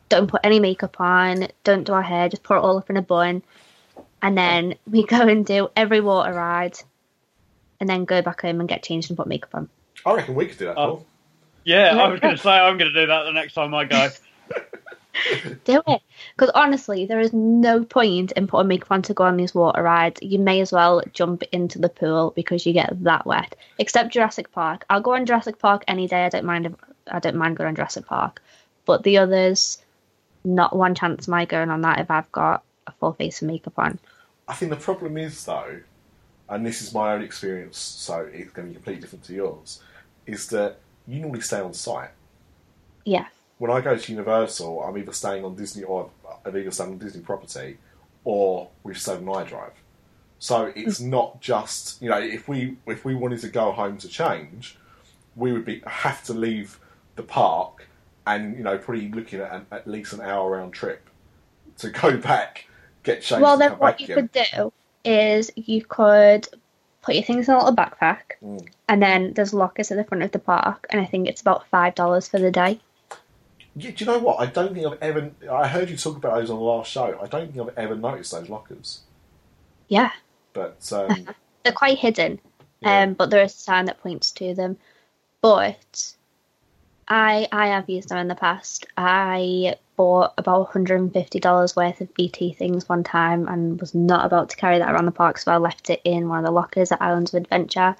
don't 0.09 0.27
put 0.27 0.41
any 0.43 0.59
makeup 0.59 0.99
on, 0.99 1.47
don't 1.63 1.83
do 1.83 1.93
our 1.93 2.01
hair, 2.01 2.29
just 2.29 2.43
put 2.43 2.57
it 2.57 2.63
all 2.63 2.77
up 2.77 2.89
in 2.89 2.97
a 2.97 3.01
bun. 3.01 3.43
And 4.21 4.37
then 4.37 4.75
we 4.89 5.03
go 5.03 5.21
and 5.21 5.45
do 5.45 5.69
every 5.75 6.01
water 6.01 6.33
ride 6.33 6.77
and 7.79 7.89
then 7.89 8.05
go 8.05 8.21
back 8.21 8.41
home 8.41 8.59
and 8.59 8.69
get 8.69 8.83
changed 8.83 9.09
and 9.09 9.17
put 9.17 9.27
makeup 9.27 9.53
on. 9.53 9.69
I 10.05 10.13
reckon 10.13 10.35
we 10.35 10.47
could 10.47 10.57
do 10.57 10.65
that. 10.65 10.77
Oh. 10.77 10.87
Paul. 10.87 11.05
Yeah, 11.63 12.01
I 12.01 12.07
was 12.07 12.19
going 12.21 12.35
to 12.35 12.41
say 12.41 12.49
I'm 12.49 12.77
going 12.77 12.91
to 12.91 13.01
do 13.01 13.07
that 13.07 13.23
the 13.23 13.33
next 13.33 13.53
time 13.53 13.73
I 13.73 13.85
go. 13.85 14.09
Do 15.65 15.81
it. 15.87 16.01
Because 16.35 16.51
honestly, 16.53 17.05
there 17.07 17.19
is 17.19 17.33
no 17.33 17.83
point 17.83 18.31
in 18.33 18.47
putting 18.47 18.67
makeup 18.67 18.91
on 18.91 19.01
to 19.03 19.13
go 19.13 19.23
on 19.23 19.35
these 19.35 19.53
water 19.53 19.81
rides. 19.81 20.19
You 20.21 20.39
may 20.39 20.61
as 20.61 20.71
well 20.71 21.01
jump 21.11 21.43
into 21.51 21.79
the 21.79 21.89
pool 21.89 22.33
because 22.35 22.65
you 22.65 22.73
get 22.73 23.03
that 23.03 23.25
wet. 23.25 23.55
Except 23.79 24.13
Jurassic 24.13 24.51
Park. 24.51 24.85
I'll 24.89 25.01
go 25.01 25.15
on 25.15 25.25
Jurassic 25.25 25.59
Park 25.59 25.83
any 25.87 26.07
day. 26.07 26.23
I 26.23 26.29
don't 26.29 26.45
mind. 26.45 26.67
If, 26.67 26.73
I 27.11 27.19
don't 27.19 27.35
mind 27.35 27.57
going 27.57 27.69
on 27.69 27.75
Jurassic 27.75 28.05
Park. 28.05 28.41
But 28.85 29.03
the 29.03 29.17
others, 29.17 29.79
not 30.47 30.75
one 30.75 30.95
chance 30.95 31.27
am 31.27 31.33
I 31.33 31.45
going 31.45 31.69
on 31.69 31.81
that 31.81 31.99
if 31.99 32.09
I've 32.09 32.31
got 32.31 32.63
a 32.87 32.91
full 32.93 33.13
face 33.13 33.41
of 33.41 33.47
makeup 33.47 33.77
on. 33.77 33.99
I 34.47 34.53
think 34.53 34.71
the 34.71 34.77
problem 34.77 35.17
is 35.17 35.45
though, 35.45 35.81
and 36.49 36.65
this 36.65 36.81
is 36.81 36.93
my 36.93 37.13
own 37.13 37.21
experience, 37.21 37.77
so 37.77 38.29
it's 38.31 38.51
going 38.51 38.67
to 38.67 38.69
be 38.69 38.75
completely 38.75 39.01
different 39.01 39.25
to 39.25 39.33
yours, 39.33 39.81
is 40.25 40.47
that 40.49 40.79
you 41.05 41.19
normally 41.19 41.41
stay 41.41 41.59
on 41.59 41.73
site. 41.73 42.11
Yeah. 43.05 43.27
When 43.57 43.71
I 43.71 43.81
go 43.81 43.97
to 43.97 44.11
Universal, 44.11 44.81
I'm 44.83 44.97
either 44.97 45.13
staying 45.13 45.43
on 45.43 45.55
Disney 45.55 45.83
or 45.83 46.09
I'm 46.45 46.55
either 46.55 46.71
staying 46.71 46.91
on 46.91 46.97
Disney 46.97 47.21
property, 47.21 47.77
or 48.23 48.69
we've 48.83 48.97
stayed 48.97 49.17
on 49.17 49.29
I-Drive. 49.29 49.73
So 50.39 50.71
it's 50.75 51.01
mm. 51.01 51.07
not 51.07 51.41
just 51.41 52.01
you 52.01 52.09
know 52.09 52.19
if 52.19 52.47
we 52.47 52.77
if 52.85 53.03
we 53.03 53.15
wanted 53.15 53.39
to 53.41 53.49
go 53.49 53.71
home 53.71 53.97
to 53.97 54.07
change, 54.07 54.77
we 55.35 55.51
would 55.51 55.65
be 55.65 55.81
have 55.85 56.23
to 56.25 56.33
leave 56.33 56.79
the 57.15 57.23
park 57.23 57.87
and 58.27 58.57
you 58.57 58.63
know 58.63 58.77
probably 58.77 59.09
looking 59.09 59.39
at 59.39 59.51
an, 59.53 59.65
at 59.71 59.87
least 59.87 60.13
an 60.13 60.21
hour 60.21 60.51
round 60.51 60.73
trip 60.73 61.09
to 61.79 61.89
go 61.89 62.17
back, 62.31 62.67
get 63.03 63.21
changed. 63.21 63.41
well, 63.41 63.57
then 63.57 63.71
what 63.73 63.99
you 63.99 64.05
again. 64.05 64.29
could 64.29 64.31
do 64.51 64.73
is 65.05 65.51
you 65.55 65.83
could 65.85 66.47
put 67.01 67.15
your 67.15 67.23
things 67.23 67.47
in 67.47 67.53
a 67.55 67.57
little 67.57 67.75
backpack, 67.75 68.21
Mm. 68.43 68.67
and 68.89 69.01
then 69.01 69.33
there's 69.33 69.53
lockers 69.53 69.89
at 69.91 69.97
the 69.97 70.03
front 70.03 70.23
of 70.23 70.31
the 70.31 70.39
park, 70.39 70.85
and 70.89 70.99
I 71.01 71.05
think 71.05 71.27
it's 71.27 71.41
about 71.41 71.67
five 71.67 71.95
dollars 71.95 72.27
for 72.27 72.39
the 72.39 72.51
day. 72.51 72.79
Yeah, 73.75 73.91
do 73.91 74.03
you 74.05 74.11
know 74.11 74.17
what? 74.19 74.39
I 74.39 74.47
don't 74.47 74.73
think 74.73 74.85
I've 74.87 75.01
ever. 75.01 75.31
I 75.51 75.67
heard 75.67 75.89
you 75.89 75.97
talk 75.97 76.17
about 76.17 76.35
those 76.35 76.49
on 76.49 76.57
the 76.57 76.63
last 76.63 76.91
show. 76.91 77.17
I 77.21 77.27
don't 77.27 77.53
think 77.53 77.69
I've 77.69 77.77
ever 77.77 77.95
noticed 77.95 78.31
those 78.31 78.49
lockers. 78.49 79.01
Yeah. 79.87 80.11
But 80.53 80.91
um, 80.91 81.29
they're 81.63 81.73
quite 81.73 81.99
hidden, 81.99 82.39
Yeah. 82.81 83.03
um, 83.03 83.13
but 83.13 83.29
there 83.29 83.43
is 83.43 83.53
a 83.53 83.57
sign 83.59 83.85
that 83.85 84.01
points 84.01 84.31
to 84.31 84.55
them. 84.55 84.77
But 85.41 86.15
I 87.07 87.47
I 87.51 87.67
have 87.67 87.89
used 87.89 88.09
them 88.09 88.17
in 88.17 88.27
the 88.27 88.35
past. 88.35 88.85
I 88.97 89.75
bought 89.95 90.33
about 90.37 90.59
one 90.59 90.71
hundred 90.71 90.99
and 90.99 91.13
fifty 91.13 91.39
dollars 91.39 91.75
worth 91.75 92.01
of 92.01 92.13
BT 92.13 92.53
things 92.53 92.87
one 92.89 93.03
time 93.03 93.47
and 93.47 93.79
was 93.79 93.95
not 93.95 94.25
about 94.25 94.49
to 94.49 94.57
carry 94.57 94.79
that 94.79 94.91
around 94.93 95.05
the 95.05 95.11
park, 95.11 95.37
so 95.37 95.51
I 95.51 95.57
left 95.57 95.89
it 95.89 96.01
in 96.03 96.27
one 96.29 96.39
of 96.39 96.45
the 96.45 96.51
lockers 96.51 96.91
at 96.91 97.01
Islands 97.01 97.33
of 97.33 97.41
Adventure. 97.43 97.95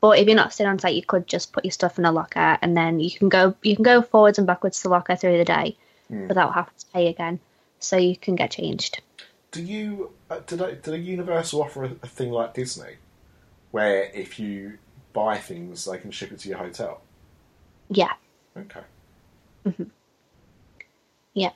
But 0.00 0.18
if 0.18 0.26
you're 0.26 0.36
not 0.36 0.52
staying 0.52 0.68
on 0.68 0.78
site, 0.78 0.94
you 0.94 1.02
could 1.02 1.26
just 1.26 1.52
put 1.52 1.64
your 1.64 1.72
stuff 1.72 1.98
in 1.98 2.04
a 2.04 2.12
locker, 2.12 2.58
and 2.62 2.76
then 2.76 3.00
you 3.00 3.10
can 3.10 3.28
go 3.28 3.54
you 3.62 3.74
can 3.74 3.82
go 3.82 4.02
forwards 4.02 4.38
and 4.38 4.46
backwards 4.46 4.78
to 4.78 4.82
the 4.84 4.88
locker 4.90 5.16
through 5.16 5.38
the 5.38 5.44
day 5.44 5.76
Hmm. 6.08 6.26
without 6.26 6.54
having 6.54 6.74
to 6.76 6.86
pay 6.92 7.06
again. 7.08 7.38
So 7.78 7.96
you 7.96 8.16
can 8.16 8.34
get 8.34 8.50
changed. 8.50 9.00
do 9.52 9.62
you? 9.62 10.10
Did 10.46 10.60
I, 10.60 10.72
did 10.72 10.88
a 10.94 10.98
Universal 10.98 11.62
offer 11.62 11.84
a, 11.84 11.90
a 12.02 12.06
thing 12.06 12.30
like 12.30 12.52
Disney, 12.54 12.96
where 13.70 14.04
if 14.12 14.38
you 14.38 14.78
buy 15.12 15.38
things, 15.38 15.84
they 15.84 15.98
can 15.98 16.10
ship 16.10 16.32
it 16.32 16.40
to 16.40 16.48
your 16.48 16.58
hotel? 16.58 17.00
Yeah. 17.90 18.12
Okay. 18.56 18.80
Mhm. 19.66 19.90
Yeah. 21.34 21.50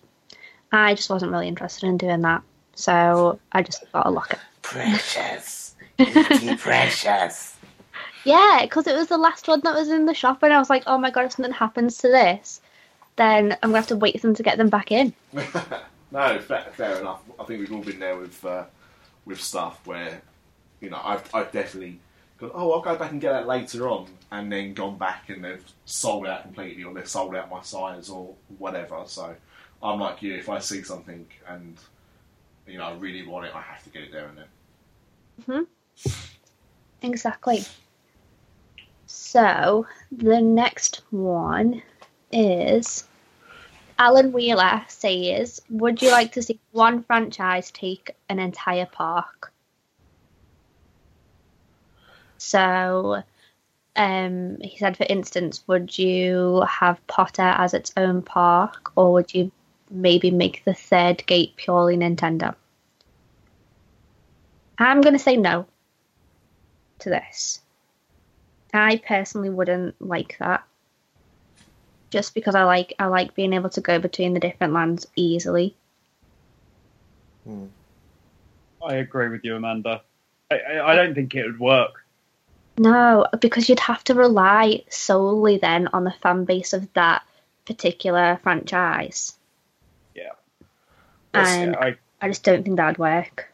I 0.72 0.94
just 0.94 1.08
wasn't 1.08 1.32
really 1.32 1.48
interested 1.48 1.86
in 1.86 1.96
doing 1.96 2.20
that. 2.22 2.42
So 2.74 3.38
I 3.52 3.62
just 3.62 3.90
got 3.92 4.06
a 4.06 4.10
locker. 4.10 4.38
Precious, 4.62 5.76
precious. 6.58 7.56
Yeah, 8.24 8.60
because 8.62 8.86
it 8.86 8.96
was 8.96 9.08
the 9.08 9.18
last 9.18 9.46
one 9.46 9.60
that 9.64 9.74
was 9.74 9.88
in 9.88 10.06
the 10.06 10.14
shop, 10.14 10.42
and 10.42 10.52
I 10.52 10.58
was 10.58 10.70
like, 10.70 10.82
oh 10.86 10.98
my 10.98 11.10
god, 11.10 11.26
if 11.26 11.32
something 11.32 11.52
happens 11.52 11.98
to 11.98 12.08
this, 12.08 12.60
then 13.16 13.52
I'm 13.62 13.70
going 13.70 13.72
to 13.72 13.78
have 13.78 13.86
to 13.88 13.96
wait 13.96 14.20
for 14.20 14.26
them 14.26 14.34
to 14.34 14.42
get 14.42 14.58
them 14.58 14.70
back 14.70 14.90
in. 14.90 15.12
no, 16.10 16.38
fair, 16.40 16.66
fair 16.72 17.00
enough. 17.00 17.22
I 17.38 17.44
think 17.44 17.60
we've 17.60 17.72
all 17.72 17.82
been 17.82 18.00
there 18.00 18.16
with 18.16 18.44
uh, 18.44 18.64
with 19.26 19.40
stuff 19.40 19.86
where 19.86 20.20
you 20.80 20.90
know 20.90 21.00
I've 21.04 21.32
I've 21.34 21.52
definitely 21.52 22.00
Oh, 22.42 22.72
I'll 22.72 22.82
go 22.82 22.96
back 22.96 23.12
and 23.12 23.20
get 23.20 23.32
that 23.32 23.46
later 23.46 23.88
on, 23.88 24.08
and 24.30 24.50
then 24.52 24.74
gone 24.74 24.98
back 24.98 25.30
and 25.30 25.44
they've 25.44 25.64
sold 25.84 26.26
out 26.26 26.42
completely, 26.42 26.84
or 26.84 26.92
they've 26.92 27.08
sold 27.08 27.34
out 27.34 27.50
my 27.50 27.62
size 27.62 28.10
or 28.10 28.34
whatever. 28.58 29.02
So 29.06 29.34
I'm 29.82 30.00
like 30.00 30.22
you. 30.22 30.34
If 30.34 30.48
I 30.48 30.58
see 30.58 30.82
something 30.82 31.26
and 31.48 31.78
you 32.66 32.78
know 32.78 32.84
I 32.84 32.94
really 32.94 33.26
want 33.26 33.46
it, 33.46 33.54
I 33.54 33.60
have 33.60 33.82
to 33.84 33.90
get 33.90 34.02
it 34.02 34.12
there 34.12 34.28
and 34.28 34.38
then. 34.38 35.66
Hmm. 36.06 36.12
Exactly. 37.02 37.64
So 39.06 39.86
the 40.10 40.40
next 40.40 41.02
one 41.10 41.82
is 42.32 43.04
Alan 43.98 44.32
Wheeler 44.32 44.84
says, 44.88 45.62
Would 45.70 46.02
you 46.02 46.10
like 46.10 46.32
to 46.32 46.42
see 46.42 46.58
one 46.72 47.02
franchise 47.04 47.70
take 47.70 48.16
an 48.28 48.38
entire 48.38 48.86
park? 48.86 49.52
So 52.44 53.22
um, 53.96 54.58
he 54.60 54.76
said, 54.78 54.98
for 54.98 55.06
instance, 55.08 55.64
would 55.66 55.96
you 55.98 56.62
have 56.68 57.04
Potter 57.06 57.42
as 57.56 57.72
its 57.72 57.90
own 57.96 58.20
park, 58.20 58.92
or 58.96 59.14
would 59.14 59.32
you 59.32 59.50
maybe 59.90 60.30
make 60.30 60.62
the 60.64 60.74
third 60.74 61.26
gate 61.26 61.56
purely 61.56 61.96
Nintendo? 61.96 62.54
I'm 64.76 65.00
going 65.00 65.14
to 65.14 65.18
say 65.18 65.36
no 65.38 65.66
to 66.98 67.08
this. 67.08 67.62
I 68.74 69.00
personally 69.08 69.50
wouldn't 69.50 70.00
like 70.02 70.36
that. 70.38 70.64
Just 72.10 72.34
because 72.34 72.54
I 72.54 72.64
like 72.64 72.92
I 72.98 73.06
like 73.06 73.34
being 73.34 73.54
able 73.54 73.70
to 73.70 73.80
go 73.80 73.98
between 73.98 74.34
the 74.34 74.40
different 74.40 74.74
lands 74.74 75.06
easily. 75.16 75.74
I 78.84 78.96
agree 78.96 79.28
with 79.28 79.44
you, 79.44 79.56
Amanda. 79.56 80.02
I, 80.50 80.58
I, 80.58 80.92
I 80.92 80.96
don't 80.96 81.14
think 81.14 81.34
it 81.34 81.46
would 81.46 81.58
work. 81.58 82.03
No, 82.76 83.26
because 83.40 83.68
you'd 83.68 83.80
have 83.80 84.02
to 84.04 84.14
rely 84.14 84.82
solely 84.88 85.58
then 85.58 85.88
on 85.88 86.04
the 86.04 86.10
fan 86.10 86.44
base 86.44 86.72
of 86.72 86.92
that 86.94 87.22
particular 87.66 88.40
franchise. 88.42 89.34
Yeah. 90.14 90.32
And 91.32 91.76
I, 91.76 91.96
I 92.20 92.28
just 92.28 92.42
don't 92.42 92.64
think 92.64 92.76
that 92.76 92.86
would 92.86 92.98
work. 92.98 93.48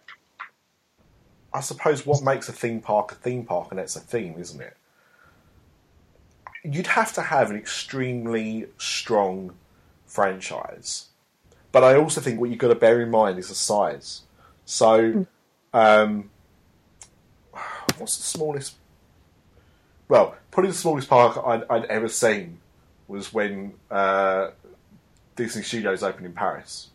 I 1.53 1.61
suppose 1.61 2.07
what 2.07 2.23
makes 2.23 2.49
a 2.49 2.53
theme 2.53 2.81
park 2.81 3.13
a 3.13 3.15
theme 3.17 3.45
park, 3.45 3.69
and 3.71 3.81
it's 3.81 3.97
a 3.97 4.01
theme, 4.01 4.37
isn't 4.39 4.61
it? 4.61 4.77
You'd 6.63 6.87
have 6.89 7.13
to 7.15 7.23
have 7.23 7.51
an 7.51 7.57
extremely 7.57 8.67
strong 8.79 9.55
franchise, 10.07 11.07
but 11.73 11.83
I 11.83 11.97
also 11.97 12.21
think 12.21 12.41
what 12.41 12.51
you've 12.51 12.59
got 12.59 12.69
to 12.69 12.75
bear 12.75 13.01
in 13.01 13.11
mind 13.11 13.39
is 13.39 13.49
the 13.49 13.55
size. 13.55 14.23
So, 14.65 15.27
um, 15.73 16.31
what's 17.99 18.17
the 18.17 18.23
smallest? 18.23 18.77
Well, 20.11 20.35
probably 20.51 20.73
the 20.73 20.77
smallest 20.77 21.09
park 21.09 21.41
I'd, 21.47 21.63
I'd 21.71 21.85
ever 21.85 22.09
seen 22.09 22.59
was 23.07 23.33
when 23.33 23.75
uh, 23.93 24.51
Disney 25.37 25.63
Studios 25.63 26.03
opened 26.03 26.27
in 26.27 26.33
Paris. 26.33 26.89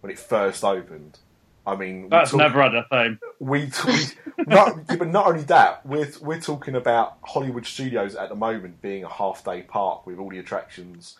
When 0.00 0.12
it 0.12 0.20
first 0.20 0.62
opened, 0.62 1.18
I 1.66 1.74
mean, 1.74 2.08
that's 2.08 2.30
talk- 2.30 2.38
never 2.38 2.62
had 2.62 2.76
a 2.76 2.86
theme. 2.88 3.18
we, 3.40 3.70
we 3.86 4.04
not, 4.46 4.86
but 4.86 5.08
not 5.08 5.26
only 5.26 5.42
that, 5.42 5.84
we're 5.84 6.08
we're 6.20 6.40
talking 6.40 6.76
about 6.76 7.18
Hollywood 7.24 7.66
Studios 7.66 8.14
at 8.14 8.28
the 8.28 8.36
moment 8.36 8.80
being 8.80 9.02
a 9.02 9.08
half 9.08 9.44
day 9.44 9.62
park 9.62 10.06
with 10.06 10.20
all 10.20 10.30
the 10.30 10.38
attractions 10.38 11.18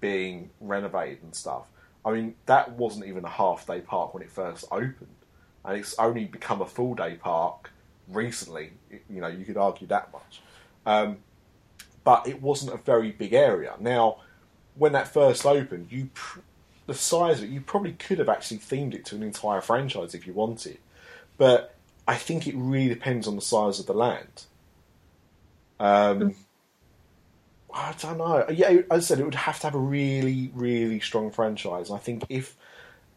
being 0.00 0.48
renovated 0.60 1.22
and 1.22 1.34
stuff. 1.34 1.66
I 2.06 2.12
mean, 2.12 2.36
that 2.46 2.72
wasn't 2.72 3.04
even 3.04 3.26
a 3.26 3.30
half 3.30 3.66
day 3.66 3.82
park 3.82 4.14
when 4.14 4.22
it 4.22 4.30
first 4.30 4.64
opened, 4.72 5.14
and 5.62 5.76
it's 5.76 5.94
only 5.98 6.24
become 6.24 6.62
a 6.62 6.66
full 6.66 6.94
day 6.94 7.16
park 7.16 7.70
recently. 8.08 8.72
You 8.90 9.20
know, 9.20 9.28
you 9.28 9.44
could 9.44 9.58
argue 9.58 9.86
that 9.88 10.10
much, 10.12 10.40
um, 10.86 11.18
but 12.04 12.26
it 12.26 12.42
wasn't 12.42 12.74
a 12.74 12.78
very 12.78 13.12
big 13.12 13.32
area. 13.32 13.74
Now, 13.80 14.18
when 14.76 14.92
that 14.92 15.08
first 15.08 15.46
opened, 15.46 15.88
you 15.90 16.10
pr- 16.12 16.40
the 16.86 16.94
size 16.94 17.38
of 17.38 17.44
it, 17.44 17.50
you 17.50 17.60
probably 17.60 17.92
could 17.92 18.18
have 18.18 18.28
actually 18.28 18.58
themed 18.58 18.94
it 18.94 19.04
to 19.06 19.16
an 19.16 19.22
entire 19.22 19.60
franchise 19.60 20.14
if 20.14 20.26
you 20.26 20.32
wanted. 20.32 20.78
But 21.38 21.74
I 22.06 22.16
think 22.16 22.46
it 22.46 22.54
really 22.56 22.88
depends 22.88 23.26
on 23.26 23.36
the 23.36 23.42
size 23.42 23.80
of 23.80 23.86
the 23.86 23.94
land. 23.94 24.44
Um, 25.80 26.34
I 27.72 27.94
don't 28.00 28.18
know. 28.18 28.46
Yeah, 28.50 28.68
as 28.68 28.84
I 28.90 28.98
said, 29.00 29.18
it 29.18 29.24
would 29.24 29.34
have 29.34 29.58
to 29.60 29.66
have 29.66 29.74
a 29.74 29.78
really, 29.78 30.50
really 30.54 31.00
strong 31.00 31.30
franchise. 31.30 31.90
I 31.90 31.98
think 31.98 32.24
if 32.28 32.56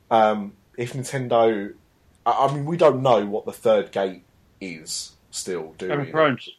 um, 0.10 0.54
if 0.78 0.94
Nintendo, 0.94 1.74
I, 2.26 2.32
I 2.32 2.54
mean, 2.54 2.66
we 2.66 2.78
don't 2.78 3.04
know 3.04 3.26
what 3.26 3.46
the 3.46 3.52
third 3.52 3.92
gate 3.92 4.24
is 4.60 5.12
still, 5.30 5.74
doing. 5.78 5.92
Game 5.92 6.00
we? 6.00 6.06
of 6.06 6.12
Thrones. 6.12 6.50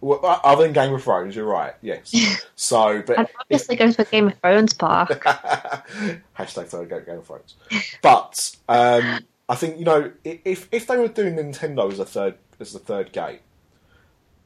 Well, 0.00 0.20
other 0.22 0.62
than 0.62 0.72
Game 0.72 0.94
of 0.94 1.02
Thrones, 1.02 1.34
you're 1.34 1.44
right. 1.44 1.74
Yes. 1.82 2.14
So, 2.60 3.02
but 3.06 3.18
I'd 3.20 3.28
obviously 3.40 3.76
go 3.76 3.90
to 3.92 4.02
a 4.02 4.04
Game 4.04 4.26
of 4.26 4.38
Thrones 4.40 4.72
park. 4.72 5.22
Hashtag 6.36 6.66
third 6.66 6.88
Game, 6.88 7.04
Game 7.06 7.18
of 7.18 7.26
Thrones. 7.26 7.54
But 8.02 8.56
um, 8.68 9.20
I 9.48 9.54
think 9.54 9.78
you 9.78 9.84
know 9.84 10.10
if 10.24 10.68
if 10.72 10.88
they 10.88 10.96
were 10.96 11.06
doing 11.06 11.36
Nintendo 11.36 11.90
as 11.90 12.00
a 12.00 12.04
third 12.04 12.34
as 12.58 12.72
the 12.72 12.80
third 12.80 13.12
gate, 13.12 13.42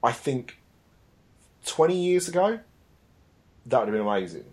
I 0.03 0.13
think 0.13 0.59
twenty 1.65 1.97
years 1.97 2.29
ago 2.29 2.61
that 3.67 3.79
would 3.79 3.89
have 3.89 3.95
been 3.95 4.07
amazing. 4.07 4.45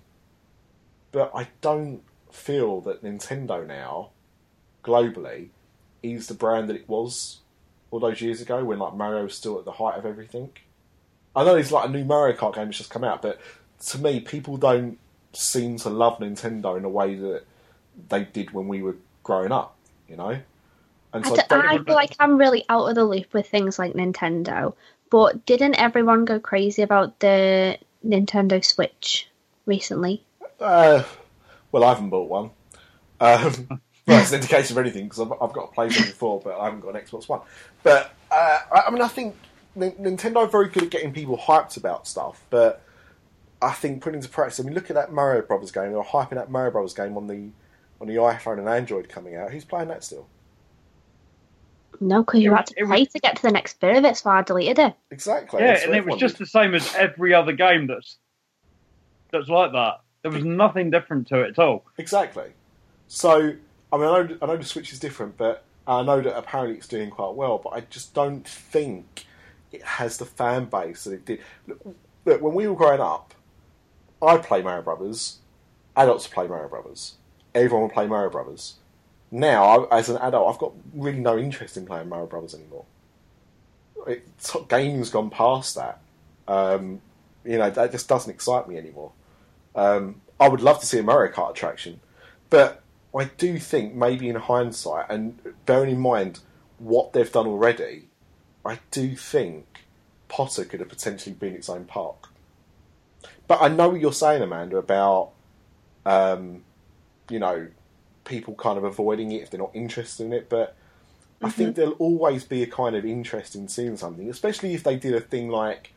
But 1.11 1.31
I 1.35 1.47
don't 1.61 2.01
feel 2.31 2.81
that 2.81 3.03
Nintendo 3.03 3.65
now, 3.65 4.11
globally, 4.83 5.49
is 6.03 6.27
the 6.27 6.33
brand 6.33 6.69
that 6.69 6.75
it 6.75 6.87
was 6.87 7.39
all 7.91 7.99
those 7.99 8.21
years 8.21 8.41
ago 8.41 8.63
when 8.63 8.79
like 8.79 8.93
Mario 8.93 9.23
was 9.23 9.35
still 9.35 9.57
at 9.57 9.65
the 9.65 9.73
height 9.73 9.97
of 9.97 10.05
everything. 10.05 10.51
I 11.39 11.45
know 11.45 11.55
it's 11.55 11.71
like 11.71 11.87
a 11.87 11.91
new 11.91 12.03
Mario 12.03 12.35
Kart 12.35 12.53
game 12.55 12.65
that's 12.65 12.77
just 12.77 12.89
come 12.89 13.05
out, 13.05 13.21
but 13.21 13.39
to 13.87 13.97
me, 13.97 14.19
people 14.19 14.57
don't 14.57 14.97
seem 15.31 15.77
to 15.77 15.89
love 15.89 16.17
Nintendo 16.19 16.77
in 16.77 16.83
a 16.83 16.89
way 16.89 17.15
that 17.15 17.43
they 18.09 18.25
did 18.25 18.51
when 18.51 18.67
we 18.67 18.81
were 18.81 18.97
growing 19.23 19.53
up, 19.53 19.77
you 20.09 20.17
know. 20.17 20.37
And 21.13 21.25
I, 21.25 21.29
so 21.29 21.35
don't- 21.47 21.65
I 21.65 21.77
feel 21.77 21.95
like 21.95 22.13
I'm 22.19 22.37
really 22.37 22.65
out 22.67 22.87
of 22.87 22.95
the 22.95 23.05
loop 23.05 23.33
with 23.33 23.47
things 23.47 23.79
like 23.79 23.93
Nintendo. 23.93 24.73
But 25.09 25.45
didn't 25.45 25.75
everyone 25.75 26.25
go 26.25 26.41
crazy 26.41 26.81
about 26.81 27.19
the 27.21 27.79
Nintendo 28.05 28.63
Switch 28.63 29.29
recently? 29.65 30.25
Uh, 30.59 31.03
well, 31.71 31.85
I 31.85 31.93
haven't 31.93 32.09
bought 32.09 32.29
one. 32.29 32.49
Um, 33.21 33.79
well, 34.05 34.19
it's 34.19 34.31
an 34.31 34.41
indication 34.41 34.77
of 34.77 34.85
anything 34.85 35.05
because 35.05 35.21
I've, 35.21 35.31
I've 35.41 35.53
got 35.53 35.71
a 35.71 35.75
PlayStation 35.75 36.11
4, 36.11 36.41
but 36.41 36.59
I 36.59 36.65
haven't 36.65 36.81
got 36.81 36.95
an 36.95 37.01
Xbox 37.01 37.29
One. 37.29 37.41
But 37.81 38.13
uh, 38.29 38.59
I, 38.73 38.81
I 38.87 38.91
mean, 38.91 39.01
I 39.01 39.07
think 39.07 39.35
Nintendo 39.77 40.37
are 40.37 40.47
very 40.47 40.67
good 40.69 40.83
at 40.83 40.89
getting 40.89 41.13
people 41.13 41.37
hyped 41.37 41.77
about 41.77 42.07
stuff, 42.07 42.43
but 42.49 42.81
I 43.61 43.71
think 43.71 44.01
putting 44.01 44.17
into 44.19 44.29
practice. 44.29 44.59
I 44.59 44.63
mean, 44.63 44.73
look 44.73 44.89
at 44.89 44.95
that 44.95 45.11
Mario 45.11 45.41
Brothers 45.41 45.71
game. 45.71 45.89
They 45.91 45.97
were 45.97 46.03
hyping 46.03 46.35
that 46.35 46.49
Mario 46.49 46.71
Brothers 46.71 46.93
game 46.93 47.15
on 47.17 47.27
the 47.27 47.49
on 48.01 48.07
the 48.07 48.15
iPhone 48.15 48.59
and 48.59 48.67
Android 48.69 49.09
coming 49.09 49.35
out. 49.35 49.51
Who's 49.51 49.65
playing 49.65 49.89
that 49.89 50.03
still? 50.03 50.27
No, 51.99 52.23
because 52.23 52.39
you 52.39 52.53
had 52.55 52.67
to 52.67 52.73
it 52.77 52.87
pay 52.87 52.99
was- 53.01 53.09
to 53.09 53.19
get 53.19 53.35
to 53.37 53.41
the 53.41 53.51
next 53.51 53.79
bit 53.79 53.97
of 53.97 54.05
it, 54.05 54.15
so 54.15 54.29
I 54.29 54.41
deleted 54.41 54.79
it. 54.79 54.93
Exactly. 55.11 55.61
Yeah, 55.61 55.73
That's 55.73 55.85
and 55.85 55.95
it 55.95 56.05
was 56.05 56.17
just 56.17 56.37
the 56.37 56.45
same 56.45 56.73
as 56.73 56.95
every 56.95 57.33
other 57.33 57.51
game 57.51 57.87
that's 57.87 58.17
that's 59.31 59.49
like 59.49 59.73
that. 59.73 60.01
There 60.21 60.31
was 60.31 60.43
nothing 60.43 60.89
different 60.91 61.27
to 61.27 61.41
it 61.41 61.49
at 61.49 61.59
all. 61.59 61.85
Exactly. 61.97 62.51
So, 63.07 63.53
I 63.93 63.97
mean, 63.97 64.05
I 64.05 64.21
know, 64.23 64.37
I 64.41 64.45
know 64.47 64.57
the 64.57 64.63
Switch 64.63 64.91
is 64.91 64.99
different, 64.99 65.37
but 65.37 65.63
I 65.87 66.01
know 66.03 66.21
that 66.21 66.37
apparently 66.37 66.77
it's 66.77 66.87
doing 66.87 67.09
quite 67.09 67.35
well, 67.35 67.57
but 67.57 67.69
I 67.69 67.81
just 67.81 68.13
don't 68.13 68.47
think 68.47 69.25
it 69.71 69.83
has 69.83 70.17
the 70.17 70.25
fan 70.25 70.65
base 70.65 71.03
that 71.03 71.13
it 71.13 71.25
did. 71.25 71.39
Look, 71.67 71.95
look 72.25 72.41
when 72.41 72.53
we 72.53 72.67
were 72.67 72.75
growing 72.75 73.01
up, 73.01 73.33
I 74.21 74.37
play 74.37 74.61
Mario 74.61 74.81
Brothers, 74.81 75.39
adults 75.95 76.27
play 76.27 76.47
Mario 76.47 76.67
Brothers, 76.67 77.15
everyone 77.55 77.83
would 77.83 77.93
play 77.93 78.07
Mario 78.07 78.29
Brothers. 78.29 78.75
Now, 79.31 79.85
as 79.85 80.09
an 80.09 80.17
adult, 80.17 80.53
I've 80.53 80.59
got 80.59 80.73
really 80.93 81.19
no 81.19 81.37
interest 81.37 81.77
in 81.77 81.85
playing 81.85 82.09
Mario 82.09 82.25
Brothers 82.25 82.55
anymore. 82.55 82.85
It, 84.07 84.27
gaming's 84.67 85.09
gone 85.09 85.29
past 85.29 85.75
that. 85.75 86.01
Um, 86.47 87.01
you 87.45 87.57
know, 87.57 87.69
that 87.69 87.91
just 87.91 88.07
doesn't 88.07 88.31
excite 88.31 88.67
me 88.67 88.77
anymore. 88.77 89.11
Um, 89.75 90.21
I 90.39 90.47
would 90.47 90.61
love 90.61 90.79
to 90.79 90.85
see 90.85 90.99
a 90.99 91.03
Mario 91.03 91.31
Kart 91.31 91.51
attraction, 91.51 91.99
but 92.49 92.81
I 93.15 93.25
do 93.25 93.59
think 93.59 93.93
maybe 93.93 94.29
in 94.29 94.35
hindsight, 94.35 95.05
and 95.09 95.39
bearing 95.65 95.91
in 95.91 95.99
mind 95.99 96.39
what 96.79 97.13
they've 97.13 97.31
done 97.31 97.47
already, 97.47 98.08
I 98.65 98.79
do 98.91 99.15
think 99.15 99.85
Potter 100.27 100.65
could 100.65 100.79
have 100.79 100.89
potentially 100.89 101.35
been 101.35 101.53
its 101.53 101.69
own 101.69 101.85
park. 101.85 102.29
But 103.47 103.61
I 103.61 103.67
know 103.67 103.89
what 103.89 104.01
you're 104.01 104.13
saying, 104.13 104.41
Amanda, 104.41 104.77
about 104.77 105.31
um, 106.05 106.63
you 107.29 107.39
know 107.39 107.67
people 108.25 108.53
kind 108.53 108.77
of 108.77 108.83
avoiding 108.83 109.31
it 109.31 109.41
if 109.41 109.49
they're 109.49 109.59
not 109.59 109.71
interested 109.73 110.25
in 110.25 110.33
it. 110.33 110.49
But 110.49 110.75
I 111.41 111.49
think 111.49 111.75
there'll 111.75 111.93
always 111.93 112.43
be 112.43 112.61
a 112.63 112.67
kind 112.67 112.95
of 112.95 113.05
interest 113.05 113.55
in 113.55 113.67
seeing 113.67 113.97
something, 113.97 114.29
especially 114.29 114.73
if 114.73 114.83
they 114.83 114.97
did 114.97 115.15
a 115.15 115.21
thing 115.21 115.49
like 115.49 115.93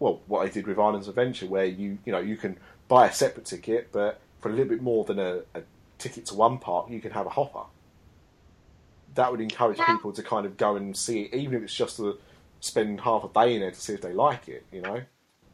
well, 0.00 0.20
what 0.26 0.40
I 0.40 0.48
did 0.48 0.66
with 0.66 0.78
Islands 0.78 1.06
Adventure, 1.06 1.46
where 1.46 1.66
you 1.66 1.98
you 2.04 2.12
know 2.12 2.18
you 2.18 2.36
can 2.36 2.58
buy 2.88 3.06
a 3.06 3.12
separate 3.12 3.44
ticket, 3.44 3.92
but 3.92 4.20
for 4.40 4.48
a 4.48 4.52
little 4.52 4.68
bit 4.68 4.82
more 4.82 5.04
than 5.04 5.18
a, 5.18 5.42
a 5.54 5.62
ticket 5.98 6.26
to 6.26 6.34
one 6.34 6.58
park, 6.58 6.90
you 6.90 7.00
can 7.00 7.12
have 7.12 7.26
a 7.26 7.30
hopper. 7.30 7.68
That 9.20 9.30
would 9.30 9.42
encourage 9.42 9.78
people 9.78 10.14
to 10.14 10.22
kind 10.22 10.46
of 10.46 10.56
go 10.56 10.76
and 10.76 10.96
see 10.96 11.24
it, 11.24 11.34
even 11.34 11.58
if 11.58 11.62
it's 11.62 11.74
just 11.74 11.98
to 11.98 12.18
spend 12.60 13.02
half 13.02 13.22
a 13.22 13.28
day 13.28 13.54
in 13.54 13.60
there 13.60 13.70
to 13.70 13.78
see 13.78 13.92
if 13.92 14.00
they 14.00 14.14
like 14.14 14.48
it, 14.48 14.64
you 14.72 14.80
know. 14.80 15.02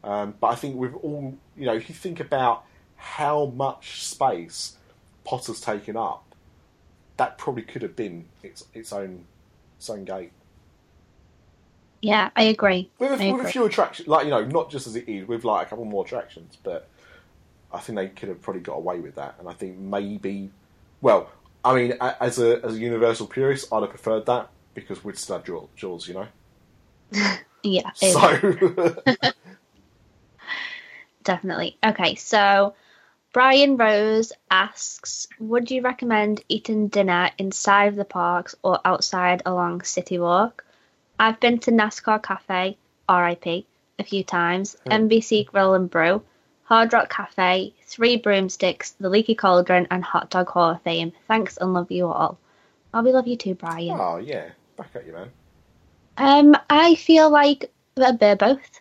Um, 0.05 0.35
but 0.39 0.47
I 0.47 0.55
think 0.55 0.77
with 0.77 0.95
all, 0.95 1.37
you 1.57 1.67
know, 1.67 1.75
if 1.75 1.89
you 1.89 1.95
think 1.97 2.21
about 2.21 2.65
how 2.95 3.47
much 3.47 4.05
space 4.05 4.77
Potter's 5.25 5.61
taken 5.61 5.97
up, 5.97 6.23
that 7.17 7.39
probably 7.39 7.63
could 7.63 7.83
have 7.83 7.97
been 7.97 8.27
its 8.45 8.65
its 8.73 8.93
own 8.93 9.25
its 9.79 9.91
own 9.91 10.05
gate. 10.05 10.31
Yeah, 12.03 12.31
I 12.37 12.45
agree. 12.45 12.89
With, 13.01 13.21
I 13.21 13.25
a, 13.25 13.33
with 13.33 13.47
a 13.47 13.49
few 13.49 13.65
attractions, 13.65 14.07
like 14.07 14.27
you 14.27 14.31
know, 14.31 14.45
not 14.45 14.71
just 14.71 14.87
as 14.87 14.95
it 14.95 15.09
is, 15.09 15.27
with 15.27 15.43
like 15.43 15.67
a 15.67 15.71
couple 15.71 15.87
more 15.87 16.05
attractions, 16.05 16.57
but 16.63 16.89
I 17.73 17.81
think 17.81 17.97
they 17.97 18.09
could 18.11 18.29
have 18.29 18.41
probably 18.43 18.63
got 18.63 18.75
away 18.77 19.01
with 19.01 19.17
that. 19.17 19.35
And 19.41 19.49
I 19.49 19.55
think 19.55 19.77
maybe, 19.77 20.51
well, 21.01 21.31
I 21.67 21.75
mean, 21.75 21.95
as 22.01 22.39
a 22.39 22.65
as 22.65 22.77
a 22.77 22.79
Universal 22.79 23.27
purist, 23.27 23.73
I'd 23.73 23.81
have 23.81 23.91
preferred 23.91 24.27
that 24.27 24.51
because 24.75 25.03
we'd 25.05 25.19
still 25.19 25.39
have 25.39 25.67
Jaws 25.75 26.07
you 26.07 26.15
know. 26.15 26.29
Yeah, 27.63 27.91
So 27.95 28.21
definitely. 31.25 31.77
Okay, 31.85 32.15
so 32.15 32.75
Brian 33.33 33.77
Rose 33.77 34.33
asks, 34.49 35.27
would 35.41 35.69
you 35.73 35.83
recommend 35.83 36.45
eating 36.49 36.87
dinner 36.87 37.31
inside 37.39 37.97
the 37.97 38.05
parks 38.05 38.55
or 38.63 38.79
outside 38.85 39.43
along 39.45 39.83
City 39.83 40.17
Walk? 40.21 40.65
I've 41.19 41.41
been 41.41 41.59
to 41.61 41.73
NASCAR 41.73 42.23
Cafe, 42.23 42.79
RIP, 43.11 43.67
a 43.99 44.05
few 44.05 44.23
times, 44.23 44.77
hmm. 44.85 44.93
NBC 44.93 45.47
Grill 45.47 45.75
and 45.75 45.91
Brew, 45.91 46.23
Hard 46.67 46.93
Rock 46.93 47.11
Cafe, 47.11 47.73
Three 47.85 48.17
Broomsticks, 48.17 48.91
The 48.99 49.09
Leaky 49.09 49.37
Cauldron, 49.37 49.87
and 49.91 50.03
Hot 50.03 50.31
Dog 50.31 50.49
Hall 50.49 50.71
of 50.71 50.83
Fame. 50.83 51.13
Thanks 51.29 51.57
and 51.57 51.73
love 51.73 51.93
you 51.93 52.09
all. 52.09 52.39
Oh, 52.93 53.03
we 53.03 53.13
love 53.13 53.29
you 53.29 53.37
too, 53.37 53.55
Brian. 53.55 53.97
oh 54.01 54.17
yeah, 54.17 54.51
back 54.77 54.91
at 54.97 55.07
you, 55.07 55.13
man. 55.13 55.31
Um, 56.17 56.57
I 56.69 56.97
feel 56.97 57.31
like 57.31 57.71
a 57.97 58.13
bit 58.13 58.33
of 58.33 58.39
both. 58.39 58.81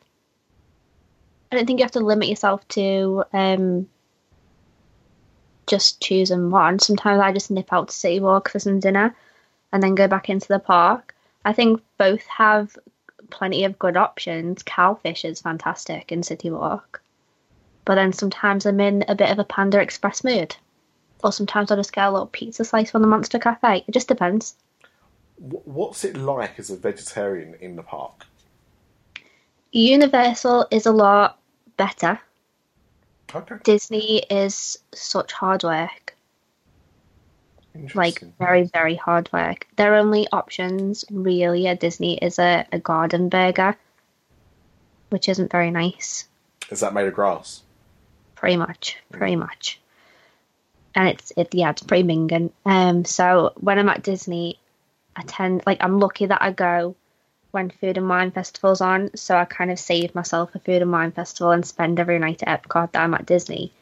I 1.52 1.58
don't 1.58 1.68
think 1.68 1.80
you 1.80 1.86
have 1.86 1.92
to 1.92 2.00
limit 2.00 2.28
yourself 2.28 2.68
to 2.70 3.24
um 3.34 3.88
just 5.68 6.02
choosing 6.02 6.50
one. 6.50 6.80
Sometimes 6.80 7.22
I 7.22 7.32
just 7.34 7.52
nip 7.52 7.72
out 7.72 7.90
to 7.90 7.94
City 7.94 8.20
Walk 8.20 8.50
for 8.50 8.60
some 8.60 8.80
dinner 8.80 9.16
and 9.72 9.84
then 9.84 9.94
go 9.96 10.08
back 10.08 10.30
into 10.30 10.48
the 10.48 10.60
park. 10.60 11.16
I 11.44 11.54
think 11.54 11.82
both 12.00 12.26
have 12.26 12.78
plenty 13.30 13.64
of 13.64 13.78
good 13.78 13.96
options. 13.96 14.64
Cowfish 14.64 15.24
is 15.24 15.42
fantastic 15.42 16.12
in 16.12 16.24
City 16.24 16.50
Walk. 16.50 17.02
But 17.86 17.96
then 17.96 18.14
sometimes 18.14 18.66
I'm 18.66 18.80
in 18.80 19.06
a 19.08 19.16
bit 19.16 19.30
of 19.30 19.40
a 19.40 19.44
Panda 19.44 19.80
Express 19.80 20.24
mood. 20.24 20.56
Or 21.24 21.32
sometimes 21.32 21.72
I'll 21.72 21.78
just 21.78 21.94
get 21.94 22.08
a 22.08 22.12
little 22.12 22.28
pizza 22.28 22.66
slice 22.66 22.92
from 22.92 23.02
the 23.02 23.08
Monster 23.08 23.40
Cafe. 23.40 23.86
It 23.88 23.92
just 23.92 24.08
depends. 24.08 24.56
What's 25.38 26.04
it 26.04 26.18
like 26.18 26.60
as 26.60 26.70
a 26.70 26.78
vegetarian 26.78 27.56
in 27.60 27.76
the 27.76 27.84
park? 27.84 28.26
Universal 29.72 30.68
is 30.72 30.86
a 30.86 30.92
lot 30.92 31.40
better. 31.78 32.20
Okay, 33.34 33.56
Disney 33.64 34.20
is 34.30 34.78
such 34.94 35.34
hard 35.34 35.64
work, 35.64 36.16
like 37.94 38.24
very, 38.40 38.64
very 38.64 38.96
hard 38.96 39.30
work. 39.34 39.68
Their 39.76 39.96
only 39.96 40.28
options 40.32 41.04
really 41.12 41.68
at 41.68 41.82
Disney 41.82 42.18
is 42.18 42.40
a, 42.40 42.66
a 42.72 42.80
garden 42.80 43.28
burger, 43.28 43.76
which 45.10 45.28
isn't 45.28 45.52
very 45.52 45.72
nice, 45.72 46.28
Is 46.70 46.80
that 46.80 46.94
made 46.94 47.08
of 47.08 47.14
grass? 47.14 47.64
Pretty 48.46 48.58
much, 48.58 48.98
pretty 49.12 49.36
much. 49.36 49.80
And 50.94 51.10
it's 51.10 51.34
it 51.36 51.52
yeah, 51.56 51.72
it's 51.72 51.82
pretty 51.82 52.04
minging. 52.08 52.52
Um, 52.64 53.04
so 53.04 53.54
when 53.56 53.80
I'm 53.80 53.90
at 53.90 54.04
Disney, 54.04 54.60
I 55.16 55.24
tend 55.24 55.64
like 55.66 55.84
I'm 55.84 56.00
lucky 56.00 56.28
that 56.28 56.44
I 56.44 56.52
go 56.52 56.96
when 57.50 57.72
Food 57.72 57.98
and 57.98 58.08
Wine 58.08 58.30
Festival's 58.30 58.82
on, 58.82 59.10
so 59.18 59.36
I 59.36 59.46
kind 59.46 59.72
of 59.72 59.80
save 59.80 60.14
myself 60.14 60.54
a 60.54 60.60
Food 60.60 60.84
and 60.84 60.92
Wine 60.92 61.12
Festival 61.12 61.50
and 61.54 61.66
spend 61.66 62.00
every 62.00 62.20
night 62.20 62.44
at 62.46 62.62
Epcot 62.62 62.92
that 62.92 63.04
I'm 63.04 63.16
at 63.16 63.26
Disney. 63.26 63.74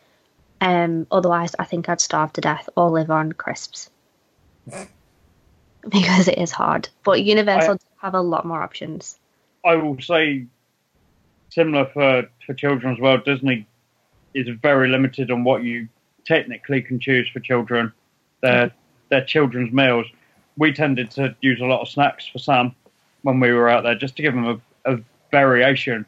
Um, 0.62 1.08
otherwise, 1.12 1.54
I 1.60 1.66
think 1.66 1.90
I'd 1.90 2.00
starve 2.00 2.32
to 2.34 2.42
death 2.42 2.70
or 2.78 2.90
live 2.90 3.12
on 3.12 3.34
crisps 3.34 3.90
because 5.90 6.30
it 6.30 6.38
is 6.38 6.52
hard. 6.52 6.88
But 7.04 7.22
Universal 7.22 7.74
I- 8.02 8.06
have 8.06 8.14
a 8.14 8.22
lot 8.22 8.46
more 8.46 8.62
options. 8.62 9.20
I 9.66 9.76
will 9.76 10.00
say, 10.00 10.46
similar 11.50 11.86
for 11.88 12.30
for 12.46 12.54
children 12.54 12.94
as 12.94 13.02
well. 13.02 13.18
Disney 13.18 13.68
is 14.34 14.48
very 14.62 14.90
limited 14.90 15.32
on 15.32 15.44
what 15.44 15.64
you 15.64 15.88
technically 16.26 16.82
can 16.82 17.00
choose 17.00 17.28
for 17.30 17.40
children. 17.40 17.92
Their 18.42 18.72
their 19.10 19.24
children's 19.24 19.72
meals. 19.72 20.08
We 20.58 20.74
tended 20.74 21.12
to 21.12 21.36
use 21.42 21.60
a 21.62 21.66
lot 21.66 21.82
of 21.82 21.88
snacks 21.88 22.28
for 22.28 22.40
Sam 22.40 22.76
when 23.24 23.40
we 23.40 23.52
were 23.52 23.70
out 23.70 23.84
there, 23.84 23.96
just 23.96 24.16
to 24.18 24.22
give 24.22 24.34
him 24.34 24.46
a, 24.46 24.92
a 24.92 25.00
variation. 25.32 26.06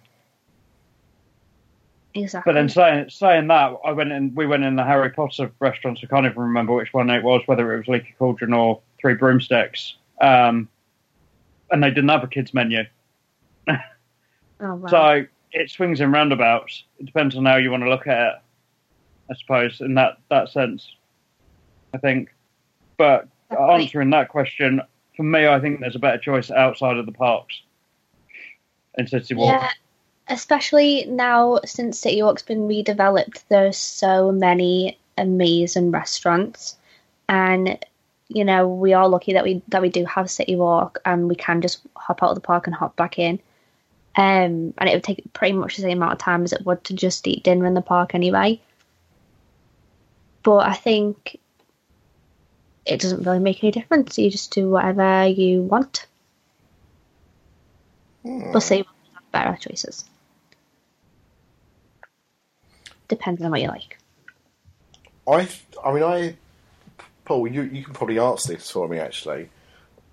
Exactly. 2.14 2.52
But 2.52 2.56
then 2.56 2.70
saying 2.70 3.10
saying 3.10 3.48
that, 3.48 3.74
I 3.84 3.92
went 3.92 4.12
in. 4.12 4.34
We 4.36 4.48
went 4.48 4.64
in 4.64 4.76
the 4.76 4.84
Harry 4.84 5.10
Potter 5.10 5.52
restaurants. 5.60 6.02
I 6.04 6.08
can't 6.08 6.26
even 6.26 6.42
remember 6.42 6.74
which 6.74 6.94
one 6.94 7.10
it 7.10 7.24
was, 7.24 7.42
whether 7.46 7.74
it 7.74 7.78
was 7.80 7.88
Leaky 7.88 8.16
Cauldron 8.18 8.54
or 8.54 8.82
Three 9.00 9.16
Broomsticks. 9.16 9.96
Um, 10.22 10.70
and 11.72 11.84
they 11.84 11.90
didn't 11.90 12.10
have 12.10 12.24
a 12.24 12.28
kids 12.28 12.54
menu. 12.54 12.84
oh, 13.68 13.76
wow. 14.60 14.88
So 14.88 15.26
it 15.56 15.72
swings 15.72 16.02
in 16.02 16.12
roundabouts. 16.12 16.84
It 17.00 17.06
depends 17.06 17.36
on 17.36 17.46
how 17.46 17.56
you 17.56 17.72
want 17.72 17.84
to 17.84 17.90
look 17.90 18.08
at 18.08 18.28
it, 18.28 18.42
I 19.32 19.36
suppose, 19.36 19.80
in 19.80 19.96
that, 19.96 20.20
that 20.30 20.50
sense. 20.50 20.96
I 21.94 21.98
think. 21.98 22.30
But 22.98 23.28
Definitely. 23.50 23.84
answering 23.84 24.10
that 24.12 24.30
question, 24.30 24.82
for 25.16 25.24
me, 25.24 25.48
I 25.48 25.60
think 25.60 25.80
there's 25.80 25.96
a 25.96 26.00
better 26.00 26.18
choice 26.18 26.52
outside 26.52 26.98
of 26.98 27.06
the 27.06 27.12
parks 27.14 27.62
in 28.98 29.08
City 29.08 29.34
Walk. 29.34 29.62
Yeah, 29.62 29.70
especially 30.28 31.06
now 31.06 31.60
since 31.66 32.00
City 32.00 32.22
Walk's 32.22 32.44
been 32.44 32.68
redeveloped, 32.68 33.44
there's 33.50 33.78
so 33.78 34.32
many 34.32 35.00
amazing 35.18 35.92
restaurants, 35.92 36.78
and 37.30 37.80
you 38.28 38.44
know 38.44 38.68
we 38.68 38.94
are 38.94 39.08
lucky 39.08 39.34
that 39.34 39.44
we 39.44 39.62
that 39.70 39.82
we 39.82 39.90
do 39.90 40.04
have 40.06 40.30
City 40.30 40.56
Walk, 40.56 41.00
and 41.06 41.30
we 41.30 41.36
can 41.36 41.62
just 41.62 41.80
hop 41.96 42.24
out 42.24 42.30
of 42.30 42.36
the 42.36 42.42
park 42.42 42.68
and 42.68 42.76
hop 42.76 42.96
back 42.98 43.18
in. 43.18 43.40
Um, 44.18 44.74
and 44.78 44.90
it 44.90 44.94
would 44.94 45.04
take 45.04 45.34
pretty 45.34 45.54
much 45.54 45.76
the 45.76 45.82
same 45.82 45.98
amount 45.98 46.14
of 46.14 46.20
time 46.20 46.44
as 46.44 46.54
it 46.54 46.66
would 46.66 46.84
to 46.86 46.94
just 46.94 47.28
eat 47.28 47.44
dinner 47.44 47.66
in 47.66 47.74
the 47.74 47.82
park 47.82 48.16
anyway. 48.16 48.62
But 50.44 50.68
I 50.68 50.74
think 50.74 51.40
it 52.86 53.02
doesn't 53.02 53.24
really 53.24 53.40
make 53.40 53.64
any 53.64 53.72
difference. 53.72 54.18
You 54.18 54.30
just 54.30 54.54
do 54.54 54.70
whatever 54.70 55.28
you 55.28 55.62
want. 55.64 56.06
But 58.24 58.62
City 58.62 58.84
Walk 58.84 58.96
have 59.14 59.32
better 59.32 59.58
choices. 59.60 60.06
Depends 63.08 63.42
on 63.42 63.52
what 63.52 63.62
you 63.62 63.68
like. 63.68 64.00
I, 65.28 65.48
I 65.84 65.94
mean, 65.94 66.04
I, 66.04 66.36
Paul, 67.24 67.48
you 67.48 67.64
you 67.64 67.84
can 67.84 67.94
probably 67.94 68.18
answer 68.18 68.54
this 68.54 68.70
for 68.70 68.88
me 68.88 68.98
actually, 69.00 69.50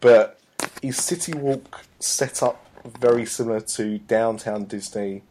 but 0.01 0.39
is 0.83 0.97
City 0.97 1.33
Walk 1.35 1.85
set 2.01 2.43
up 2.43 2.67
very 2.85 3.25
similar 3.27 3.61
to 3.61 3.99
Downtown 3.99 4.65
Disney 4.65 5.23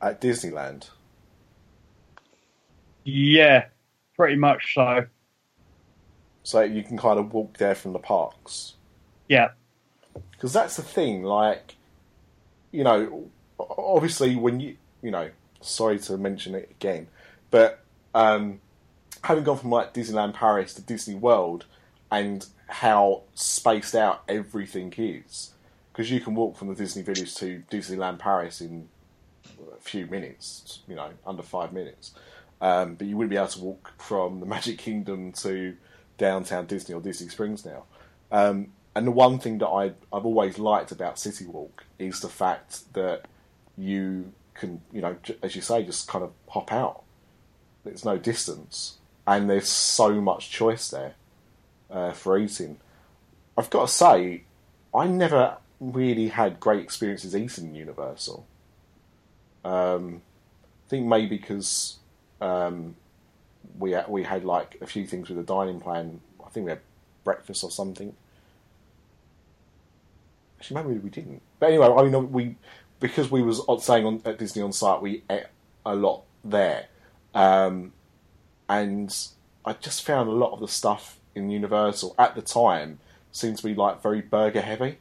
at 0.00 0.20
Disneyland? 0.20 0.90
Yeah, 3.04 3.66
pretty 4.16 4.36
much 4.36 4.74
so. 4.74 5.06
So 6.42 6.62
you 6.62 6.82
can 6.82 6.96
kind 6.98 7.18
of 7.18 7.32
walk 7.32 7.58
there 7.58 7.74
from 7.74 7.92
the 7.92 7.98
parks. 7.98 8.74
Yeah. 9.28 9.48
because 10.32 10.52
that's 10.52 10.76
the 10.76 10.82
thing. 10.82 11.22
Like, 11.22 11.76
you 12.70 12.84
know, 12.84 13.30
obviously 13.58 14.36
when 14.36 14.60
you, 14.60 14.76
you 15.02 15.10
know, 15.10 15.30
sorry 15.60 15.98
to 16.00 16.16
mention 16.16 16.54
it 16.54 16.70
again, 16.70 17.08
but 17.50 17.84
um, 18.14 18.60
having 19.24 19.44
gone 19.44 19.58
from 19.58 19.70
like 19.70 19.92
Disneyland 19.92 20.34
Paris 20.34 20.74
to 20.74 20.82
Disney 20.82 21.14
World, 21.14 21.66
and 22.10 22.46
how 22.68 23.22
spaced 23.34 23.94
out 23.94 24.22
everything 24.28 24.94
is, 24.96 25.52
because 25.98 26.12
you 26.12 26.20
can 26.20 26.36
walk 26.36 26.56
from 26.56 26.68
the 26.68 26.76
Disney 26.76 27.02
Village 27.02 27.34
to 27.34 27.60
Disneyland 27.72 28.20
Paris 28.20 28.60
in 28.60 28.88
a 29.76 29.80
few 29.80 30.06
minutes, 30.06 30.78
you 30.86 30.94
know, 30.94 31.10
under 31.26 31.42
five 31.42 31.72
minutes. 31.72 32.14
Um, 32.60 32.94
but 32.94 33.08
you 33.08 33.16
wouldn't 33.16 33.32
be 33.32 33.36
able 33.36 33.48
to 33.48 33.60
walk 33.60 34.00
from 34.00 34.38
the 34.38 34.46
Magic 34.54 34.78
Kingdom 34.78 35.32
to 35.32 35.76
downtown 36.16 36.66
Disney 36.66 36.94
or 36.94 37.00
Disney 37.00 37.28
Springs 37.28 37.66
now. 37.66 37.82
Um, 38.30 38.68
and 38.94 39.08
the 39.08 39.10
one 39.10 39.40
thing 39.40 39.58
that 39.58 39.66
I, 39.66 39.86
I've 40.12 40.24
always 40.24 40.56
liked 40.56 40.92
about 40.92 41.18
City 41.18 41.46
Walk 41.46 41.82
is 41.98 42.20
the 42.20 42.28
fact 42.28 42.94
that 42.94 43.24
you 43.76 44.32
can, 44.54 44.80
you 44.92 45.00
know, 45.00 45.16
as 45.42 45.56
you 45.56 45.62
say, 45.62 45.82
just 45.82 46.06
kind 46.06 46.22
of 46.22 46.30
hop 46.48 46.72
out. 46.72 47.02
There's 47.82 48.04
no 48.04 48.18
distance, 48.18 48.98
and 49.26 49.50
there's 49.50 49.68
so 49.68 50.20
much 50.20 50.48
choice 50.48 50.90
there 50.90 51.16
uh, 51.90 52.12
for 52.12 52.38
eating. 52.38 52.78
I've 53.56 53.68
got 53.68 53.88
to 53.88 53.92
say, 53.92 54.44
I 54.94 55.08
never 55.08 55.56
really 55.80 56.28
had 56.28 56.60
great 56.60 56.80
experiences 56.80 57.36
eating 57.36 57.68
in 57.68 57.74
Universal. 57.74 58.46
Um, 59.64 60.22
I 60.86 60.90
think 60.90 61.06
maybe 61.06 61.26
because 61.26 61.98
um, 62.40 62.96
we 63.78 63.94
we 64.08 64.22
had 64.24 64.44
like 64.44 64.78
a 64.80 64.86
few 64.86 65.06
things 65.06 65.28
with 65.28 65.38
the 65.38 65.44
dining 65.44 65.80
plan. 65.80 66.20
I 66.44 66.48
think 66.50 66.64
we 66.64 66.70
had 66.70 66.80
breakfast 67.24 67.62
or 67.62 67.70
something. 67.70 68.14
Actually, 70.58 70.82
maybe 70.82 70.98
we 70.98 71.10
didn't. 71.10 71.42
But 71.60 71.66
anyway, 71.66 71.86
I 71.86 72.02
mean, 72.02 72.32
we 72.32 72.56
because 73.00 73.30
we 73.30 73.42
was 73.42 73.60
saying 73.84 74.06
on, 74.06 74.22
at 74.24 74.38
Disney 74.38 74.62
on 74.62 74.72
site, 74.72 75.02
we 75.02 75.22
ate 75.30 75.44
a 75.86 75.94
lot 75.94 76.24
there, 76.44 76.86
um, 77.34 77.92
and 78.68 79.14
I 79.64 79.74
just 79.74 80.04
found 80.04 80.28
a 80.28 80.32
lot 80.32 80.52
of 80.52 80.60
the 80.60 80.68
stuff 80.68 81.18
in 81.34 81.50
Universal 81.50 82.14
at 82.18 82.34
the 82.34 82.42
time 82.42 82.98
seemed 83.30 83.58
to 83.58 83.62
be 83.62 83.74
like 83.74 84.02
very 84.02 84.20
burger 84.20 84.62
heavy. 84.62 84.98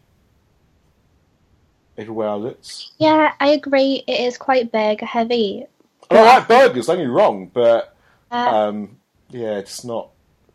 Everywhere 1.97 2.29
I 2.29 2.35
looked, 2.35 2.89
Yeah, 2.99 3.33
I 3.39 3.49
agree. 3.49 4.03
It 4.07 4.19
is 4.21 4.37
quite 4.37 4.71
burger 4.71 5.05
heavy. 5.05 5.65
and 6.09 6.19
I 6.19 6.23
like 6.37 6.47
burgers. 6.47 6.85
Don't 6.85 6.97
get 6.97 7.03
me 7.05 7.09
wrong, 7.11 7.49
but 7.53 7.95
Uh, 8.31 8.35
um, 8.35 8.97
yeah, 9.29 9.57
it's 9.57 9.83
not 9.83 10.09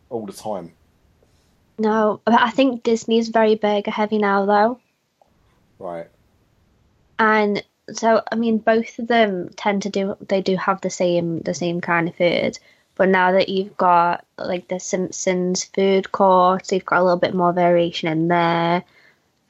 all 0.09 0.25
the 0.25 0.31
time. 0.33 0.71
no, 1.77 2.21
but 2.25 2.39
I 2.39 2.49
think 2.51 2.83
Disney's 2.83 3.29
very 3.29 3.55
burger 3.55 3.91
heavy 3.91 4.17
now, 4.19 4.45
though. 4.45 4.79
Right. 5.79 6.07
and 7.19 7.63
so 7.91 8.21
I 8.31 8.35
mean 8.35 8.57
both 8.59 8.97
of 8.99 9.07
them 9.07 9.49
tend 9.57 9.81
to 9.83 9.89
do 9.89 10.15
they 10.29 10.41
do 10.41 10.55
have 10.55 10.79
the 10.81 10.89
same 10.89 11.41
the 11.41 11.53
same 11.53 11.81
kind 11.81 12.07
of 12.07 12.15
food 12.15 12.57
but 12.95 13.09
now 13.09 13.33
that 13.33 13.49
you've 13.49 13.75
got 13.75 14.25
like 14.37 14.69
the 14.69 14.79
Simpsons 14.79 15.65
food 15.65 16.11
court 16.13 16.65
so 16.65 16.75
you've 16.75 16.85
got 16.85 17.01
a 17.01 17.03
little 17.03 17.19
bit 17.19 17.33
more 17.35 17.51
variation 17.51 18.07
in 18.07 18.29
there 18.29 18.83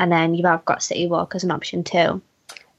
and 0.04 0.12
then 0.12 0.36
you 0.36 0.46
have 0.46 0.66
got 0.66 0.84
City 0.84 1.08
Walk 1.08 1.34
as 1.34 1.44
an 1.46 1.52
option 1.52 1.84
too 1.84 2.22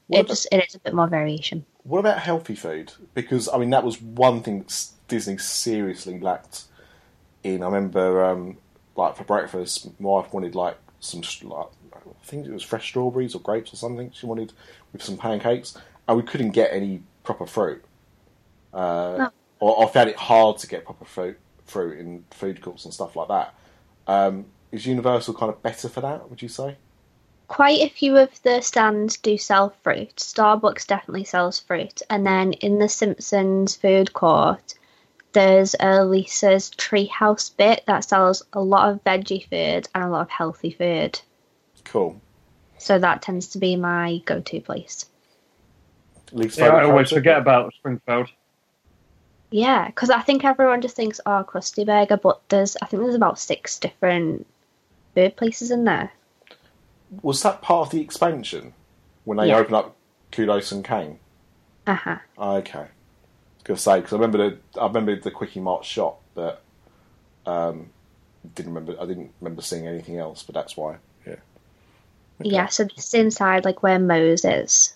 What 0.07 0.17
it 0.19 0.19
about- 0.19 0.27
just 0.27 0.47
it 0.51 0.63
is 0.67 0.75
a 0.75 0.79
bit 0.79 0.93
more 0.93 1.07
variation 1.07 1.65
What 1.83 1.99
about 1.99 2.19
healthy 2.19 2.55
food? 2.55 2.93
Because 3.15 3.49
I 3.49 3.57
mean, 3.57 3.71
that 3.71 3.83
was 3.83 3.99
one 4.01 4.41
thing 4.43 4.65
Disney 5.07 5.37
seriously 5.37 6.19
lacked 6.19 6.63
in. 7.43 7.61
I 7.63 7.65
remember, 7.65 8.23
um, 8.25 8.57
like 8.95 9.15
for 9.17 9.23
breakfast, 9.23 9.89
my 9.99 10.09
wife 10.09 10.33
wanted 10.33 10.55
like 10.55 10.77
some, 10.99 11.21
like, 11.43 11.67
I 11.93 12.25
think 12.25 12.45
it 12.47 12.51
was 12.51 12.63
fresh 12.63 12.87
strawberries 12.89 13.35
or 13.35 13.39
grapes 13.41 13.71
or 13.73 13.75
something. 13.75 14.09
She 14.13 14.25
wanted 14.25 14.51
with 14.93 15.03
some 15.03 15.17
pancakes, 15.17 15.77
and 16.07 16.17
we 16.17 16.23
couldn't 16.23 16.51
get 16.51 16.71
any 16.73 17.01
proper 17.23 17.45
fruit. 17.45 17.83
Uh, 18.73 19.15
No. 19.17 19.29
Or 19.59 19.83
I 19.83 19.87
found 19.87 20.09
it 20.09 20.15
hard 20.17 20.57
to 20.59 20.67
get 20.67 20.85
proper 20.85 21.05
fruit, 21.05 21.37
fruit 21.65 21.99
in 21.99 22.25
food 22.31 22.61
courts 22.61 22.85
and 22.85 22.93
stuff 22.93 23.15
like 23.15 23.27
that. 23.29 23.53
Um, 24.07 24.45
is 24.71 24.85
Universal 24.85 25.35
kind 25.35 25.51
of 25.51 25.61
better 25.63 25.87
for 25.87 26.01
that? 26.01 26.29
Would 26.29 26.41
you 26.41 26.49
say? 26.49 26.77
Quite 27.47 27.81
a 27.81 27.89
few 27.89 28.17
of 28.17 28.41
the 28.43 28.61
stands 28.61 29.17
do 29.17 29.37
sell 29.37 29.73
fruit 29.83 30.15
Starbucks 30.17 30.87
definitely 30.87 31.23
sells 31.23 31.59
fruit 31.59 32.01
and 32.09 32.25
then 32.25 32.53
in 32.53 32.79
the 32.79 32.89
Simpsons 32.89 33.75
food 33.75 34.13
court 34.13 34.75
there's 35.33 35.75
a 35.79 36.05
Lisa's 36.05 36.71
treehouse 36.71 37.55
bit 37.55 37.83
that 37.87 38.05
sells 38.05 38.43
a 38.53 38.61
lot 38.61 38.89
of 38.91 39.03
veggie 39.03 39.47
food 39.49 39.87
and 39.93 40.03
a 40.03 40.09
lot 40.09 40.21
of 40.21 40.29
healthy 40.29 40.71
food 40.71 41.19
Cool. 41.85 42.19
So 42.77 42.99
that 42.99 43.21
tends 43.21 43.47
to 43.49 43.57
be 43.57 43.75
my 43.77 44.21
go-to 44.25 44.59
place. 44.59 45.05
Least 46.31 46.57
Yeah, 46.57 46.65
I 46.65 46.83
always 46.83 47.09
character? 47.09 47.15
forget 47.15 47.37
about 47.37 47.73
Springfield. 47.75 48.29
Yeah, 49.51 49.87
because 49.87 50.09
I 50.09 50.21
think 50.21 50.43
everyone 50.43 50.81
just 50.81 50.95
thinks, 50.95 51.21
oh, 51.25 51.45
Krusty 51.47 51.85
Burger, 51.85 52.17
but 52.17 52.41
there's 52.49 52.75
I 52.81 52.87
think 52.87 53.03
there's 53.03 53.15
about 53.15 53.39
six 53.39 53.79
different 53.79 54.45
food 55.13 55.37
places 55.37 55.71
in 55.71 55.85
there. 55.85 56.11
Was 57.21 57.41
that 57.43 57.61
part 57.61 57.87
of 57.87 57.91
the 57.91 58.01
expansion 58.01 58.73
when 59.23 59.37
they 59.37 59.47
Yeah. 59.49 59.57
opened 59.57 59.75
up 59.75 59.95
Kodos 60.31 60.71
and 60.71 60.83
Kang? 60.83 61.19
Uh 61.87 61.93
huh. 61.95 62.17
Okay, 62.37 62.79
I 62.79 62.81
was 62.81 63.63
gonna 63.63 63.77
say 63.77 63.99
because 63.99 64.13
I 64.13 64.15
remember 64.17 64.37
the 64.37 64.81
I 64.81 64.87
remember 64.87 65.15
the 65.15 65.31
Kwik-E-Mart 65.31 65.85
shop, 65.85 66.21
but 66.33 66.61
um, 67.45 67.89
didn't 68.55 68.73
remember 68.73 69.01
I 69.01 69.05
didn't 69.05 69.31
remember 69.41 69.61
seeing 69.61 69.87
anything 69.87 70.17
else. 70.17 70.43
But 70.43 70.55
that's 70.55 70.75
why. 70.75 70.97
Yeah. 71.25 71.35
Okay. 72.41 72.49
Yeah, 72.49 72.67
so 72.67 72.83
this 72.83 73.13
inside 73.13 73.65
like 73.65 73.83
where 73.83 73.99
Moe's 73.99 74.43
is. 74.45 74.95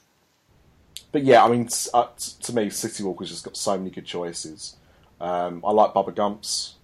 But 1.12 1.24
yeah, 1.24 1.44
I 1.44 1.50
mean, 1.50 1.70
uh, 1.94 2.08
to 2.42 2.56
me, 2.56 2.70
City 2.70 3.04
Walk 3.04 3.20
has 3.20 3.30
just 3.30 3.44
got 3.44 3.58
so 3.58 3.78
many 3.78 3.90
good 3.90 4.06
choices. 4.06 4.76
Um, 5.20 5.64
I 5.66 5.72
like 5.72 5.94
Bubba 5.94 6.14
Gumps. 6.16 6.76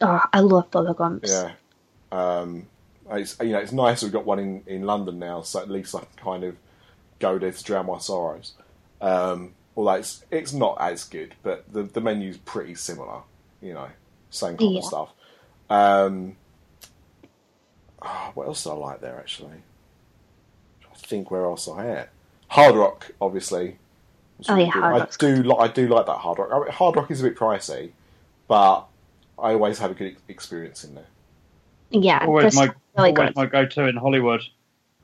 Oh, 0.00 0.20
I 0.32 0.40
love 0.40 0.70
Bubba 0.72 0.96
Gumps. 0.96 1.30
Yeah. 1.30 1.52
Um, 2.10 2.66
it's 3.10 3.36
you 3.40 3.50
know 3.52 3.58
it's 3.58 3.72
nice 3.72 4.02
we've 4.02 4.12
got 4.12 4.24
one 4.24 4.38
in, 4.38 4.62
in 4.66 4.82
London 4.82 5.18
now, 5.18 5.42
so 5.42 5.60
at 5.60 5.70
least 5.70 5.94
I 5.94 6.00
can 6.00 6.08
kind 6.16 6.44
of 6.44 6.56
go 7.18 7.38
there 7.38 7.52
to 7.52 7.64
drown 7.64 7.86
my 7.86 7.98
sorrows. 7.98 8.52
Um, 9.00 9.52
although 9.76 9.92
it's 9.94 10.24
it's 10.30 10.52
not 10.52 10.76
as 10.80 11.04
good, 11.04 11.34
but 11.42 11.64
the 11.72 11.82
the 11.82 12.00
menu's 12.00 12.36
pretty 12.38 12.74
similar. 12.74 13.20
You 13.60 13.74
know, 13.74 13.88
same 14.30 14.56
kind 14.56 14.72
Yeah. 14.72 14.78
of 14.78 14.84
stuff. 14.84 15.08
Um, 15.70 16.36
ah, 18.02 18.30
what 18.34 18.46
else 18.46 18.64
did 18.64 18.70
I 18.70 18.74
like 18.74 19.00
there 19.00 19.18
actually? 19.18 19.62
I 20.92 20.96
think 20.96 21.30
where 21.30 21.44
else 21.44 21.68
I 21.68 21.84
had 21.84 22.08
Hard 22.48 22.74
Rock, 22.76 23.12
obviously. 23.20 23.78
Oh, 24.48 24.54
really 24.54 24.66
yeah. 24.66 24.72
Hard 24.72 25.02
I 25.02 25.06
do 25.18 25.42
li- 25.42 25.56
I 25.58 25.68
do 25.68 25.88
like 25.88 26.06
that 26.06 26.18
Hard 26.18 26.38
Rock. 26.38 26.48
I 26.52 26.58
mean, 26.60 26.68
Hard 26.70 26.96
Rock 26.96 27.10
is 27.10 27.20
a 27.20 27.24
bit 27.24 27.36
pricey, 27.36 27.90
but 28.48 28.86
I 29.38 29.52
always 29.52 29.78
have 29.78 29.90
a 29.90 29.94
good 29.94 30.16
experience 30.28 30.84
in 30.84 30.94
there. 30.94 31.06
Yeah, 31.90 32.24
Always 32.26 32.54
my, 32.56 32.64
really 32.64 32.74
always 32.96 33.14
good. 33.14 33.36
my 33.36 33.46
go-to 33.46 33.86
in 33.86 33.96
Hollywood 33.96 34.42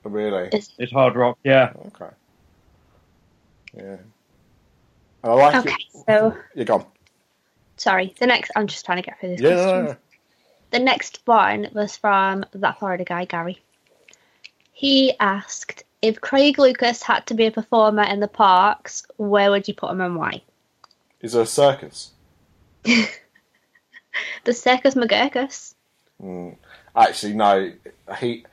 Really. 0.03 0.45
It's- 0.49 0.71
is 0.79 0.91
Hard 0.91 1.15
Rock. 1.15 1.39
Yeah. 1.45 1.73
Okay. 1.87 2.11
Yeah. 3.77 3.97
And 5.23 5.33
I 5.33 5.33
like 5.35 5.55
Okay, 5.67 5.75
it. 5.95 6.05
so 6.09 6.37
You're 6.55 6.65
gone. 6.65 6.87
sorry. 7.77 8.15
The 8.19 8.27
next, 8.27 8.51
I'm 8.57 8.67
just 8.67 8.85
trying 8.87 8.97
to 8.99 9.03
get 9.03 9.21
through 9.21 9.31
these 9.31 9.41
Yeah, 9.43 9.55
no, 9.55 9.83
no. 9.83 9.97
The 10.71 10.79
next 10.79 11.21
one 11.27 11.69
was 11.75 11.97
from 11.97 12.45
that 12.53 12.79
Florida 12.79 13.05
guy, 13.05 13.25
Gary. 13.27 13.63
He 14.73 15.13
asked 15.21 15.83
if 16.01 16.21
Craig 16.21 16.59
Lucas 16.59 17.03
had 17.03 17.27
to 17.27 17.35
be 17.35 17.47
a 17.47 17.51
performer 17.51 18.03
in 18.05 18.21
the 18.21 18.29
parks, 18.29 19.05
where 19.19 19.51
would 19.51 19.69
you 19.69 19.75
put 19.75 19.91
him 19.91 20.01
and 20.01 20.17
why? 20.17 20.43
Is 21.21 21.33
there 21.35 21.43
a 21.43 21.47
circus? 21.47 22.13
The 24.45 24.53
Circus 24.53 24.95
McGurkus. 24.95 25.75
Mm. 26.23 26.57
Actually, 26.95 27.35
no. 27.35 27.73
He 28.19 28.45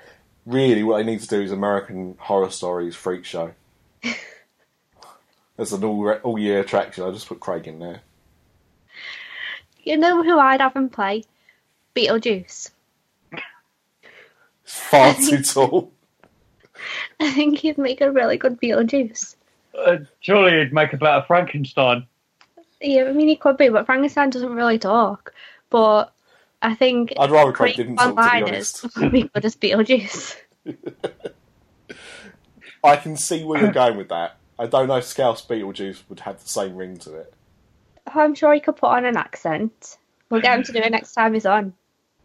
really 0.46 0.84
what 0.84 0.98
they 0.98 1.04
need 1.04 1.20
to 1.20 1.28
do 1.28 1.42
is 1.42 1.52
American 1.52 2.16
Horror 2.20 2.50
Stories 2.50 2.96
Freak 2.96 3.26
Show. 3.26 3.54
There's 5.58 5.74
an 5.74 5.84
all 5.84 6.12
all 6.24 6.40
year 6.40 6.62
attraction. 6.62 7.04
I 7.04 7.12
just 7.12 7.28
put 7.28 7.40
Craig 7.40 7.68
in 7.68 7.80
there. 7.80 8.02
You 9.84 9.98
know 9.98 10.24
who 10.24 10.38
I'd 10.40 10.62
have 10.62 10.76
him 10.76 10.90
play? 10.90 11.24
Beetlejuice. 11.96 12.72
It's 13.32 14.80
far 14.80 15.14
too 15.14 15.42
tall. 15.42 15.92
I 17.20 17.32
think 17.32 17.60
he'd 17.60 17.78
make 17.78 18.02
a 18.02 18.12
really 18.12 18.38
good 18.38 18.60
Beetlejuice. 18.60 19.36
Uh, 19.78 19.98
surely 20.20 20.60
he'd 20.60 20.74
make 20.74 20.94
a 20.94 20.98
better 20.98 21.24
Frankenstein. 21.26 22.06
Yeah, 22.82 23.06
I 23.06 23.14
mean 23.14 23.28
he 23.28 23.36
could 23.36 23.58
be, 23.58 23.70
but 23.70 23.86
Frankenstein 23.86 24.30
doesn't 24.30 24.54
really 24.54 24.78
talk. 24.78 25.34
But 25.70 26.12
I 26.62 26.76
think 26.76 27.14
I'd 27.20 27.32
rather 27.32 27.51
Craig 27.51 27.76
Craig 27.76 27.88
didn't 27.88 27.97
talk. 27.97 28.08
To 28.08 28.12
be 28.12 28.16
one-liners 28.16 28.80
honest, 28.84 28.97
would 28.97 29.12
be 29.12 29.24
good 29.24 29.45
as 29.45 29.55
Beetlejuice. 29.55 30.36
I 32.84 32.95
can 32.95 33.18
see 33.18 33.43
where 33.43 33.62
you're 33.62 33.72
going 33.72 33.97
with 33.97 34.10
that. 34.10 34.38
I 34.60 34.66
don't 34.66 34.88
know 34.88 34.97
if 34.97 35.03
Scouse 35.03 35.45
Beetlejuice 35.45 36.03
would 36.10 36.22
have 36.22 36.41
the 36.41 36.49
same 36.49 36.76
ring 36.76 36.97
to 36.97 37.16
it. 37.16 37.34
Oh, 38.08 38.20
I'm 38.20 38.34
sure 38.34 38.53
he 38.53 38.60
could 38.60 38.78
put 38.78 38.89
on 38.89 39.05
an 39.05 39.18
accent. 39.18 39.97
We'll 40.30 40.41
get 40.41 40.58
him 40.58 40.64
to 40.64 40.72
do 40.72 40.80
it 40.80 40.91
next 40.91 41.14
time 41.14 41.34
he's 41.34 41.45
on. 41.45 41.74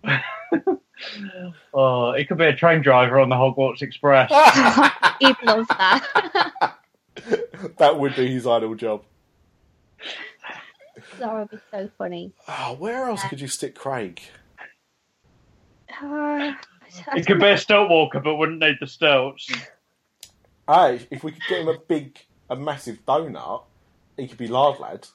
Oh, 1.74 2.12
he 2.14 2.24
could 2.24 2.38
be 2.38 2.44
a 2.44 2.54
train 2.54 2.82
driver 2.82 3.18
on 3.18 3.28
the 3.28 3.34
Hogwarts 3.34 3.82
Express. 3.82 4.30
He'd 5.20 5.36
love 5.42 5.66
that. 5.68 6.76
that 7.78 7.98
would 7.98 8.14
be 8.14 8.28
his 8.28 8.46
ideal 8.46 8.74
job. 8.74 9.02
That 11.22 11.32
would 11.34 11.50
be 11.50 11.58
so 11.70 11.88
funny. 11.96 12.32
Oh, 12.48 12.74
where 12.78 13.08
else 13.08 13.22
could 13.28 13.40
you 13.40 13.48
stick 13.48 13.74
Craig? 13.74 14.20
Uh, 16.02 16.52
I 16.52 16.56
he 17.14 17.22
could 17.22 17.40
be 17.40 17.46
a 17.46 17.58
stilt 17.58 17.88
walker, 17.88 18.20
but 18.20 18.36
wouldn't 18.36 18.60
need 18.60 18.76
the 18.80 18.86
stilts. 18.86 19.50
Hey, 20.68 21.06
if 21.10 21.22
we 21.24 21.32
could 21.32 21.42
get 21.48 21.60
him 21.60 21.68
a 21.68 21.78
big, 21.78 22.18
a 22.50 22.56
massive 22.56 23.04
donut, 23.06 23.64
he 24.16 24.26
could 24.28 24.38
be 24.38 24.48
Lard 24.48 24.78
Lad, 24.80 25.06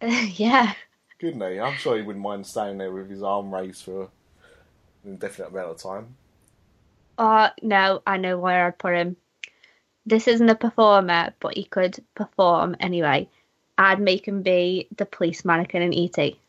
yeah. 0.02 0.74
couldn't 1.18 1.40
he? 1.40 1.60
I'm 1.60 1.76
sure 1.76 1.96
he 1.96 2.02
wouldn't 2.02 2.24
mind 2.24 2.46
staying 2.46 2.78
there 2.78 2.92
with 2.92 3.08
his 3.08 3.22
arm 3.22 3.52
raised 3.52 3.84
for 3.84 4.02
an 4.02 4.08
indefinite 5.12 5.48
amount 5.50 5.70
of 5.70 5.82
time. 5.82 6.16
Oh, 7.18 7.48
no, 7.62 8.02
I 8.06 8.16
know 8.18 8.38
where 8.38 8.66
I'd 8.66 8.78
put 8.78 8.94
him. 8.94 9.16
This 10.04 10.28
isn't 10.28 10.48
a 10.48 10.54
performer, 10.54 11.32
but 11.40 11.54
he 11.54 11.64
could 11.64 11.98
perform 12.14 12.76
anyway. 12.78 13.28
I'd 13.78 14.00
make 14.00 14.26
him 14.26 14.42
be 14.42 14.88
the 14.96 15.06
police 15.06 15.44
mannequin 15.44 15.82
in 15.82 15.92
E.T. 15.92 16.38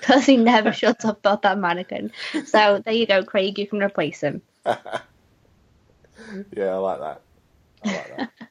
Because 0.00 0.26
he 0.26 0.36
never 0.36 0.72
shuts 0.72 1.04
up 1.04 1.18
about 1.20 1.42
that 1.42 1.58
mannequin. 1.58 2.10
So 2.46 2.82
there 2.84 2.92
you 2.92 3.06
go, 3.06 3.22
Craig, 3.22 3.56
you 3.56 3.68
can 3.68 3.82
replace 3.82 4.20
him. 4.20 4.42
Yeah, 6.56 6.74
I 6.74 6.76
like 6.76 7.00
that. 7.00 7.22
I 7.84 7.88
like 7.88 8.16
that. 8.16 8.30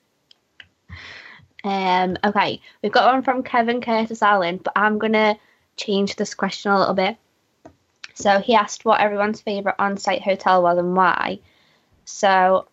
Um, 1.64 2.18
okay, 2.24 2.60
we've 2.82 2.92
got 2.92 3.14
one 3.14 3.22
from 3.22 3.44
Kevin 3.44 3.82
Curtis 3.82 4.24
Allen, 4.24 4.58
but 4.64 4.74
I'm 4.76 4.98
gonna 4.98 5.38
change 5.78 6.16
this 6.16 6.34
question 6.34 6.72
a 6.72 6.80
little 6.80 6.96
bit. 6.96 7.18
So 8.16 8.40
he 8.40 8.56
asked 8.56 8.84
what 8.84 9.00
everyone's 9.00 9.42
favourite 9.42 9.76
on-site 9.78 10.24
hotel 10.24 10.64
was 10.64 10.80
and 10.80 10.96
why. 10.96 11.40
So 12.06 12.68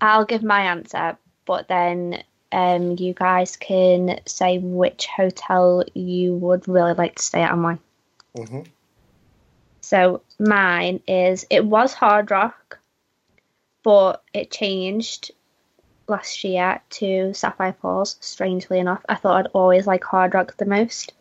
I'll 0.00 0.24
give 0.24 0.42
my 0.42 0.62
answer, 0.62 1.16
but 1.46 1.68
then 1.68 2.22
um, 2.52 2.96
you 2.98 3.12
guys 3.14 3.56
can 3.56 4.20
say 4.26 4.58
which 4.58 5.06
hotel 5.06 5.84
you 5.92 6.34
would 6.34 6.68
really 6.68 6.94
like 6.94 7.16
to 7.16 7.22
stay 7.22 7.42
at 7.42 7.52
and 7.52 7.62
why. 7.62 7.78
hmm 8.36 8.60
So 9.80 10.22
mine 10.38 11.00
is 11.08 11.46
it 11.50 11.64
was 11.64 11.94
Hard 11.94 12.30
Rock, 12.30 12.78
but 13.82 14.22
it 14.32 14.50
changed 14.50 15.32
last 16.06 16.44
year 16.44 16.80
to 16.90 17.34
Sapphire 17.34 17.76
Falls. 17.80 18.16
Strangely 18.20 18.78
enough, 18.78 19.04
I 19.08 19.16
thought 19.16 19.46
I'd 19.46 19.50
always 19.52 19.86
like 19.86 20.04
Hard 20.04 20.34
Rock 20.34 20.56
the 20.56 20.66
most, 20.66 21.12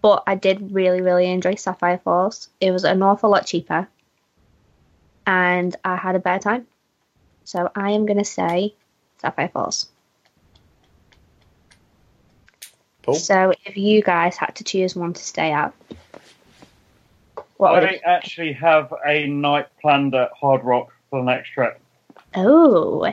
but 0.00 0.22
I 0.26 0.34
did 0.34 0.72
really 0.72 1.02
really 1.02 1.30
enjoy 1.30 1.56
Sapphire 1.56 1.98
Falls. 1.98 2.48
It 2.60 2.70
was 2.70 2.84
an 2.84 3.02
awful 3.02 3.30
lot 3.30 3.46
cheaper, 3.46 3.86
and 5.26 5.76
I 5.84 5.96
had 5.96 6.16
a 6.16 6.20
better 6.20 6.42
time. 6.42 6.66
So 7.44 7.70
I 7.74 7.90
am 7.90 8.06
gonna 8.06 8.24
say 8.24 8.74
Sapphire 9.20 9.48
Falls. 9.48 9.88
Paul? 13.02 13.14
So 13.14 13.52
if 13.64 13.76
you 13.76 14.02
guys 14.02 14.36
had 14.36 14.54
to 14.56 14.64
choose 14.64 14.94
one 14.96 15.12
to 15.12 15.22
stay 15.22 15.52
at, 15.52 15.72
what 17.56 17.72
would 17.74 17.84
I 17.84 17.92
it? 17.92 18.02
actually 18.04 18.52
have 18.54 18.92
a 19.06 19.26
night 19.26 19.66
planned 19.80 20.14
at 20.14 20.30
Hard 20.38 20.64
Rock 20.64 20.92
for 21.10 21.20
the 21.20 21.26
next 21.30 21.50
trip 21.50 21.78
Oh, 22.34 23.12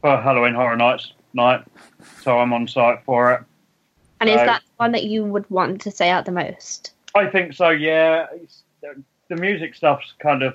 for 0.00 0.16
Halloween 0.20 0.54
Horror 0.54 0.76
Nights 0.76 1.12
night, 1.34 1.64
so 2.22 2.38
I'm 2.38 2.52
on 2.52 2.66
site 2.68 3.02
for 3.04 3.34
it. 3.34 3.42
and 4.20 4.30
is 4.30 4.36
that 4.36 4.62
the 4.62 4.70
one 4.76 4.92
that 4.92 5.04
you 5.04 5.24
would 5.24 5.48
want 5.50 5.80
to 5.82 5.90
stay 5.90 6.08
at 6.10 6.24
the 6.24 6.32
most? 6.32 6.92
I 7.14 7.26
think 7.26 7.52
so. 7.54 7.70
Yeah, 7.70 8.26
it's, 8.34 8.62
the 9.28 9.36
music 9.36 9.74
stuff's 9.74 10.14
kind 10.18 10.42
of 10.42 10.54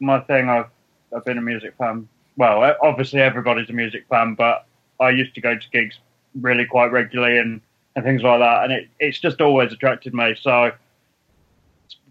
my 0.00 0.20
thing. 0.20 0.48
I've 0.48 0.66
I've 1.14 1.24
been 1.24 1.38
a 1.38 1.42
music 1.42 1.74
fan. 1.78 2.08
Well, 2.36 2.74
obviously 2.82 3.20
everybody's 3.20 3.68
a 3.70 3.72
music 3.72 4.04
fan, 4.08 4.34
but 4.34 4.66
I 4.98 5.10
used 5.10 5.34
to 5.34 5.40
go 5.40 5.56
to 5.56 5.70
gigs 5.70 5.98
really 6.40 6.64
quite 6.64 6.92
regularly 6.92 7.38
and, 7.38 7.60
and 7.96 8.04
things 8.04 8.22
like 8.22 8.40
that, 8.40 8.64
and 8.64 8.72
it, 8.72 8.88
it's 8.98 9.18
just 9.18 9.40
always 9.40 9.72
attracted 9.72 10.14
me. 10.14 10.34
So, 10.40 10.72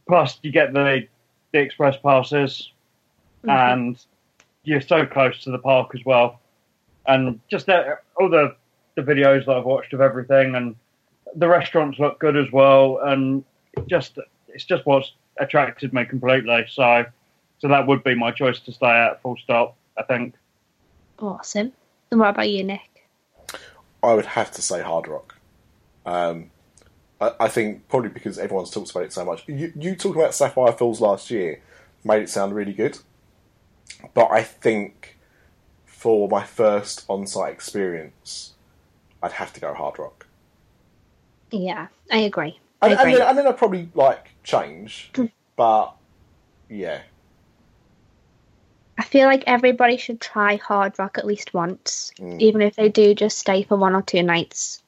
plus 0.08 0.40
you 0.42 0.52
get 0.52 0.74
the 0.74 1.08
the 1.52 1.60
express 1.60 1.98
passes, 1.98 2.72
Mhm. 3.44 3.74
and 3.74 4.06
you're 4.64 4.82
so 4.82 5.06
close 5.06 5.42
to 5.44 5.52
the 5.52 5.58
park 5.58 5.96
as 5.96 6.02
well, 6.06 6.40
and 7.08 7.40
just 7.50 7.66
that, 7.68 8.04
all 8.18 8.30
the 8.30 8.56
the 8.96 9.02
videos 9.02 9.46
that 9.46 9.56
I've 9.56 9.66
watched 9.66 9.94
of 9.94 10.02
everything, 10.02 10.56
and 10.56 10.76
the 11.36 11.48
restaurants 11.48 11.98
look 12.00 12.20
good 12.20 12.36
as 12.36 12.52
well, 12.52 13.00
and 13.04 13.44
just 13.88 14.20
it's 14.50 14.66
just 14.66 14.86
what's 14.86 15.14
attracted 15.38 15.94
me 15.94 16.04
completely. 16.06 16.66
So, 16.70 17.06
so 17.60 17.68
that 17.70 17.88
would 17.88 18.04
be 18.04 18.14
my 18.16 18.32
choice 18.32 18.60
to 18.62 18.72
stay 18.74 18.90
at. 18.92 19.22
Full 19.22 19.38
stop. 19.38 19.76
I 20.00 20.04
think. 20.04 20.36
Awesome. 21.20 21.74
And 22.10 22.20
what 22.20 22.30
about 22.30 22.50
you, 22.50 22.64
Nick? 22.64 23.08
I 24.02 24.14
would 24.14 24.26
have 24.26 24.52
to 24.52 24.62
say 24.62 24.82
Hard 24.82 25.08
Rock. 25.08 25.36
Um, 26.06 26.50
I, 27.20 27.34
I 27.42 27.48
think 27.50 27.88
probably 27.90 28.10
because 28.10 28.40
everyone's 28.40 28.72
talked 28.72 28.92
about 28.92 29.04
it 29.04 29.14
so 29.14 29.26
much. 29.26 29.44
You, 29.48 29.74
you 29.76 29.96
talked 29.96 30.16
about 30.16 30.34
Sapphire 30.34 30.72
Falls 30.72 31.02
last 31.02 31.30
year, 31.30 31.62
made 32.04 32.24
it 32.24 32.30
sound 32.30 32.56
really 32.56 32.74
good. 32.74 32.98
But 34.14 34.32
I 34.32 34.44
think 34.44 35.18
for 35.86 36.30
my 36.30 36.44
first 36.44 37.06
on-site 37.10 37.52
experience, 37.52 38.54
I'd 39.22 39.34
have 39.34 39.52
to 39.54 39.60
go 39.60 39.74
Hard 39.74 40.00
Rock. 40.00 40.26
Yeah, 41.52 41.88
I 42.10 42.20
agree. 42.20 42.58
I 42.82 42.90
And, 42.92 43.00
and, 43.00 43.14
then, 43.14 43.22
and 43.28 43.38
then 43.38 43.48
I'd 43.48 43.58
probably 43.58 43.90
like 43.94 44.30
change, 44.44 45.12
but 45.58 45.94
yeah, 46.70 47.02
I 49.00 49.04
feel 49.04 49.28
like 49.28 49.46
everybody 49.48 49.96
should 49.96 50.20
try 50.20 50.58
Hard 50.58 51.00
Rock 51.00 51.18
at 51.18 51.26
least 51.26 51.54
once, 51.54 52.12
Mm. 52.20 52.42
even 52.42 52.62
if 52.62 52.76
they 52.76 52.90
do 52.90 53.16
just 53.16 53.38
stay 53.38 53.64
for 53.64 53.78
one 53.78 53.96
or 53.96 54.02
two 54.02 54.22
nights 54.22 54.84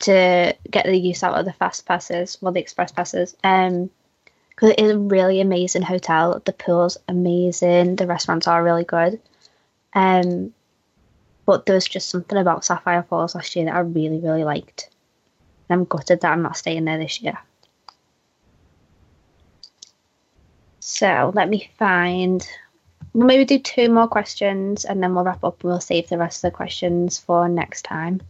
to 0.00 0.56
get 0.68 0.84
the 0.84 0.98
use 0.98 1.22
out 1.22 1.38
of 1.38 1.44
the 1.44 1.52
fast 1.52 1.86
passes, 1.86 2.36
well, 2.40 2.52
the 2.52 2.58
express 2.58 2.90
passes. 2.90 3.36
Um, 3.44 3.88
because 4.50 4.70
it 4.70 4.80
is 4.80 4.90
a 4.90 4.98
really 4.98 5.40
amazing 5.40 5.82
hotel. 5.82 6.42
The 6.44 6.52
pool's 6.52 6.98
amazing. 7.08 7.96
The 7.96 8.06
restaurants 8.06 8.48
are 8.48 8.64
really 8.64 8.84
good. 8.84 9.20
Um, 9.94 10.52
but 11.46 11.64
there 11.64 11.76
was 11.76 11.86
just 11.86 12.10
something 12.10 12.38
about 12.38 12.64
Sapphire 12.64 13.04
Falls 13.04 13.36
last 13.36 13.54
year 13.54 13.66
that 13.66 13.74
I 13.74 13.80
really, 13.80 14.18
really 14.18 14.44
liked. 14.44 14.90
And 15.68 15.80
I'm 15.80 15.84
gutted 15.84 16.20
that 16.20 16.32
I'm 16.32 16.42
not 16.42 16.56
staying 16.56 16.84
there 16.84 16.98
this 16.98 17.22
year. 17.22 17.38
So 20.80 21.30
let 21.34 21.48
me 21.48 21.70
find. 21.78 22.46
We'll 23.14 23.26
maybe 23.26 23.44
do 23.44 23.58
two 23.58 23.90
more 23.90 24.08
questions 24.08 24.84
and 24.84 25.02
then 25.02 25.14
we'll 25.14 25.24
wrap 25.24 25.44
up 25.44 25.62
and 25.62 25.70
we'll 25.70 25.80
save 25.80 26.08
the 26.08 26.18
rest 26.18 26.42
of 26.42 26.50
the 26.50 26.56
questions 26.56 27.18
for 27.18 27.48
next 27.48 27.82
time. 27.82 28.22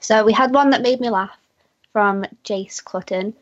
So 0.00 0.24
we 0.24 0.32
had 0.32 0.52
one 0.52 0.70
that 0.70 0.82
made 0.82 1.00
me 1.00 1.10
laugh 1.10 1.38
from 1.92 2.24
Jace 2.44 2.82
Clutton. 2.82 3.34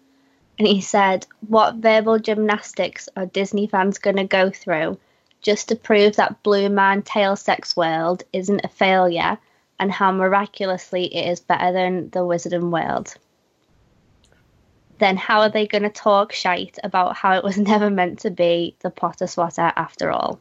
And 0.59 0.69
he 0.69 0.83
said, 0.83 1.27
What 1.49 1.77
verbal 1.77 2.19
gymnastics 2.19 3.09
are 3.17 3.25
Disney 3.25 3.67
fans 3.67 3.99
going 3.99 4.17
to 4.17 4.25
go 4.25 4.51
through 4.51 4.99
just 5.41 5.69
to 5.69 5.77
prove 5.77 6.17
that 6.17 6.43
Blue 6.43 6.69
Man 6.69 7.01
Tail 7.01 7.37
Sex 7.37 7.75
World 7.77 8.25
isn't 8.33 8.65
a 8.65 8.69
failure 8.69 9.39
and 9.79 9.91
how 9.91 10.13
miraculously 10.13 11.07
it 11.07 11.31
is 11.31 11.41
better 11.41 11.73
than 11.73 12.11
the 12.11 12.21
Wizarding 12.21 12.71
World? 12.71 13.15
Then 14.99 15.17
how 15.17 15.41
are 15.41 15.49
they 15.49 15.67
going 15.67 15.85
to 15.85 15.89
talk 15.89 16.33
shite 16.33 16.79
about 16.85 17.17
how 17.17 17.33
it 17.39 17.45
was 17.45 17.57
never 17.73 17.89
meant 17.89 18.19
to 18.21 18.31
be 18.31 18.77
the 18.81 18.91
Potter 18.91 19.27
Swatter 19.27 19.73
after 19.75 20.11
all? 20.11 20.39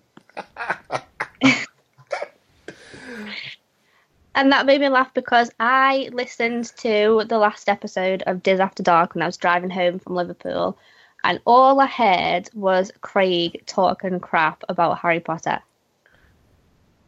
And 4.35 4.51
that 4.51 4.65
made 4.65 4.81
me 4.81 4.89
laugh 4.89 5.13
because 5.13 5.51
I 5.59 6.09
listened 6.13 6.71
to 6.77 7.23
the 7.27 7.37
last 7.37 7.67
episode 7.67 8.23
of 8.25 8.41
Diz 8.41 8.59
After 8.59 8.83
Dark 8.83 9.15
when 9.15 9.21
I 9.21 9.25
was 9.25 9.37
driving 9.37 9.69
home 9.69 9.99
from 9.99 10.15
Liverpool, 10.15 10.77
and 11.23 11.39
all 11.45 11.79
I 11.79 11.87
heard 11.87 12.49
was 12.53 12.91
Craig 13.01 13.63
talking 13.65 14.19
crap 14.19 14.63
about 14.69 14.99
Harry 14.99 15.19
Potter. 15.19 15.59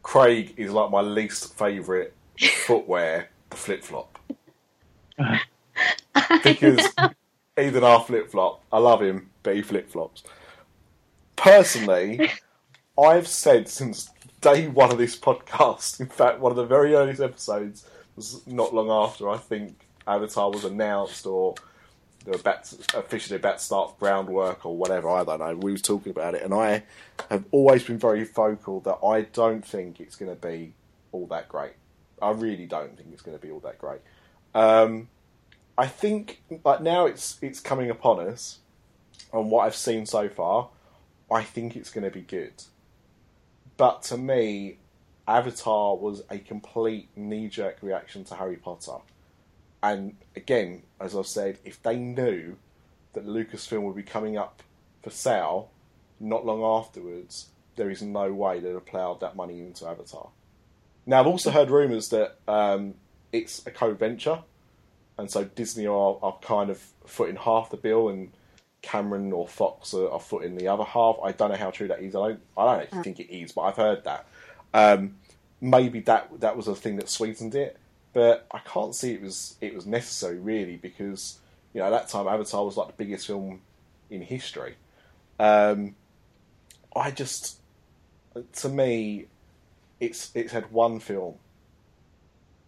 Craig 0.02 0.54
is 0.56 0.72
like 0.72 0.90
my 0.90 1.00
least 1.00 1.56
favourite 1.56 2.12
footwear, 2.66 3.30
the 3.50 3.56
flip 3.56 3.82
flop. 3.82 4.18
because 6.44 6.86
Ethan 7.58 7.84
R 7.84 8.00
flip 8.00 8.30
flop, 8.30 8.62
I 8.72 8.78
love 8.78 9.02
him, 9.02 9.30
but 9.42 9.54
he 9.54 9.62
flip 9.62 9.88
flops. 9.88 10.24
Personally, 11.36 12.30
I've 12.98 13.26
said 13.26 13.68
since 13.68 14.10
day 14.40 14.68
one 14.68 14.90
of 14.90 14.98
this 14.98 15.18
podcast, 15.18 16.00
in 16.00 16.06
fact, 16.06 16.40
one 16.40 16.52
of 16.52 16.56
the 16.56 16.66
very 16.66 16.94
earliest 16.94 17.20
episodes 17.20 17.86
was 18.16 18.46
not 18.46 18.74
long 18.74 18.90
after 18.90 19.30
I 19.30 19.38
think 19.38 19.86
Avatar 20.06 20.50
was 20.50 20.64
announced 20.64 21.26
or 21.26 21.54
they 22.24 22.30
were 22.30 22.38
about 22.38 22.64
to, 22.64 22.98
officially 22.98 23.36
about 23.36 23.58
to 23.58 23.64
start 23.64 23.98
groundwork 23.98 24.64
or 24.64 24.76
whatever, 24.76 25.08
I 25.08 25.24
don't 25.24 25.40
know. 25.40 25.56
We 25.56 25.72
was 25.72 25.82
talking 25.82 26.10
about 26.10 26.34
it, 26.34 26.42
and 26.42 26.54
I 26.54 26.84
have 27.30 27.44
always 27.50 27.82
been 27.82 27.98
very 27.98 28.24
vocal 28.24 28.80
that 28.80 28.98
I 29.04 29.22
don't 29.22 29.64
think 29.66 30.00
it's 30.00 30.14
going 30.14 30.30
to 30.30 30.40
be 30.40 30.74
all 31.10 31.26
that 31.28 31.48
great. 31.48 31.72
I 32.20 32.30
really 32.30 32.66
don't 32.66 32.96
think 32.96 33.08
it's 33.12 33.22
going 33.22 33.36
to 33.36 33.44
be 33.44 33.50
all 33.50 33.58
that 33.60 33.78
great. 33.78 34.00
Um, 34.54 35.08
I 35.76 35.86
think 35.86 36.42
like 36.64 36.80
now 36.80 37.06
it's 37.06 37.38
it's 37.42 37.58
coming 37.58 37.90
upon 37.90 38.20
us, 38.20 38.58
and 39.32 39.50
what 39.50 39.66
I've 39.66 39.74
seen 39.74 40.06
so 40.06 40.28
far, 40.28 40.68
I 41.30 41.42
think 41.42 41.74
it's 41.74 41.90
going 41.90 42.04
to 42.04 42.10
be 42.10 42.20
good. 42.22 42.52
But 43.82 44.02
to 44.02 44.16
me, 44.16 44.76
Avatar 45.26 45.96
was 45.96 46.22
a 46.30 46.38
complete 46.38 47.08
knee 47.16 47.48
jerk 47.48 47.78
reaction 47.82 48.22
to 48.26 48.36
Harry 48.36 48.54
Potter. 48.54 48.98
And 49.82 50.14
again, 50.36 50.84
as 51.00 51.16
I've 51.16 51.26
said, 51.26 51.58
if 51.64 51.82
they 51.82 51.96
knew 51.96 52.58
that 53.14 53.26
Lucasfilm 53.26 53.82
would 53.82 53.96
be 53.96 54.04
coming 54.04 54.38
up 54.38 54.62
for 55.02 55.10
sale 55.10 55.72
not 56.20 56.46
long 56.46 56.62
afterwards, 56.62 57.48
there 57.74 57.90
is 57.90 58.02
no 58.02 58.32
way 58.32 58.60
they'd 58.60 58.70
have 58.70 58.86
ploughed 58.86 59.18
that 59.18 59.34
money 59.34 59.58
into 59.58 59.84
Avatar. 59.88 60.28
Now, 61.04 61.18
I've 61.18 61.26
also 61.26 61.50
heard 61.50 61.68
rumours 61.68 62.06
that 62.10 62.36
um, 62.46 62.94
it's 63.32 63.66
a 63.66 63.72
co 63.72 63.94
venture, 63.94 64.44
and 65.18 65.28
so 65.28 65.42
Disney 65.42 65.88
are, 65.88 66.18
are 66.22 66.38
kind 66.40 66.70
of 66.70 66.78
footing 67.04 67.34
half 67.34 67.70
the 67.70 67.78
bill, 67.78 68.10
and 68.10 68.30
Cameron 68.82 69.32
or 69.32 69.46
Fox 69.48 69.94
are, 69.94 70.10
are 70.10 70.20
footing 70.20 70.56
the 70.56 70.68
other 70.68 70.84
half. 70.84 71.16
I 71.22 71.32
don't 71.32 71.50
know 71.50 71.56
how 71.56 71.70
true 71.70 71.88
that 71.88 72.00
is. 72.00 72.14
I 72.14 72.28
don't, 72.28 72.40
I 72.56 72.64
don't 72.66 72.82
actually 72.82 73.02
think 73.02 73.20
it 73.20 73.34
is, 73.34 73.52
but 73.52 73.62
I've 73.62 73.76
heard 73.76 74.04
that. 74.04 74.26
Um, 74.74 75.16
maybe 75.60 76.00
that 76.00 76.28
that 76.40 76.56
was 76.56 76.66
a 76.68 76.74
thing 76.74 76.96
that 76.96 77.08
sweetened 77.08 77.54
it, 77.54 77.76
but 78.12 78.46
I 78.50 78.58
can't 78.60 78.94
see 78.94 79.12
it 79.12 79.22
was 79.22 79.56
it 79.60 79.74
was 79.74 79.86
necessary 79.86 80.38
really 80.38 80.76
because 80.76 81.38
you 81.72 81.80
know 81.80 81.86
at 81.86 81.90
that 81.90 82.08
time 82.08 82.26
Avatar 82.26 82.64
was 82.64 82.76
like 82.76 82.88
the 82.88 82.94
biggest 83.04 83.26
film 83.26 83.60
in 84.10 84.22
history. 84.22 84.74
Um, 85.38 85.94
I 86.94 87.10
just, 87.10 87.58
to 88.56 88.68
me, 88.68 89.26
it's 90.00 90.30
it's 90.34 90.52
had 90.52 90.70
one 90.72 91.00
film. 91.00 91.36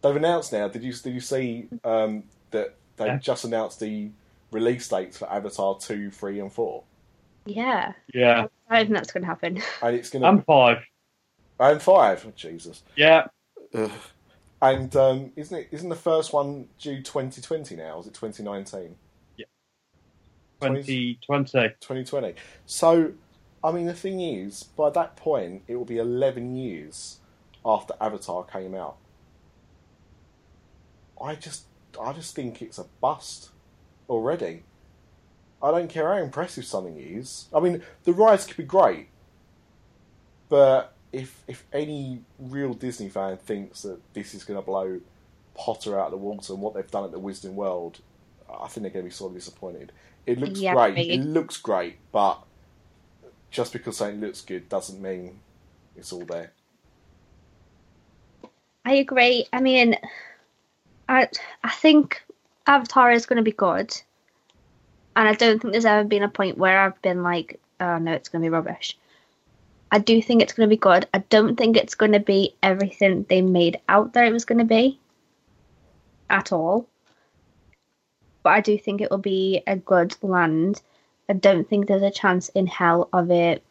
They've 0.03 0.17
announced 0.17 0.53
now. 0.53 0.69
Did 0.69 0.83
you 0.83 0.93
did 0.93 1.15
you 1.15 1.21
see 1.21 1.69
um, 1.85 2.25
that 2.51 2.75
they 2.97 3.07
Yeah. 3.07 3.19
just 3.19 3.45
announced 3.45 3.81
the 3.81 4.11
release 4.55 4.89
dates 4.89 5.19
for 5.19 5.31
Avatar 5.31 5.77
two, 5.79 6.11
three, 6.11 6.41
and 6.41 6.51
four, 6.51 6.85
Yeah, 7.45 7.93
Yeah, 8.15 8.47
I 8.71 8.77
don't 8.77 8.87
think 8.87 8.97
that's 8.97 9.13
going 9.13 9.23
to 9.23 9.27
happen. 9.27 9.61
and 9.83 9.97
it's 9.97 10.09
going 10.09 10.23
to 10.23 10.29
I'm 10.29 10.43
five. 10.43 10.79
and 11.59 11.83
five. 11.83 12.25
Oh, 12.27 12.33
Jesus. 12.35 12.83
Yeah, 12.97 13.27
Ugh. 13.75 13.91
And 14.63 14.95
um, 14.97 15.33
isn't 15.37 15.59
it? 15.59 15.69
Isn't 15.73 15.91
the 15.91 15.97
first 15.97 16.33
one 16.33 16.69
due 16.79 17.03
2020 17.03 17.77
now? 17.77 17.99
Is 17.99 18.07
it 18.07 18.15
2019? 18.15 18.97
Yeah. 19.37 19.45
2020. 20.63 21.69
2020. 21.81 22.35
So, 22.65 23.13
I 23.63 23.73
mean, 23.73 23.85
the 23.85 23.93
thing 23.93 24.21
is, 24.21 24.63
by 24.63 24.89
that 24.91 25.17
point, 25.17 25.65
it 25.67 25.77
will 25.77 25.85
be 25.85 25.99
11 25.99 26.57
years 26.57 27.19
after 27.67 27.93
Avatar 28.01 28.45
came 28.45 28.75
out. 28.75 28.97
I 31.21 31.35
just, 31.35 31.65
I 32.01 32.13
just 32.13 32.35
think 32.35 32.63
it's 32.63 32.79
a 32.79 32.87
bust 33.03 33.51
already. 34.09 34.65
I 35.63 35.71
don't 35.71 35.89
care 35.89 36.09
how 36.13 36.23
impressive 36.23 36.65
something 36.67 36.99
is. 36.99 37.49
I 37.55 37.61
mean, 37.61 37.83
the 38.05 38.13
rides 38.13 38.47
could 38.47 38.57
be 38.57 38.65
great, 38.65 39.09
but 40.49 40.97
if 41.13 41.43
if 41.47 41.65
any 41.73 42.25
real 42.39 42.75
Disney 42.75 43.09
fan 43.09 43.37
thinks 43.39 43.83
that 43.83 44.01
this 44.15 44.35
is 44.35 44.45
going 44.45 44.59
to 44.59 44.63
blow 44.67 45.01
Potter 45.55 45.99
out 45.99 46.07
of 46.07 46.11
the 46.13 46.17
water 46.19 46.53
and 46.53 46.63
what 46.63 46.75
they've 46.75 46.91
done 46.91 47.05
at 47.05 47.13
the 47.13 47.21
Wizarding 47.21 47.55
World, 47.55 48.01
I 48.49 48.69
think 48.69 48.83
they're 48.83 48.91
going 48.93 49.05
to 49.05 49.11
be 49.11 49.15
sort 49.15 49.31
of 49.33 49.37
disappointed. 49.37 49.93
It 50.27 50.39
looks 50.39 50.61
Yeah, 50.61 50.75
great. 50.75 50.95
maybe. 50.95 51.15
It 51.15 51.23
looks 51.23 51.57
great, 51.57 51.99
but 52.13 52.43
just 53.51 53.73
because 53.73 53.97
something 53.99 54.21
looks 54.21 54.41
good 54.43 54.69
doesn't 54.69 55.01
mean 55.01 55.41
it's 55.97 56.13
all 56.13 56.25
there. 56.27 56.53
I 58.85 58.95
agree. 58.95 59.47
I 59.53 59.61
mean, 59.61 59.97
I 61.09 61.29
I 61.63 61.71
think 61.71 62.23
Avatar 62.67 63.11
is 63.13 63.27
going 63.27 63.37
to 63.37 63.43
be 63.43 63.53
good, 63.53 63.95
and 65.17 65.29
I 65.29 65.35
don't 65.35 65.61
think 65.61 65.73
there's 65.73 65.85
ever 65.85 66.05
been 66.05 66.23
a 66.23 66.29
point 66.29 66.59
where 66.59 66.81
I've 66.81 67.01
been 67.03 67.23
like, 67.23 67.61
"Oh 67.81 67.99
no, 67.99 68.13
it's 68.13 68.29
going 68.29 68.43
to 68.43 68.47
be 68.47 68.53
rubbish." 68.53 68.97
I 69.93 69.99
do 69.99 70.21
think 70.21 70.43
it's 70.43 70.53
going 70.53 70.69
to 70.69 70.75
be 70.75 70.79
good. 70.79 71.07
I 71.15 71.19
don't 71.19 71.57
think 71.57 71.77
it's 71.77 71.95
going 71.95 72.13
to 72.13 72.21
be 72.21 72.55
everything 72.63 73.27
they 73.29 73.43
made 73.43 73.79
out 73.89 74.13
there 74.13 74.25
it 74.25 74.33
was 74.33 74.45
going 74.45 74.59
to 74.59 74.65
be, 74.65 74.99
at 76.31 76.53
all. 76.53 76.89
But 78.43 78.55
I 78.55 78.61
do 78.61 78.77
think 78.77 79.01
it 79.01 79.11
will 79.11 79.19
be 79.19 79.63
a 79.67 79.77
good 79.77 80.17
land. 80.21 80.83
I 81.29 81.35
don't 81.35 81.69
think 81.69 81.87
there's 81.87 82.03
a 82.03 82.11
chance 82.11 82.49
in 82.51 82.67
hell 82.67 83.09
of 83.13 83.31
it 83.31 83.63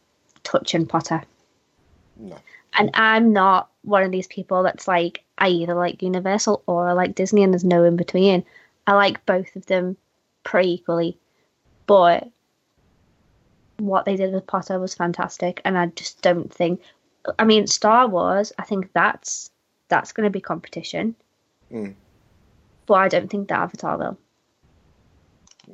touching 0.43 0.85
Potter. 0.85 1.23
No. 2.17 2.37
And 2.75 2.89
I'm 2.93 3.33
not 3.33 3.69
one 3.83 4.03
of 4.03 4.11
these 4.11 4.27
people 4.27 4.63
that's 4.63 4.87
like, 4.87 5.23
I 5.37 5.49
either 5.49 5.75
like 5.75 6.01
Universal 6.01 6.63
or 6.67 6.87
I 6.87 6.93
like 6.93 7.15
Disney 7.15 7.43
and 7.43 7.53
there's 7.53 7.63
no 7.63 7.83
in 7.83 7.97
between. 7.97 8.45
I 8.85 8.93
like 8.93 9.25
both 9.25 9.55
of 9.55 9.65
them 9.65 9.97
pretty 10.43 10.73
equally. 10.73 11.17
But 11.87 12.29
what 13.77 14.05
they 14.05 14.15
did 14.15 14.33
with 14.33 14.47
Potter 14.47 14.79
was 14.79 14.95
fantastic 14.95 15.61
and 15.65 15.77
I 15.77 15.87
just 15.87 16.21
don't 16.21 16.53
think 16.53 16.81
I 17.39 17.45
mean 17.45 17.67
Star 17.67 18.07
Wars, 18.07 18.51
I 18.57 18.63
think 18.63 18.91
that's 18.93 19.49
that's 19.89 20.11
gonna 20.11 20.29
be 20.29 20.41
competition. 20.41 21.15
Mm. 21.71 21.95
But 22.85 22.93
I 22.95 23.07
don't 23.07 23.29
think 23.29 23.47
that 23.47 23.59
Avatar 23.59 23.97
will. 23.97 24.17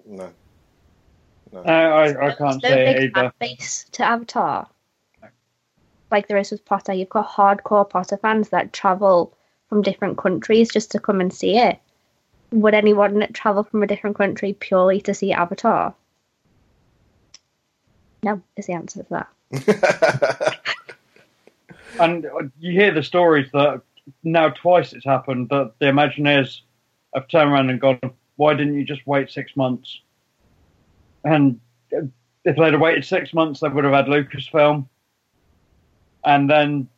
No. 0.06 0.30
No. 1.52 1.62
I, 1.62 2.12
I, 2.12 2.28
I 2.28 2.36
can't 2.36 2.62
There's 2.62 2.64
no 2.64 2.70
say 2.70 3.00
big 3.00 3.18
either. 3.18 3.34
base 3.40 3.86
to 3.94 4.04
Avatar. 4.04 4.68
Like 6.12 6.28
there 6.28 6.38
is 6.38 6.52
with 6.52 6.66
Potter, 6.66 6.94
you've 6.94 7.10
got 7.10 7.28
hardcore 7.28 7.90
Potter 7.90 8.18
fans 8.18 8.50
that 8.50 8.74
travel 8.74 9.36
from 9.68 9.82
different 9.82 10.18
countries 10.18 10.72
just 10.72 10.92
to 10.92 11.00
come 11.00 11.22
and 11.22 11.34
see 11.34 11.58
it. 11.58 11.80
Would 12.52 12.74
anyone 12.74 13.28
travel 13.34 13.64
from 13.64 13.84
a 13.84 13.88
different 13.88 14.18
country 14.18 14.54
purely 14.54 15.02
to 15.02 15.14
see 15.14 15.32
Avatar? 15.32 15.94
No, 18.24 18.42
is 18.58 18.66
the 18.66 18.74
answer 18.74 19.04
to 19.04 19.10
that. 19.10 20.60
and 22.00 22.26
uh, 22.26 22.44
you 22.60 22.72
hear 22.74 22.94
the 22.94 23.04
stories 23.04 23.50
that 23.54 23.82
now 24.24 24.50
twice 24.50 24.94
it's 24.94 25.06
happened 25.06 25.50
that 25.50 25.74
the 25.80 25.86
Imagineers 25.86 26.62
have 27.14 27.28
turned 27.28 27.52
around 27.52 27.70
and 27.70 27.80
gone, 27.80 28.00
"Why 28.36 28.54
didn't 28.54 28.76
you 28.76 28.84
just 28.84 29.06
wait 29.08 29.30
six 29.30 29.56
months?" 29.56 30.02
And 31.24 31.60
uh, 31.96 32.02
if 32.46 32.56
they'd 32.58 32.74
have 32.74 32.82
waited 32.82 33.06
six 33.06 33.34
months, 33.34 33.60
they 33.60 33.70
would 33.70 33.84
have 33.84 33.94
had 33.94 34.06
Lucasfilm. 34.06 34.88
And 36.26 36.50
then, 36.50 36.90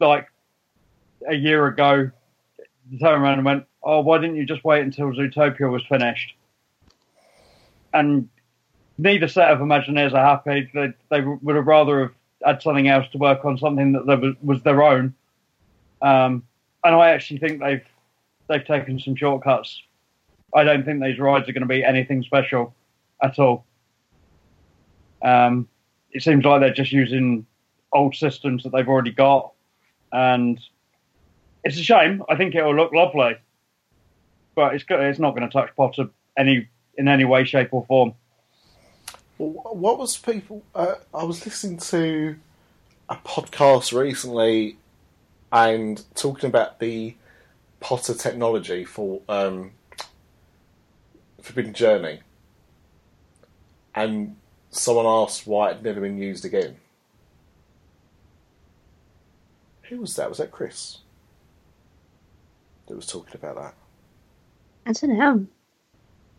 like 0.00 0.28
a 1.28 1.34
year 1.34 1.66
ago, 1.66 2.10
turned 2.98 3.22
around 3.22 3.34
and 3.34 3.44
went, 3.44 3.64
"Oh, 3.82 4.00
why 4.00 4.18
didn't 4.18 4.36
you 4.36 4.46
just 4.46 4.64
wait 4.64 4.82
until 4.82 5.12
Zootopia 5.12 5.70
was 5.70 5.84
finished?" 5.86 6.34
And 7.92 8.28
neither 8.98 9.28
set 9.28 9.50
of 9.50 9.58
Imagineers 9.60 10.12
are 10.12 10.24
happy. 10.24 10.70
They 10.74 10.92
they 11.10 11.20
would 11.20 11.56
have 11.56 11.66
rather 11.66 12.00
have 12.00 12.14
had 12.44 12.62
something 12.62 12.88
else 12.88 13.08
to 13.12 13.18
work 13.18 13.44
on, 13.44 13.58
something 13.58 13.92
that 13.92 14.20
was, 14.20 14.34
was 14.42 14.62
their 14.62 14.82
own. 14.82 15.14
Um, 16.02 16.44
and 16.84 16.94
I 16.94 17.10
actually 17.10 17.38
think 17.38 17.60
they've 17.60 17.84
they've 18.48 18.64
taken 18.64 18.98
some 18.98 19.16
shortcuts. 19.16 19.82
I 20.54 20.64
don't 20.64 20.84
think 20.84 21.02
these 21.02 21.18
rides 21.18 21.48
are 21.48 21.52
going 21.52 21.62
to 21.62 21.68
be 21.68 21.84
anything 21.84 22.22
special 22.22 22.74
at 23.22 23.38
all. 23.38 23.64
Um, 25.22 25.68
it 26.12 26.22
seems 26.22 26.44
like 26.44 26.60
they're 26.60 26.72
just 26.72 26.92
using 26.92 27.44
old 27.92 28.14
systems 28.14 28.62
that 28.62 28.70
they've 28.70 28.88
already 28.88 29.10
got, 29.10 29.52
and 30.12 30.58
it's 31.64 31.78
a 31.78 31.82
shame. 31.82 32.22
I 32.28 32.36
think 32.36 32.54
it 32.54 32.62
will 32.62 32.74
look 32.74 32.92
lovely, 32.92 33.36
but 34.54 34.74
it's 34.74 34.84
it's 34.88 35.18
not 35.18 35.34
going 35.34 35.48
to 35.48 35.52
touch 35.52 35.70
Potter 35.76 36.08
any 36.36 36.68
in 36.96 37.08
any 37.08 37.24
way, 37.24 37.44
shape, 37.44 37.68
or 37.72 37.84
form. 37.86 38.14
What 39.38 39.98
was 39.98 40.16
people? 40.16 40.64
Uh, 40.74 40.94
I 41.14 41.24
was 41.24 41.44
listening 41.44 41.78
to 41.78 42.36
a 43.08 43.16
podcast 43.16 43.98
recently 43.98 44.76
and 45.52 46.04
talking 46.14 46.48
about 46.48 46.80
the 46.80 47.14
Potter 47.80 48.14
technology 48.14 48.84
for 48.84 49.22
um, 49.28 49.70
Forbidden 51.40 51.72
Journey, 51.72 52.20
and 53.94 54.36
someone 54.70 55.06
asked 55.06 55.46
why 55.46 55.70
it 55.70 55.74
had 55.76 55.84
never 55.84 56.00
been 56.00 56.18
used 56.18 56.44
again. 56.44 56.76
Who 59.82 60.00
was 60.00 60.16
that? 60.16 60.28
Was 60.28 60.38
that 60.38 60.50
Chris? 60.50 60.98
That 62.88 62.96
was 62.96 63.06
talking 63.06 63.34
about 63.34 63.56
that. 63.56 63.74
I 64.86 64.92
don't 64.92 65.18
know. 65.18 65.46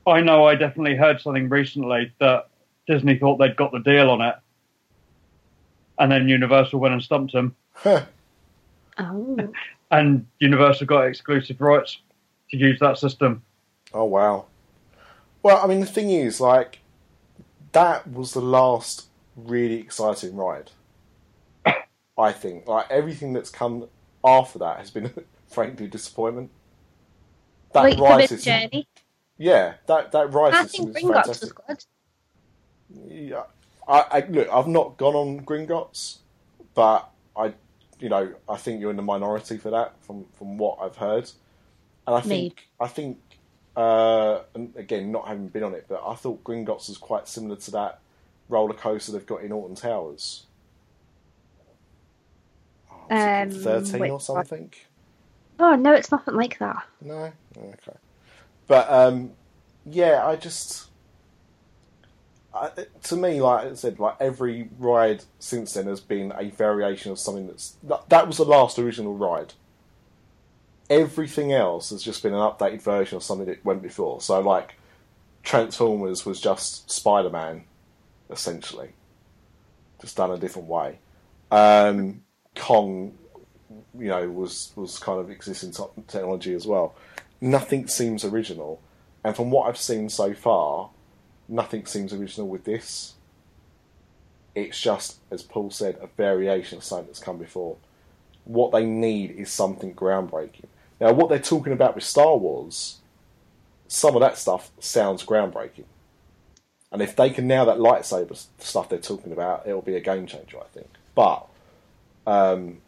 I 0.08 0.22
know 0.22 0.46
I 0.46 0.56
definitely 0.56 0.96
heard 0.96 1.22
something 1.22 1.50
recently 1.50 2.12
that 2.20 2.50
Disney 2.88 3.18
thought 3.18 3.38
they'd 3.38 3.56
got 3.56 3.72
the 3.72 3.80
deal 3.80 4.10
on 4.10 4.22
it, 4.22 4.36
and 6.00 6.12
then 6.12 6.28
Universal 6.28 6.80
went 6.80 6.94
and 6.94 7.04
stumped 7.04 7.34
them, 7.34 7.56
Huh. 7.74 8.06
Oh, 8.98 9.38
and 9.92 10.26
Universal 10.40 10.88
got 10.88 11.04
exclusive 11.04 11.62
rights 11.62 12.00
to 12.52 12.58
use 12.58 12.80
that 12.80 12.98
system. 12.98 13.44
Oh 13.94 14.06
wow. 14.06 14.46
Well, 15.42 15.64
I 15.64 15.68
mean, 15.68 15.80
the 15.80 15.86
thing 15.86 16.10
is, 16.10 16.42
like, 16.42 16.80
that 17.72 18.06
was 18.08 18.34
the 18.34 18.42
last 18.42 19.08
really 19.38 19.76
exciting 19.76 20.36
ride. 20.36 20.72
I 22.18 22.34
think, 22.34 22.68
like, 22.68 22.88
everything 22.92 23.32
that's 23.32 23.50
come 23.50 23.88
after 24.24 24.60
that 24.60 24.80
has 24.80 24.92
been, 24.92 25.14
frankly, 25.50 25.88
disappointment. 25.88 26.52
That 27.74 27.84
wait, 27.84 28.30
system, 28.30 28.40
Journey. 28.40 28.88
yeah, 29.38 29.76
that 29.88 30.12
that 30.12 30.34
ride 30.34 30.54
I 30.54 30.64
think 30.66 30.96
is 30.98 31.04
Gringotts 31.04 31.42
was 31.42 31.52
good. 31.52 31.86
Yeah, 33.08 33.44
I, 33.88 34.06
I 34.12 34.26
look, 34.28 34.48
I've 34.52 34.68
not 34.68 34.98
gone 34.98 35.16
on 35.16 35.42
Gringotts, 35.46 36.18
but 36.74 37.10
I, 37.36 37.54
you 38.00 38.10
know, 38.10 38.34
I 38.48 38.58
think 38.58 38.82
you're 38.82 38.90
in 38.90 38.96
the 38.98 39.04
minority 39.04 39.58
for 39.58 39.70
that 39.72 39.94
from 40.02 40.26
from 40.34 40.58
what 40.58 40.80
I've 40.82 40.98
heard, 40.98 41.30
and 42.08 42.16
I 42.16 42.22
think 42.22 42.30
Maybe. 42.30 42.56
I 42.80 42.88
think, 42.88 43.20
uh, 43.76 44.40
and 44.56 44.74
again, 44.76 45.12
not 45.12 45.28
having 45.28 45.48
been 45.48 45.64
on 45.64 45.74
it, 45.76 45.86
but 45.88 46.02
I 46.06 46.16
thought 46.16 46.44
Gringotts 46.44 46.90
was 46.90 46.98
quite 46.98 47.28
similar 47.28 47.56
to 47.58 47.72
that 47.72 48.00
roller 48.48 48.74
coaster 48.74 49.12
they've 49.12 49.26
got 49.26 49.44
in 49.44 49.52
Alton 49.52 49.76
Towers. 49.76 50.46
Oh, 52.92 53.42
Um, 53.44 53.52
Thirteen 53.52 54.00
wait, 54.00 54.10
or 54.10 54.20
what? 54.34 54.48
Oh 55.60 55.76
no, 55.76 55.94
it's 55.94 56.12
nothing 56.12 56.36
like 56.36 56.58
that. 56.60 56.84
No, 57.02 57.32
okay. 57.58 57.98
But 58.68 58.90
um, 58.90 59.32
yeah, 59.86 60.26
I 60.26 60.36
just 60.36 60.90
I, 62.54 62.72
to 63.04 63.16
me, 63.16 63.42
like 63.42 63.68
I 63.68 63.74
said, 63.74 64.00
like 64.00 64.16
every 64.20 64.70
ride 64.78 65.24
since 65.40 65.74
then 65.74 65.88
has 65.88 66.00
been 66.00 66.34
a 66.38 66.50
variation 66.50 67.12
of 67.12 67.20
something 67.20 67.48
that's 67.48 67.76
that, 67.84 68.10
that 68.10 68.28
was 68.28 68.38
the 68.38 68.46
last 68.46 68.80
original 68.80 69.16
ride. 69.16 69.54
Everything 70.90 71.54
else 71.54 71.92
has 71.92 72.02
just 72.02 72.24
been 72.24 72.34
an 72.34 72.40
updated 72.40 72.82
version 72.82 73.18
of 73.18 73.24
something 73.24 73.46
that 73.48 73.64
went 73.64 73.84
before. 73.84 74.22
So, 74.22 74.40
like 74.40 74.76
Transformers 75.44 76.26
was 76.26 76.42
just 76.42 76.90
Spider 76.90 77.30
Man, 77.30 77.66
essentially, 78.30 78.90
just 80.02 80.18
done 80.18 80.32
a 80.32 80.38
different 80.38 80.68
way. 80.68 81.00
Um, 81.52 82.24
Kong 82.56 83.14
you 83.98 84.08
know, 84.08 84.30
was 84.30 84.72
was 84.76 85.00
kind 85.00 85.20
of 85.20 85.30
existing 85.30 85.74
technology 86.08 86.54
as 86.54 86.68
well. 86.68 86.96
Nothing 87.42 87.88
seems 87.88 88.24
original, 88.26 88.82
and 89.24 89.36
from 89.36 89.52
what 89.52 89.68
I've 89.68 89.78
seen 89.78 90.10
so 90.10 90.34
far, 90.34 90.90
nothing 91.48 91.86
seems 91.86 92.14
original 92.14 92.48
with 92.48 92.66
this. 92.66 93.16
It's 94.56 94.80
just, 94.80 95.20
as 95.32 95.42
Paul 95.42 95.72
said, 95.72 95.98
a 96.02 96.08
variation 96.08 96.78
of 96.78 96.84
something 96.84 97.08
that's 97.08 97.20
come 97.20 97.38
before. 97.38 97.78
What 98.46 98.72
they 98.72 98.84
need 98.86 99.32
is 99.32 99.52
something 99.52 99.94
groundbreaking. 99.94 100.66
Now, 101.00 101.14
what 101.14 101.30
they're 101.30 101.40
talking 101.40 101.72
about 101.72 101.96
with 101.96 102.04
Star 102.04 102.36
Wars, 102.36 102.98
some 103.88 104.16
of 104.16 104.22
that 104.22 104.38
stuff 104.38 104.72
sounds 104.80 105.24
groundbreaking. 105.24 105.86
And 106.92 107.02
if 107.02 107.16
they 107.16 107.30
can 107.30 107.48
now 107.48 107.66
that 107.66 107.78
lightsaber 107.78 108.44
stuff 108.58 108.90
they're 108.90 109.00
talking 109.00 109.32
about, 109.32 109.68
it'll 109.68 109.82
be 109.82 109.96
a 109.96 110.02
game 110.02 110.26
changer, 110.26 110.58
I 110.60 110.68
think. 110.74 110.90
But 111.14 111.46
um, 112.26 112.80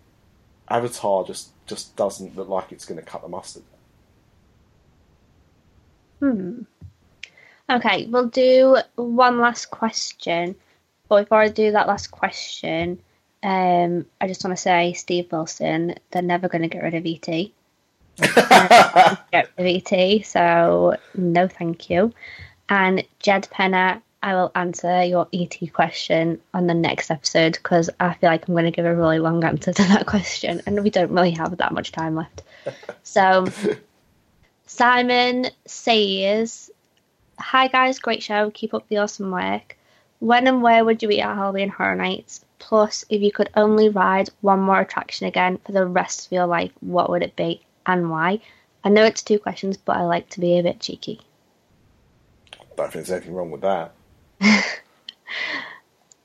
Avatar 0.71 1.23
just 1.23 1.49
just 1.67 1.95
doesn't 1.95 2.35
look 2.35 2.49
like 2.49 2.71
it's 2.71 2.85
going 2.85 2.99
to 2.99 3.05
cut 3.05 3.21
the 3.21 3.27
mustard. 3.27 3.63
Hmm. 6.19 6.63
Okay, 7.69 8.05
we'll 8.07 8.27
do 8.27 8.77
one 8.95 9.39
last 9.39 9.67
question. 9.71 10.55
But 11.07 11.23
before 11.23 11.39
I 11.39 11.47
do 11.47 11.71
that 11.71 11.87
last 11.87 12.07
question, 12.07 12.99
um, 13.43 14.05
I 14.19 14.27
just 14.27 14.43
want 14.43 14.55
to 14.55 14.61
say, 14.61 14.93
Steve 14.93 15.31
Wilson, 15.31 15.95
they're 16.11 16.21
never 16.21 16.47
going 16.47 16.61
to 16.61 16.67
get 16.67 16.83
rid 16.83 16.93
of 16.93 17.05
ET. 17.05 17.51
get 19.31 19.49
rid 19.57 19.85
of 19.85 19.91
ET, 19.91 20.25
so 20.25 20.97
no 21.15 21.47
thank 21.47 21.89
you. 21.89 22.13
And 22.69 23.03
Jed 23.19 23.47
Penner, 23.51 24.01
I 24.23 24.35
will 24.35 24.51
answer 24.53 25.03
your 25.03 25.27
ET 25.33 25.57
question 25.73 26.39
on 26.53 26.67
the 26.67 26.75
next 26.75 27.09
episode 27.09 27.53
because 27.53 27.89
I 27.99 28.13
feel 28.13 28.29
like 28.29 28.47
I'm 28.47 28.53
going 28.53 28.65
to 28.65 28.71
give 28.71 28.85
a 28.85 28.95
really 28.95 29.19
long 29.19 29.43
answer 29.43 29.73
to 29.73 29.83
that 29.83 30.05
question, 30.13 30.61
and 30.65 30.83
we 30.83 30.91
don't 30.91 31.11
really 31.11 31.31
have 31.31 31.57
that 31.57 31.73
much 31.73 31.91
time 31.91 32.15
left. 32.15 32.43
So, 33.03 33.47
Simon 34.67 35.47
says, 35.65 36.69
Hi 37.39 37.67
guys, 37.67 37.97
great 37.97 38.21
show. 38.21 38.51
Keep 38.51 38.75
up 38.75 38.87
the 38.87 38.97
awesome 38.97 39.31
work. 39.31 39.75
When 40.19 40.45
and 40.45 40.61
where 40.61 40.85
would 40.85 41.01
you 41.01 41.09
eat 41.09 41.21
at 41.21 41.35
Halloween 41.35 41.69
Horror 41.69 41.95
Nights? 41.95 42.45
Plus, 42.59 43.03
if 43.09 43.23
you 43.23 43.31
could 43.31 43.49
only 43.55 43.89
ride 43.89 44.29
one 44.41 44.59
more 44.59 44.79
attraction 44.79 45.25
again 45.25 45.57
for 45.65 45.71
the 45.71 45.85
rest 45.85 46.27
of 46.27 46.31
your 46.31 46.45
life, 46.45 46.71
what 46.79 47.09
would 47.09 47.23
it 47.23 47.35
be 47.35 47.61
and 47.87 48.11
why? 48.11 48.39
I 48.83 48.89
know 48.89 49.03
it's 49.03 49.23
two 49.23 49.39
questions, 49.39 49.77
but 49.77 49.97
I 49.97 50.03
like 50.03 50.29
to 50.29 50.39
be 50.39 50.59
a 50.59 50.63
bit 50.63 50.79
cheeky. 50.79 51.19
I 52.53 52.57
Don't 52.77 52.91
think 52.91 53.05
there's 53.07 53.11
anything 53.11 53.33
wrong 53.33 53.49
with 53.49 53.61
that. 53.61 53.93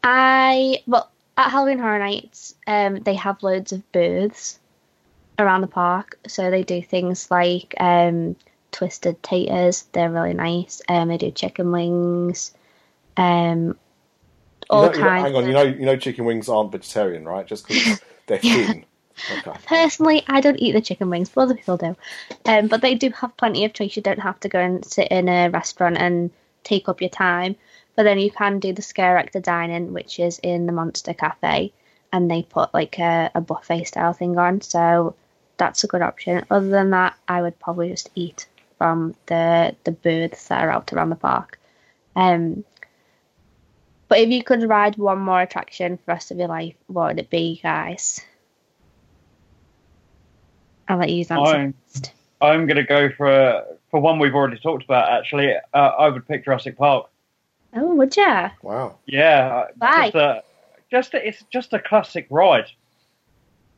I 0.03 0.83
well 0.87 1.11
at 1.37 1.51
Halloween 1.51 1.79
Horror 1.79 1.99
Nights, 1.99 2.55
um, 2.67 3.01
they 3.01 3.15
have 3.15 3.43
loads 3.43 3.73
of 3.73 3.91
booths 3.93 4.59
around 5.39 5.61
the 5.61 5.67
park. 5.67 6.19
So 6.27 6.51
they 6.51 6.63
do 6.63 6.81
things 6.83 7.31
like 7.31 7.75
um, 7.79 8.37
twisted 8.73 9.23
taters. 9.23 9.83
They're 9.93 10.11
really 10.11 10.35
nice. 10.35 10.81
Um, 10.89 11.09
they 11.09 11.19
do 11.19 11.31
chicken 11.31 11.71
wings. 11.73 12.53
Um, 13.17 13.77
all 14.71 14.85
you 14.85 14.89
know, 14.89 14.95
you 14.97 15.01
know- 15.03 15.09
kinds. 15.09 15.25
hang 15.25 15.35
on, 15.35 15.43
of- 15.43 15.49
you 15.49 15.55
know, 15.55 15.63
you 15.63 15.87
know, 15.87 15.97
chicken 15.97 16.25
wings 16.25 16.49
aren't 16.49 16.73
vegetarian, 16.73 17.25
right? 17.25 17.47
Just 17.47 17.69
because 17.69 18.01
they're 18.27 18.41
Yeah. 18.43 18.67
thin. 18.67 18.85
Okay. 19.39 19.59
Personally, 19.67 20.23
I 20.29 20.41
don't 20.43 20.57
eat 20.59 20.73
the 20.73 20.81
chicken 20.83 21.09
wings, 21.09 21.31
but 21.31 21.43
other 21.43 21.55
people 21.55 21.79
do. 21.79 21.97
Um, 22.45 22.69
but 22.69 22.83
they 22.83 22.95
do 22.95 23.09
have 23.11 23.35
plenty 23.39 23.65
of 23.65 23.73
choice. 23.73 23.97
You 23.97 24.03
don't 24.03 24.21
have 24.21 24.39
to 24.41 24.49
go 24.49 24.59
and 24.61 24.85
sit 24.85 25.09
in 25.09 25.29
a 25.31 25.49
restaurant 25.49 25.97
and 25.97 26.31
take 26.65 26.87
up 26.89 27.01
your 27.01 27.09
time. 27.09 27.57
But 27.97 28.03
then 28.05 28.19
you 28.19 28.31
can 28.31 28.61
do 28.61 28.73
the 28.73 28.83
scare 28.83 29.17
actor 29.17 29.41
dining, 29.41 29.93
which 29.93 30.21
is 30.21 30.39
in 30.43 30.67
the 30.67 30.73
Monster 30.73 31.15
Cafe, 31.15 31.73
and 32.13 32.31
they 32.31 32.43
put 32.43 32.73
like 32.75 32.99
a, 32.99 33.31
a 33.35 33.41
buffet 33.41 33.85
style 33.85 34.13
thing 34.13 34.39
on. 34.39 34.61
So 34.61 35.15
that's 35.57 35.83
a 35.83 35.87
good 35.87 36.03
option. 36.03 36.45
Other 36.51 36.69
than 36.69 36.91
that, 36.91 37.17
I 37.27 37.43
would 37.43 37.59
probably 37.59 37.89
just 37.89 38.11
eat 38.15 38.47
from 38.79 39.15
the 39.27 39.75
the 39.85 39.93
booths 39.93 40.49
that 40.49 40.63
are 40.63 40.71
out 40.71 40.93
around 40.93 41.11
the 41.11 41.17
park. 41.17 41.59
Um, 42.15 42.65
but 44.09 44.19
if 44.19 44.29
you 44.29 44.45
could 44.45 44.63
ride 44.69 44.97
one 44.97 45.19
more 45.19 45.41
attraction 45.41 45.97
for 45.97 46.03
the 46.07 46.13
rest 46.13 46.31
of 46.31 46.39
your 46.39 46.49
life, 46.49 46.75
what 46.87 47.09
would 47.09 47.19
it 47.19 47.31
be, 47.31 47.61
guys? 47.63 48.21
I'll 50.89 50.99
let 50.99 51.11
you 51.11 51.21
answer 51.21 51.35
I'm, 51.35 51.75
first. 51.93 52.13
I'm 52.41 52.67
going 52.67 52.77
to 52.77 52.85
go 52.85 53.11
for 53.11 53.65
for 53.91 54.01
one 54.01 54.19
we've 54.19 54.35
already 54.35 54.59
talked 54.59 54.85
about. 54.85 55.11
Actually, 55.11 55.55
uh, 55.55 55.79
I 55.79 56.09
would 56.09 56.27
pick 56.29 56.45
Jurassic 56.45 56.77
Park. 56.77 57.09
Oh, 57.75 57.95
would 57.95 58.17
ya? 58.17 58.51
Wow. 58.63 58.97
Yeah, 59.07 59.49
uh, 59.49 59.67
Why? 59.79 60.11
just 60.11 60.15
a, 60.15 60.43
just 60.91 61.15
a, 61.15 61.29
it's 61.29 61.45
just 61.53 61.73
a 61.73 61.79
classic 61.79 62.27
ride, 62.31 62.67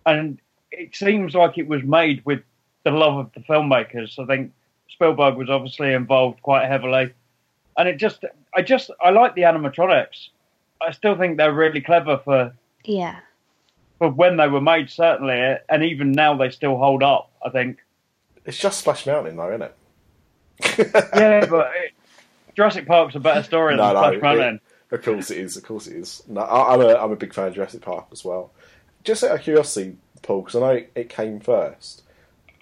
and 0.07 0.39
it 0.71 0.95
seems 0.95 1.35
like 1.35 1.59
it 1.59 1.67
was 1.67 1.83
made 1.83 2.25
with 2.25 2.41
the 2.85 2.91
love 2.91 3.17
of 3.19 3.33
the 3.33 3.41
filmmakers. 3.41 4.19
I 4.19 4.27
think 4.27 4.53
Spielberg 4.91 5.37
was 5.37 5.51
obviously 5.51 5.93
involved 5.95 6.43
quite 6.43 6.67
heavily, 6.67 7.13
and 7.77 7.89
it 7.89 7.97
just, 7.97 8.25
I 8.55 8.63
just, 8.63 8.91
I 9.01 9.11
like 9.11 9.35
the 9.35 9.43
animatronics. 9.43 10.29
I 10.81 10.93
still 10.93 11.17
think 11.17 11.37
they're 11.39 11.53
really 11.53 11.81
clever 11.81 12.19
for 12.25 12.53
Yeah. 12.85 13.17
for 13.99 14.11
when 14.11 14.37
they 14.37 14.47
were 14.49 14.61
made, 14.61 14.91
certainly, 14.91 15.57
and 15.69 15.83
even 15.83 16.13
now 16.13 16.37
they 16.37 16.51
still 16.51 16.77
hold 16.77 17.03
up. 17.03 17.31
I 17.45 17.51
think. 17.51 17.79
It's 18.45 18.59
just 18.59 18.81
Splash 18.81 19.07
Mountain, 19.07 19.37
though, 19.37 19.49
isn't 19.51 19.63
it? 19.63 19.75
Yeah, 21.15 21.47
but 21.47 21.71
it, 21.77 21.93
Jurassic 22.59 22.87
Park's 22.89 23.15
a 23.15 23.21
better 23.21 23.45
story 23.45 23.77
No, 23.77 23.85
than 23.95 23.95
no, 23.95 24.19
Splash 24.19 24.37
it- 24.39 24.61
Of 24.91 25.03
course 25.05 25.31
it 25.31 25.39
is. 25.39 25.57
Of 25.57 25.63
course 25.63 25.87
it 25.87 25.97
is. 25.97 26.25
No, 26.27 26.41
I, 26.41 26.75
I'm 26.75 26.81
a 26.81 26.89
I'm 26.97 27.13
a 27.13 27.17
big 27.17 27.33
fan 27.33 27.47
of 27.47 27.55
Jurassic 27.55 27.83
Park 27.83 28.07
as 28.11 28.25
well. 28.25 28.51
Just 29.05 29.23
out 29.23 29.31
of 29.31 29.43
curiosity, 29.43 29.97
Paul, 30.23 30.43
because 30.43 30.57
I 30.57 30.59
know 30.59 30.71
it, 30.73 30.91
it 30.97 31.09
came 31.09 31.39
first. 31.39 32.03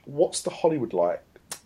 What's 0.05 0.43
the 0.43 0.51
Hollywood 0.51 0.93
like? 0.93 1.23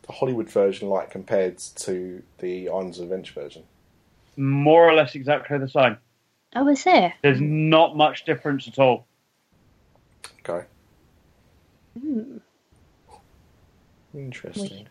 The 0.06 0.12
Hollywood 0.12 0.48
version 0.48 0.88
like 0.88 1.10
compared 1.10 1.58
to 1.58 2.22
the 2.38 2.68
Islands 2.68 2.98
of 3.00 3.06
Adventure 3.06 3.34
version? 3.40 3.64
More 4.36 4.88
or 4.88 4.94
less 4.94 5.16
exactly 5.16 5.58
the 5.58 5.68
same. 5.68 5.96
Oh, 6.54 6.68
is 6.68 6.84
it? 6.86 7.12
There's 7.22 7.40
not 7.40 7.96
much 7.96 8.24
difference 8.26 8.68
at 8.68 8.78
all. 8.78 9.06
Okay, 10.48 10.64
Hmm. 12.00 12.36
interesting. 14.14 14.70
Weird. 14.70 14.90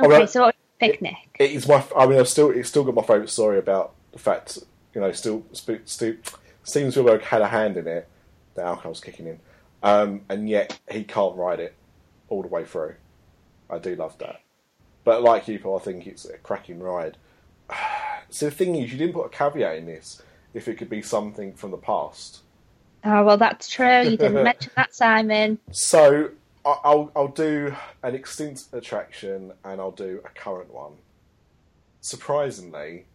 Okay, 0.00 0.08
right. 0.22 0.28
so 0.28 0.42
what 0.46 0.53
picnic? 0.90 1.16
It 1.38 1.50
is 1.52 1.68
my. 1.68 1.84
I 1.96 2.06
mean, 2.06 2.18
I've 2.18 2.28
still 2.28 2.50
it's 2.50 2.68
still 2.68 2.84
got 2.84 2.94
my 2.94 3.02
favourite 3.02 3.30
story 3.30 3.58
about 3.58 3.94
the 4.12 4.18
fact 4.18 4.58
you 4.94 5.00
know 5.00 5.12
still 5.12 5.44
Steven 5.52 6.18
Spielberg 6.64 7.22
had 7.22 7.42
a 7.42 7.48
hand 7.48 7.76
in 7.76 7.86
it. 7.86 8.08
The 8.54 8.62
alcohol's 8.62 9.00
kicking 9.00 9.26
in, 9.26 9.40
um, 9.82 10.22
and 10.28 10.48
yet 10.48 10.78
he 10.90 11.04
can't 11.04 11.36
ride 11.36 11.60
it 11.60 11.74
all 12.28 12.42
the 12.42 12.48
way 12.48 12.64
through. 12.64 12.94
I 13.68 13.78
do 13.78 13.96
love 13.96 14.16
that, 14.18 14.40
but 15.04 15.22
like 15.22 15.48
you, 15.48 15.58
Paul, 15.58 15.78
I 15.78 15.82
think 15.82 16.06
it's 16.06 16.24
a 16.24 16.38
cracking 16.38 16.80
ride. 16.80 17.16
So 18.30 18.46
the 18.46 18.50
thing 18.52 18.74
is, 18.74 18.90
you 18.90 18.98
didn't 18.98 19.12
put 19.12 19.26
a 19.26 19.28
caveat 19.28 19.76
in 19.76 19.86
this. 19.86 20.20
If 20.54 20.66
it 20.66 20.76
could 20.76 20.88
be 20.90 21.02
something 21.02 21.52
from 21.52 21.70
the 21.70 21.76
past, 21.76 22.40
Oh, 23.04 23.22
well, 23.22 23.36
that's 23.36 23.68
true. 23.68 24.02
You 24.02 24.16
didn't 24.16 24.42
mention 24.42 24.72
that, 24.76 24.94
Simon. 24.94 25.58
So 25.70 26.30
I'll 26.84 27.12
I'll 27.16 27.28
do 27.28 27.74
an 28.02 28.14
extinct 28.14 28.66
attraction 28.72 29.52
and 29.64 29.80
I'll 29.80 29.90
do 29.92 30.20
a 30.24 30.30
current 30.30 30.72
one. 30.72 30.94
Surprisingly, 32.00 33.06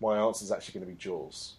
my 0.00 0.18
answer 0.18 0.44
is 0.44 0.52
actually 0.52 0.74
going 0.80 0.86
to 0.86 0.92
be 0.92 0.98
Jaws 0.98 1.56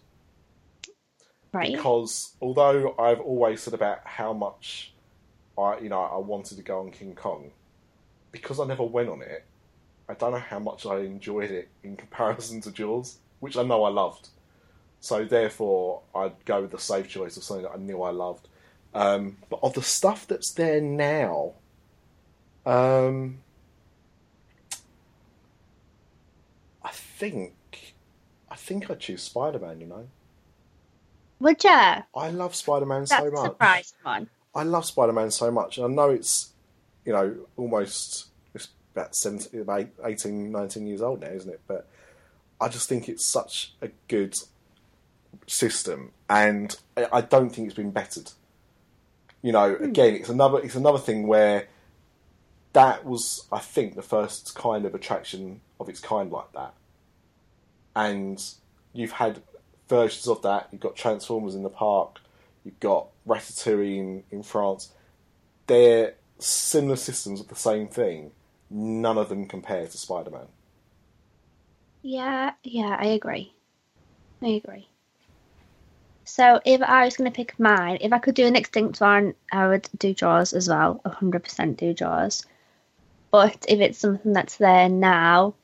Right. 1.52 1.82
because 1.82 2.34
although 2.40 2.94
I've 2.98 3.20
always 3.20 3.62
said 3.62 3.74
about 3.74 4.00
how 4.06 4.32
much 4.32 4.94
I 5.58 5.78
you 5.80 5.88
know 5.90 6.00
I 6.00 6.18
wanted 6.18 6.56
to 6.58 6.62
go 6.62 6.80
on 6.80 6.90
King 6.90 7.14
Kong, 7.14 7.52
because 8.32 8.60
I 8.60 8.66
never 8.66 8.84
went 8.84 9.08
on 9.10 9.22
it, 9.22 9.46
I 10.08 10.14
don't 10.14 10.32
know 10.32 10.38
how 10.38 10.58
much 10.60 10.86
I 10.86 11.00
enjoyed 11.00 11.50
it 11.50 11.70
in 11.82 11.96
comparison 11.96 12.60
to 12.62 12.72
Jaws, 12.72 13.18
which 13.40 13.56
I 13.56 13.62
know 13.64 13.84
I 13.84 13.90
loved. 13.90 14.30
So 15.00 15.24
therefore, 15.24 16.02
I'd 16.14 16.44
go 16.46 16.62
with 16.62 16.72
the 16.72 16.78
safe 16.78 17.08
choice 17.08 17.36
of 17.36 17.44
something 17.44 17.64
that 17.64 17.72
I 17.72 17.78
knew 17.78 18.02
I 18.02 18.10
loved. 18.10 18.48
Um, 18.96 19.36
but 19.50 19.60
of 19.62 19.74
the 19.74 19.82
stuff 19.82 20.26
that's 20.26 20.52
there 20.52 20.80
now, 20.80 21.52
um, 22.64 23.38
I 26.82 26.90
think 26.92 27.52
I 28.50 28.56
think 28.56 28.90
I'd 28.90 29.00
choose 29.00 29.22
Spider 29.22 29.58
Man. 29.58 29.80
You 29.80 29.86
know, 29.86 30.08
Would 31.40 31.62
ya? 31.62 32.02
I 32.14 32.30
love 32.30 32.54
Spider 32.54 32.86
Man 32.86 33.06
so 33.06 33.26
a 33.26 33.30
much. 33.30 33.44
surprise 33.44 33.94
one. 34.02 34.28
I 34.54 34.62
love 34.62 34.86
Spider 34.86 35.12
Man 35.12 35.30
so 35.30 35.50
much. 35.50 35.76
And 35.76 35.86
I 35.86 35.88
know 35.94 36.10
it's, 36.10 36.52
you 37.04 37.12
know, 37.12 37.36
almost 37.58 38.26
it's 38.54 38.68
about 38.94 39.14
17, 39.14 39.60
about 39.60 39.86
18, 40.04 40.50
19 40.50 40.86
years 40.86 41.02
old 41.02 41.20
now, 41.20 41.28
isn't 41.28 41.50
it? 41.50 41.60
But 41.66 41.86
I 42.58 42.68
just 42.68 42.88
think 42.88 43.08
it's 43.10 43.26
such 43.26 43.74
a 43.82 43.90
good 44.08 44.34
system, 45.46 46.12
and 46.30 46.74
I- 46.96 47.08
I 47.12 47.20
don't 47.20 47.50
think 47.50 47.66
it's 47.66 47.76
been 47.76 47.90
bettered. 47.90 48.30
You 49.46 49.52
know, 49.52 49.74
hmm. 49.74 49.84
again, 49.84 50.14
it's 50.16 50.28
another 50.28 50.58
it's 50.58 50.74
another 50.74 50.98
thing 50.98 51.28
where 51.28 51.68
that 52.72 53.04
was, 53.04 53.46
I 53.52 53.60
think, 53.60 53.94
the 53.94 54.02
first 54.02 54.56
kind 54.56 54.84
of 54.84 54.92
attraction 54.92 55.60
of 55.78 55.88
its 55.88 56.00
kind 56.00 56.32
like 56.32 56.50
that. 56.54 56.74
And 57.94 58.42
you've 58.92 59.12
had 59.12 59.40
versions 59.88 60.26
of 60.26 60.42
that. 60.42 60.68
You've 60.72 60.80
got 60.80 60.96
Transformers 60.96 61.54
in 61.54 61.62
the 61.62 61.70
park. 61.70 62.18
You've 62.64 62.80
got 62.80 63.06
Ratatouille 63.24 63.96
in, 63.96 64.24
in 64.32 64.42
France. 64.42 64.92
They're 65.68 66.14
similar 66.40 66.96
systems 66.96 67.40
of 67.40 67.46
the 67.46 67.54
same 67.54 67.86
thing. 67.86 68.32
None 68.68 69.16
of 69.16 69.28
them 69.28 69.46
compare 69.46 69.86
to 69.86 69.96
Spider 69.96 70.30
Man. 70.30 70.48
Yeah, 72.02 72.50
yeah, 72.64 72.96
I 72.98 73.06
agree. 73.06 73.52
I 74.42 74.48
agree. 74.48 74.88
So 76.26 76.60
if 76.64 76.82
I 76.82 77.04
was 77.04 77.16
going 77.16 77.30
to 77.30 77.34
pick 77.34 77.58
mine, 77.58 77.98
if 78.00 78.12
I 78.12 78.18
could 78.18 78.34
do 78.34 78.46
an 78.46 78.56
extinct 78.56 79.00
one, 79.00 79.34
I 79.52 79.68
would 79.68 79.88
do 79.96 80.12
Jaws 80.12 80.52
as 80.52 80.68
well. 80.68 81.00
100% 81.06 81.76
do 81.76 81.94
Jaws. 81.94 82.44
But 83.30 83.64
if 83.68 83.78
it's 83.78 83.98
something 83.98 84.32
that's 84.32 84.56
there 84.56 84.88
now, 84.88 85.54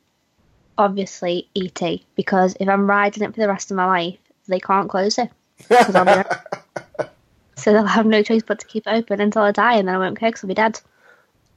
obviously 0.78 1.48
E.T. 1.54 2.06
Because 2.14 2.56
if 2.60 2.68
I'm 2.68 2.88
riding 2.88 3.24
it 3.24 3.34
for 3.34 3.40
the 3.40 3.48
rest 3.48 3.72
of 3.72 3.76
my 3.76 3.86
life, 3.86 4.18
they 4.46 4.60
can't 4.60 4.88
close 4.88 5.18
it. 5.18 5.30
I'll 5.68 6.24
so 7.56 7.72
they'll 7.72 7.84
have 7.84 8.06
no 8.06 8.22
choice 8.22 8.42
but 8.46 8.60
to 8.60 8.66
keep 8.66 8.86
it 8.86 8.90
open 8.90 9.20
until 9.20 9.42
I 9.42 9.50
die, 9.50 9.74
and 9.74 9.88
then 9.88 9.96
I 9.96 9.98
won't 9.98 10.18
care 10.18 10.30
because 10.30 10.44
I'll 10.44 10.48
be 10.48 10.54
dead. 10.54 10.80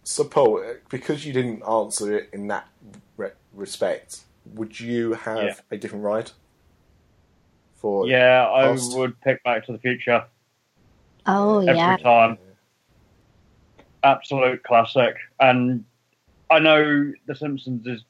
So, 0.04 0.24
Paul, 0.24 0.64
because 0.90 1.26
you 1.26 1.34
didn't 1.34 1.62
answer 1.64 2.18
it 2.18 2.30
in 2.34 2.48
that 2.48 2.68
re- 3.18 3.32
respect, 3.54 4.22
would 4.46 4.80
you 4.80 5.14
have 5.14 5.44
Yeah. 5.44 5.56
a 5.70 5.78
different 5.78 6.04
ride? 6.04 6.32
For 7.76 8.08
Yeah, 8.08 8.48
I 8.50 8.68
Past. 8.68 8.98
would 8.98 9.20
pick 9.22 9.44
Back 9.44 9.66
to 9.66 9.72
the 9.72 9.80
Future 9.80 10.26
Oh, 11.26 11.60
every 11.60 11.76
yeah. 11.76 11.98
time. 11.98 12.38
Absolute 14.04 14.64
classic. 14.64 15.16
And 15.40 15.84
I 16.52 16.60
know 16.60 17.12
The 17.26 17.36
Simpsons 17.36 17.88
is 17.88 18.02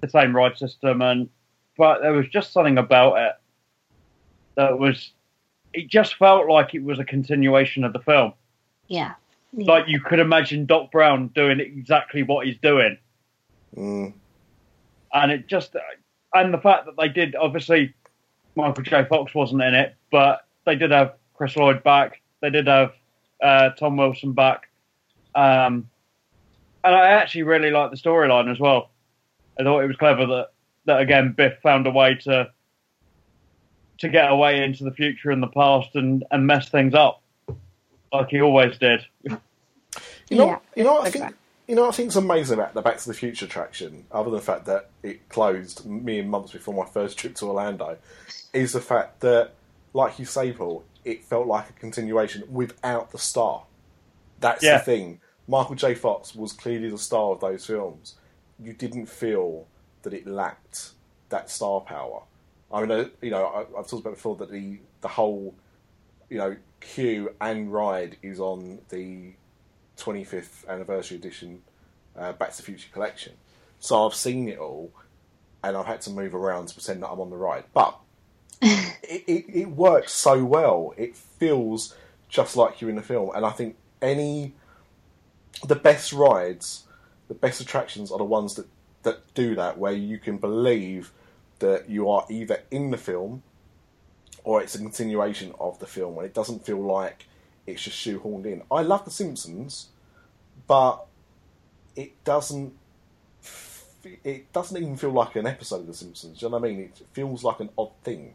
the 0.00 0.08
same 0.08 0.34
ride 0.34 0.56
system, 0.56 1.02
and 1.02 1.28
but 1.76 2.00
there 2.00 2.12
was 2.12 2.26
just 2.28 2.52
something 2.52 2.78
about 2.78 3.16
it 3.18 3.32
that 4.56 4.78
was. 4.78 5.12
It 5.74 5.88
just 5.88 6.14
felt 6.14 6.48
like 6.48 6.74
it 6.74 6.82
was 6.82 6.98
a 6.98 7.04
continuation 7.04 7.84
of 7.84 7.92
the 7.92 7.98
film. 7.98 8.32
Yeah. 8.88 9.12
yeah. 9.52 9.70
Like 9.70 9.88
you 9.88 10.00
could 10.00 10.20
imagine 10.20 10.64
Doc 10.64 10.90
Brown 10.90 11.28
doing 11.28 11.60
exactly 11.60 12.22
what 12.22 12.46
he's 12.46 12.56
doing. 12.62 12.96
Mm, 13.76 14.14
and 15.12 15.30
it 15.32 15.46
just 15.48 15.76
and 16.34 16.54
the 16.54 16.58
fact 16.58 16.86
that 16.86 16.96
they 16.96 17.08
did 17.08 17.36
obviously 17.36 17.92
Michael 18.56 18.82
J. 18.82 19.04
Fox 19.04 19.34
wasn't 19.34 19.62
in 19.62 19.74
it, 19.74 19.94
but 20.10 20.46
they 20.64 20.74
did 20.74 20.90
have 20.90 21.14
Chris 21.34 21.56
Lloyd 21.56 21.82
back. 21.82 22.20
They 22.40 22.50
did 22.50 22.66
have 22.66 22.92
uh, 23.42 23.70
Tom 23.70 23.96
Wilson 23.96 24.32
back, 24.32 24.68
um, 25.34 25.88
and 26.84 26.94
I 26.94 27.08
actually 27.08 27.42
really 27.44 27.70
liked 27.70 27.92
the 27.92 27.98
storyline 27.98 28.50
as 28.50 28.58
well. 28.58 28.90
I 29.58 29.62
thought 29.62 29.80
it 29.80 29.86
was 29.86 29.96
clever 29.96 30.26
that 30.26 30.48
that 30.86 31.00
again 31.00 31.34
Biff 31.36 31.54
found 31.62 31.86
a 31.86 31.90
way 31.90 32.14
to 32.14 32.50
to 33.98 34.08
get 34.08 34.30
away 34.30 34.62
into 34.62 34.84
the 34.84 34.90
future 34.90 35.30
and 35.30 35.42
the 35.42 35.48
past 35.48 35.94
and 35.94 36.24
and 36.30 36.46
mess 36.46 36.68
things 36.68 36.94
up 36.94 37.22
like 38.12 38.28
he 38.28 38.40
always 38.40 38.78
did. 38.78 39.04
You 39.22 39.30
know, 39.30 39.40
Yeah, 40.30 40.58
you 40.74 40.84
know 40.84 41.00
I 41.00 41.10
think. 41.10 41.34
You 41.66 41.74
know 41.74 41.88
I 41.88 41.90
think's 41.90 42.14
amazing 42.16 42.58
about 42.58 42.74
the 42.74 42.82
Back 42.82 42.98
to 42.98 43.08
the 43.08 43.14
Future 43.14 43.46
attraction, 43.46 44.06
other 44.12 44.30
than 44.30 44.38
the 44.38 44.44
fact 44.44 44.66
that 44.66 44.90
it 45.02 45.28
closed 45.28 45.84
mere 45.84 46.22
months 46.22 46.52
before 46.52 46.74
my 46.74 46.88
first 46.88 47.18
trip 47.18 47.34
to 47.36 47.46
Orlando, 47.46 47.98
is 48.52 48.72
the 48.72 48.80
fact 48.80 49.20
that, 49.20 49.52
like 49.92 50.18
you 50.18 50.24
say, 50.24 50.52
Paul, 50.52 50.84
it 51.04 51.24
felt 51.24 51.46
like 51.46 51.68
a 51.68 51.72
continuation 51.72 52.44
without 52.50 53.10
the 53.10 53.18
star. 53.18 53.64
That's 54.38 54.62
Yeah. 54.62 54.78
the 54.78 54.84
thing. 54.84 55.20
Michael 55.48 55.74
J. 55.76 55.94
Fox 55.94 56.34
was 56.34 56.52
clearly 56.52 56.88
the 56.88 56.98
star 56.98 57.32
of 57.32 57.40
those 57.40 57.66
films. 57.66 58.14
You 58.60 58.72
didn't 58.72 59.06
feel 59.06 59.66
that 60.02 60.12
it 60.14 60.26
lacked 60.26 60.90
that 61.30 61.50
star 61.50 61.80
power. 61.80 62.22
I 62.72 62.80
mean, 62.80 62.90
uh, 62.90 63.08
you 63.20 63.30
know, 63.30 63.44
I, 63.44 63.60
I've 63.78 63.86
talked 63.88 64.02
about 64.02 64.14
before 64.14 64.36
that 64.36 64.50
the 64.50 64.78
the 65.00 65.08
whole, 65.08 65.54
you 66.28 66.38
know, 66.38 66.56
queue 66.80 67.34
and 67.40 67.72
ride 67.72 68.16
is 68.22 68.40
on 68.40 68.80
the 68.88 69.34
25th 69.96 70.68
anniversary 70.68 71.16
edition 71.16 71.62
uh, 72.16 72.32
Back 72.32 72.52
to 72.52 72.56
the 72.58 72.62
Future 72.62 72.88
collection. 72.92 73.34
So 73.78 74.06
I've 74.06 74.14
seen 74.14 74.48
it 74.48 74.58
all, 74.58 74.92
and 75.62 75.76
I've 75.76 75.86
had 75.86 76.00
to 76.02 76.10
move 76.10 76.34
around 76.34 76.68
to 76.68 76.74
pretend 76.74 77.02
that 77.02 77.08
I'm 77.08 77.20
on 77.20 77.30
the 77.30 77.36
ride. 77.36 77.64
But 77.74 77.98
it, 78.62 79.24
it, 79.26 79.44
it 79.48 79.68
works 79.68 80.12
so 80.12 80.44
well. 80.44 80.94
It 80.96 81.16
feels 81.16 81.94
just 82.28 82.56
like 82.56 82.80
you're 82.80 82.90
in 82.90 82.96
the 82.96 83.02
film, 83.02 83.30
and 83.34 83.44
I 83.44 83.50
think 83.50 83.76
any 84.02 84.54
the 85.66 85.76
best 85.76 86.12
rides, 86.12 86.84
the 87.28 87.34
best 87.34 87.60
attractions 87.60 88.10
are 88.10 88.18
the 88.18 88.24
ones 88.24 88.54
that 88.54 88.66
that 89.02 89.34
do 89.34 89.54
that, 89.54 89.78
where 89.78 89.92
you 89.92 90.18
can 90.18 90.38
believe 90.38 91.12
that 91.60 91.88
you 91.88 92.10
are 92.10 92.26
either 92.28 92.62
in 92.70 92.90
the 92.90 92.98
film 92.98 93.42
or 94.44 94.62
it's 94.62 94.74
a 94.74 94.78
continuation 94.78 95.52
of 95.58 95.78
the 95.80 95.86
film, 95.86 96.16
and 96.18 96.26
it 96.26 96.32
doesn't 96.32 96.64
feel 96.64 96.80
like 96.80 97.26
it's 97.66 97.82
just 97.82 97.96
shoehorned 97.96 98.46
in. 98.46 98.62
I 98.70 98.82
love 98.82 99.04
The 99.04 99.10
Simpsons, 99.10 99.88
but 100.66 101.06
it 101.94 102.22
doesn't. 102.24 102.74
It 104.22 104.52
doesn't 104.52 104.76
even 104.76 104.96
feel 104.96 105.10
like 105.10 105.34
an 105.34 105.46
episode 105.46 105.80
of 105.80 105.86
The 105.88 105.94
Simpsons. 105.94 106.38
Do 106.38 106.46
you 106.46 106.50
know 106.50 106.58
what 106.58 106.68
I 106.68 106.72
mean? 106.72 106.80
It 106.80 107.06
feels 107.12 107.42
like 107.42 107.58
an 107.60 107.70
odd 107.76 107.90
thing 108.04 108.34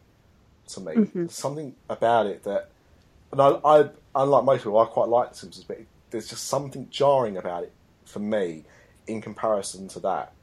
to 0.67 0.81
me. 0.81 0.93
Mm-hmm. 0.93 1.19
There's 1.19 1.33
something 1.33 1.75
about 1.89 2.25
it 2.25 2.43
that, 2.43 2.69
and 3.31 3.41
I, 3.41 3.57
I, 3.63 3.89
unlike 4.13 4.43
most 4.43 4.59
people, 4.59 4.79
I 4.79 4.85
quite 4.85 5.07
like 5.07 5.31
The 5.31 5.37
Simpsons, 5.37 5.65
but 5.65 5.77
it, 5.77 5.87
there's 6.09 6.27
just 6.27 6.47
something 6.47 6.87
jarring 6.89 7.37
about 7.37 7.63
it 7.63 7.71
for 8.03 8.19
me 8.19 8.65
in 9.07 9.21
comparison 9.21 9.87
to 9.89 9.99
that. 10.01 10.33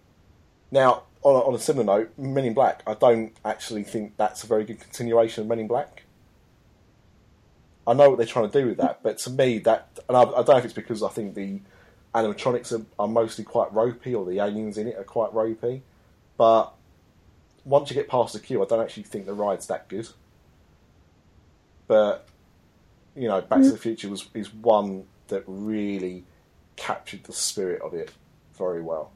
Now, 0.70 1.02
on 1.22 1.34
a, 1.34 1.38
on 1.40 1.54
a 1.54 1.58
similar 1.58 1.84
note, 1.84 2.10
Men 2.16 2.44
in 2.44 2.54
Black, 2.54 2.82
I 2.86 2.94
don't 2.94 3.36
actually 3.44 3.82
think 3.82 4.16
that's 4.16 4.44
a 4.44 4.46
very 4.46 4.64
good 4.64 4.80
continuation 4.80 5.42
of 5.42 5.48
Men 5.48 5.58
in 5.58 5.66
Black. 5.66 6.04
I 7.88 7.94
know 7.94 8.10
what 8.10 8.18
they're 8.18 8.26
trying 8.26 8.50
to 8.50 8.60
do 8.60 8.68
with 8.68 8.76
that, 8.76 9.02
but 9.02 9.16
to 9.20 9.30
me, 9.30 9.58
that 9.60 9.98
and 10.08 10.16
I, 10.16 10.22
I 10.22 10.24
don't 10.24 10.48
know 10.48 10.56
if 10.58 10.64
it's 10.66 10.74
because 10.74 11.02
I 11.02 11.08
think 11.08 11.34
the 11.34 11.60
animatronics 12.14 12.78
are, 12.78 12.84
are 12.98 13.08
mostly 13.08 13.44
quite 13.44 13.72
ropey, 13.72 14.14
or 14.14 14.26
the 14.26 14.40
aliens 14.40 14.76
in 14.76 14.86
it 14.88 14.96
are 14.96 15.04
quite 15.04 15.32
ropey. 15.32 15.82
But 16.36 16.74
once 17.64 17.88
you 17.88 17.94
get 17.94 18.06
past 18.08 18.34
the 18.34 18.40
queue, 18.40 18.62
I 18.62 18.66
don't 18.66 18.82
actually 18.82 19.04
think 19.04 19.24
the 19.24 19.32
ride's 19.32 19.66
that 19.68 19.88
good. 19.88 20.06
But 21.86 22.28
you 23.16 23.26
know, 23.26 23.40
Back 23.40 23.62
to 23.62 23.70
the 23.70 23.78
mm. 23.78 23.80
Future 23.80 24.10
was 24.10 24.28
is 24.34 24.52
one 24.52 25.04
that 25.28 25.42
really 25.46 26.24
captured 26.76 27.24
the 27.24 27.32
spirit 27.32 27.80
of 27.80 27.94
it 27.94 28.12
very 28.56 28.82
well. 28.82 29.12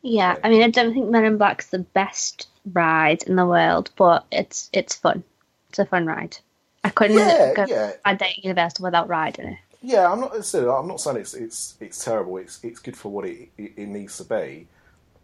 Yeah, 0.00 0.36
I 0.42 0.48
mean, 0.48 0.62
I 0.62 0.70
don't 0.70 0.94
think 0.94 1.10
Men 1.10 1.24
in 1.24 1.36
Black's 1.36 1.66
the 1.66 1.80
best 1.80 2.48
ride 2.72 3.24
in 3.24 3.36
the 3.36 3.44
world, 3.44 3.90
but 3.96 4.24
it's 4.32 4.70
it's 4.72 4.94
fun. 4.94 5.22
It's 5.68 5.78
a 5.78 5.84
fun 5.84 6.06
ride. 6.06 6.38
I 6.86 6.90
couldn't 6.90 7.16
Yeah, 7.16 7.52
go 7.54 7.66
yeah. 7.66 7.92
ride 8.06 8.22
at 8.22 8.38
Universal 8.44 8.84
without 8.84 9.08
riding 9.08 9.46
it. 9.48 9.58
Yeah, 9.82 10.10
I'm 10.12 10.20
not. 10.20 10.32
I'm 10.54 10.88
not 10.88 11.00
saying 11.00 11.18
it's 11.18 11.34
it's 11.34 11.76
it's 11.80 12.04
terrible. 12.04 12.38
It's 12.38 12.60
it's 12.64 12.80
good 12.80 12.96
for 12.96 13.12
what 13.12 13.26
it, 13.26 13.50
it 13.58 13.74
it 13.76 13.86
needs 13.88 14.16
to 14.18 14.24
be, 14.24 14.68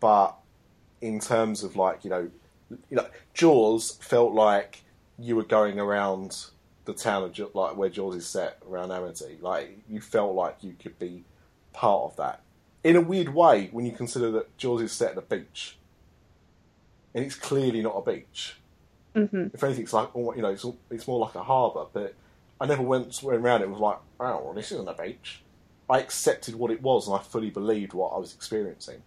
but 0.00 0.36
in 1.00 1.20
terms 1.20 1.64
of 1.64 1.76
like 1.76 2.04
you 2.04 2.10
know, 2.10 2.30
you 2.70 2.96
know, 2.96 3.06
Jaws 3.34 3.98
felt 4.00 4.32
like 4.34 4.84
you 5.18 5.36
were 5.36 5.44
going 5.44 5.80
around 5.80 6.46
the 6.86 6.94
town 6.94 7.24
of 7.24 7.34
like 7.54 7.76
where 7.76 7.90
Jaws 7.90 8.16
is 8.16 8.28
set 8.28 8.58
around 8.68 8.92
Amity. 8.92 9.38
Like 9.40 9.80
you 9.88 10.00
felt 10.00 10.34
like 10.34 10.58
you 10.62 10.74
could 10.74 10.98
be 10.98 11.24
part 11.72 12.04
of 12.04 12.16
that 12.16 12.42
in 12.84 12.96
a 12.96 13.00
weird 13.00 13.30
way 13.34 13.68
when 13.72 13.86
you 13.86 13.92
consider 13.92 14.30
that 14.32 14.56
Jaws 14.58 14.82
is 14.82 14.92
set 14.92 15.12
at 15.12 15.18
a 15.18 15.22
beach, 15.22 15.78
and 17.14 17.24
it's 17.24 17.36
clearly 17.36 17.82
not 17.82 17.96
a 17.96 18.12
beach. 18.12 18.61
Hmm 19.14 19.46
If 19.52 19.62
anything, 19.62 19.84
it's 19.84 19.92
like 19.92 20.10
you 20.14 20.42
know, 20.42 20.48
it's, 20.50 20.66
it's 20.90 21.06
more 21.06 21.18
like 21.18 21.34
a 21.34 21.42
harbour. 21.42 21.86
But 21.92 22.14
I 22.60 22.66
never 22.66 22.82
went 22.82 23.20
went 23.22 23.40
around 23.40 23.62
it. 23.62 23.70
was 23.70 23.80
like, 23.80 23.98
oh, 24.20 24.52
this 24.54 24.72
isn't 24.72 24.88
a 24.88 24.94
beach. 24.94 25.42
I 25.90 25.98
accepted 26.00 26.54
what 26.54 26.70
it 26.70 26.82
was, 26.82 27.06
and 27.08 27.16
I 27.16 27.20
fully 27.22 27.50
believed 27.50 27.92
what 27.92 28.10
I 28.14 28.18
was 28.18 28.34
experiencing. 28.34 29.02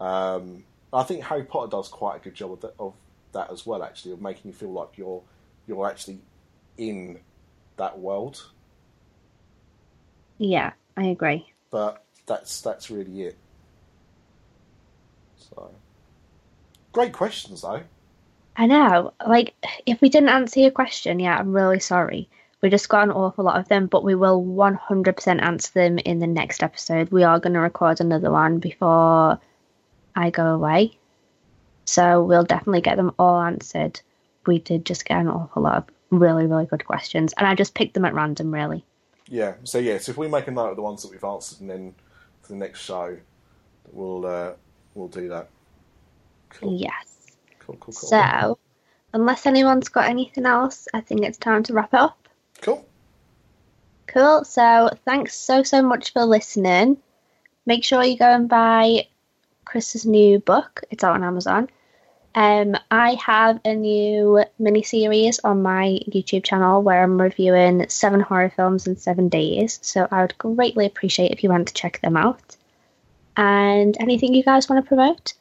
Um, 0.00 0.64
I 0.92 1.02
think 1.04 1.24
Harry 1.24 1.44
Potter 1.44 1.70
does 1.70 1.88
quite 1.88 2.16
a 2.16 2.20
good 2.20 2.34
job 2.34 2.52
of 2.52 2.60
that, 2.62 2.74
of 2.78 2.94
that 3.32 3.50
as 3.50 3.66
well, 3.66 3.82
actually, 3.82 4.12
of 4.12 4.20
making 4.20 4.50
you 4.50 4.52
feel 4.52 4.72
like 4.72 4.96
you're 4.96 5.22
you're 5.66 5.88
actually 5.88 6.20
in 6.76 7.20
that 7.76 7.98
world. 7.98 8.50
Yeah, 10.38 10.72
I 10.96 11.04
agree. 11.06 11.52
But 11.70 12.04
that's 12.26 12.60
that's 12.60 12.90
really 12.90 13.22
it. 13.22 13.38
So, 15.36 15.70
great 16.92 17.12
questions 17.12 17.62
though. 17.62 17.82
I 18.56 18.66
know. 18.66 19.12
Like, 19.26 19.54
if 19.86 20.00
we 20.00 20.08
didn't 20.08 20.28
answer 20.28 20.60
your 20.60 20.70
question, 20.70 21.18
yeah, 21.18 21.36
I'm 21.36 21.52
really 21.52 21.80
sorry. 21.80 22.28
We 22.62 22.70
just 22.70 22.88
got 22.88 23.02
an 23.02 23.10
awful 23.10 23.44
lot 23.44 23.58
of 23.58 23.68
them, 23.68 23.88
but 23.88 24.04
we 24.04 24.14
will 24.14 24.42
100% 24.42 25.42
answer 25.42 25.72
them 25.74 25.98
in 25.98 26.18
the 26.18 26.26
next 26.26 26.62
episode. 26.62 27.10
We 27.10 27.22
are 27.22 27.38
going 27.38 27.52
to 27.52 27.60
record 27.60 28.00
another 28.00 28.30
one 28.30 28.58
before 28.58 29.38
I 30.16 30.30
go 30.30 30.46
away. 30.46 30.96
So 31.84 32.22
we'll 32.22 32.44
definitely 32.44 32.80
get 32.80 32.96
them 32.96 33.12
all 33.18 33.40
answered. 33.40 34.00
We 34.46 34.58
did 34.58 34.86
just 34.86 35.04
get 35.04 35.20
an 35.20 35.28
awful 35.28 35.62
lot 35.62 35.76
of 35.76 35.84
really, 36.10 36.46
really 36.46 36.66
good 36.66 36.84
questions, 36.86 37.34
and 37.36 37.46
I 37.46 37.54
just 37.54 37.74
picked 37.74 37.94
them 37.94 38.04
at 38.04 38.14
random, 38.14 38.52
really. 38.52 38.84
Yeah. 39.28 39.54
So 39.64 39.78
yes, 39.78 40.08
if 40.08 40.16
we 40.16 40.28
make 40.28 40.48
a 40.48 40.50
note 40.50 40.70
of 40.70 40.76
the 40.76 40.82
ones 40.82 41.02
that 41.02 41.10
we've 41.10 41.24
answered, 41.24 41.60
and 41.60 41.70
then 41.70 41.94
for 42.42 42.48
the 42.48 42.58
next 42.58 42.80
show, 42.80 43.16
we'll 43.92 44.26
uh, 44.26 44.52
we'll 44.94 45.08
do 45.08 45.28
that. 45.28 45.48
Cool. 46.50 46.78
Yes. 46.78 47.13
Cool. 47.64 47.76
Cool. 47.76 47.94
Cool. 47.94 48.08
So, 48.08 48.58
unless 49.12 49.46
anyone's 49.46 49.88
got 49.88 50.08
anything 50.08 50.46
else, 50.46 50.88
I 50.92 51.00
think 51.00 51.22
it's 51.22 51.38
time 51.38 51.62
to 51.64 51.72
wrap 51.72 51.94
it 51.94 52.00
up. 52.00 52.28
Cool. 52.60 52.84
Cool. 54.06 54.44
So 54.44 54.90
thanks 55.04 55.34
so 55.34 55.62
so 55.62 55.82
much 55.82 56.12
for 56.12 56.24
listening. 56.24 56.98
Make 57.66 57.84
sure 57.84 58.04
you 58.04 58.16
go 58.16 58.30
and 58.30 58.48
buy 58.48 59.08
Chris's 59.64 60.06
new 60.06 60.38
book. 60.38 60.82
It's 60.90 61.02
out 61.02 61.14
on 61.14 61.24
Amazon. 61.24 61.68
Um, 62.36 62.76
I 62.90 63.14
have 63.14 63.60
a 63.64 63.74
new 63.74 64.44
mini 64.58 64.82
series 64.82 65.38
on 65.40 65.62
my 65.62 65.98
YouTube 66.08 66.44
channel 66.44 66.82
where 66.82 67.02
I'm 67.02 67.20
reviewing 67.20 67.88
seven 67.88 68.20
horror 68.20 68.50
films 68.50 68.86
in 68.86 68.96
seven 68.96 69.28
days. 69.28 69.78
So 69.82 70.06
I 70.10 70.22
would 70.22 70.38
greatly 70.38 70.86
appreciate 70.86 71.32
if 71.32 71.42
you 71.42 71.48
want 71.48 71.68
to 71.68 71.74
check 71.74 72.00
them 72.00 72.16
out. 72.16 72.56
And 73.36 73.96
anything 74.00 74.34
you 74.34 74.42
guys 74.42 74.68
want 74.68 74.84
to 74.84 74.88
promote? 74.88 75.34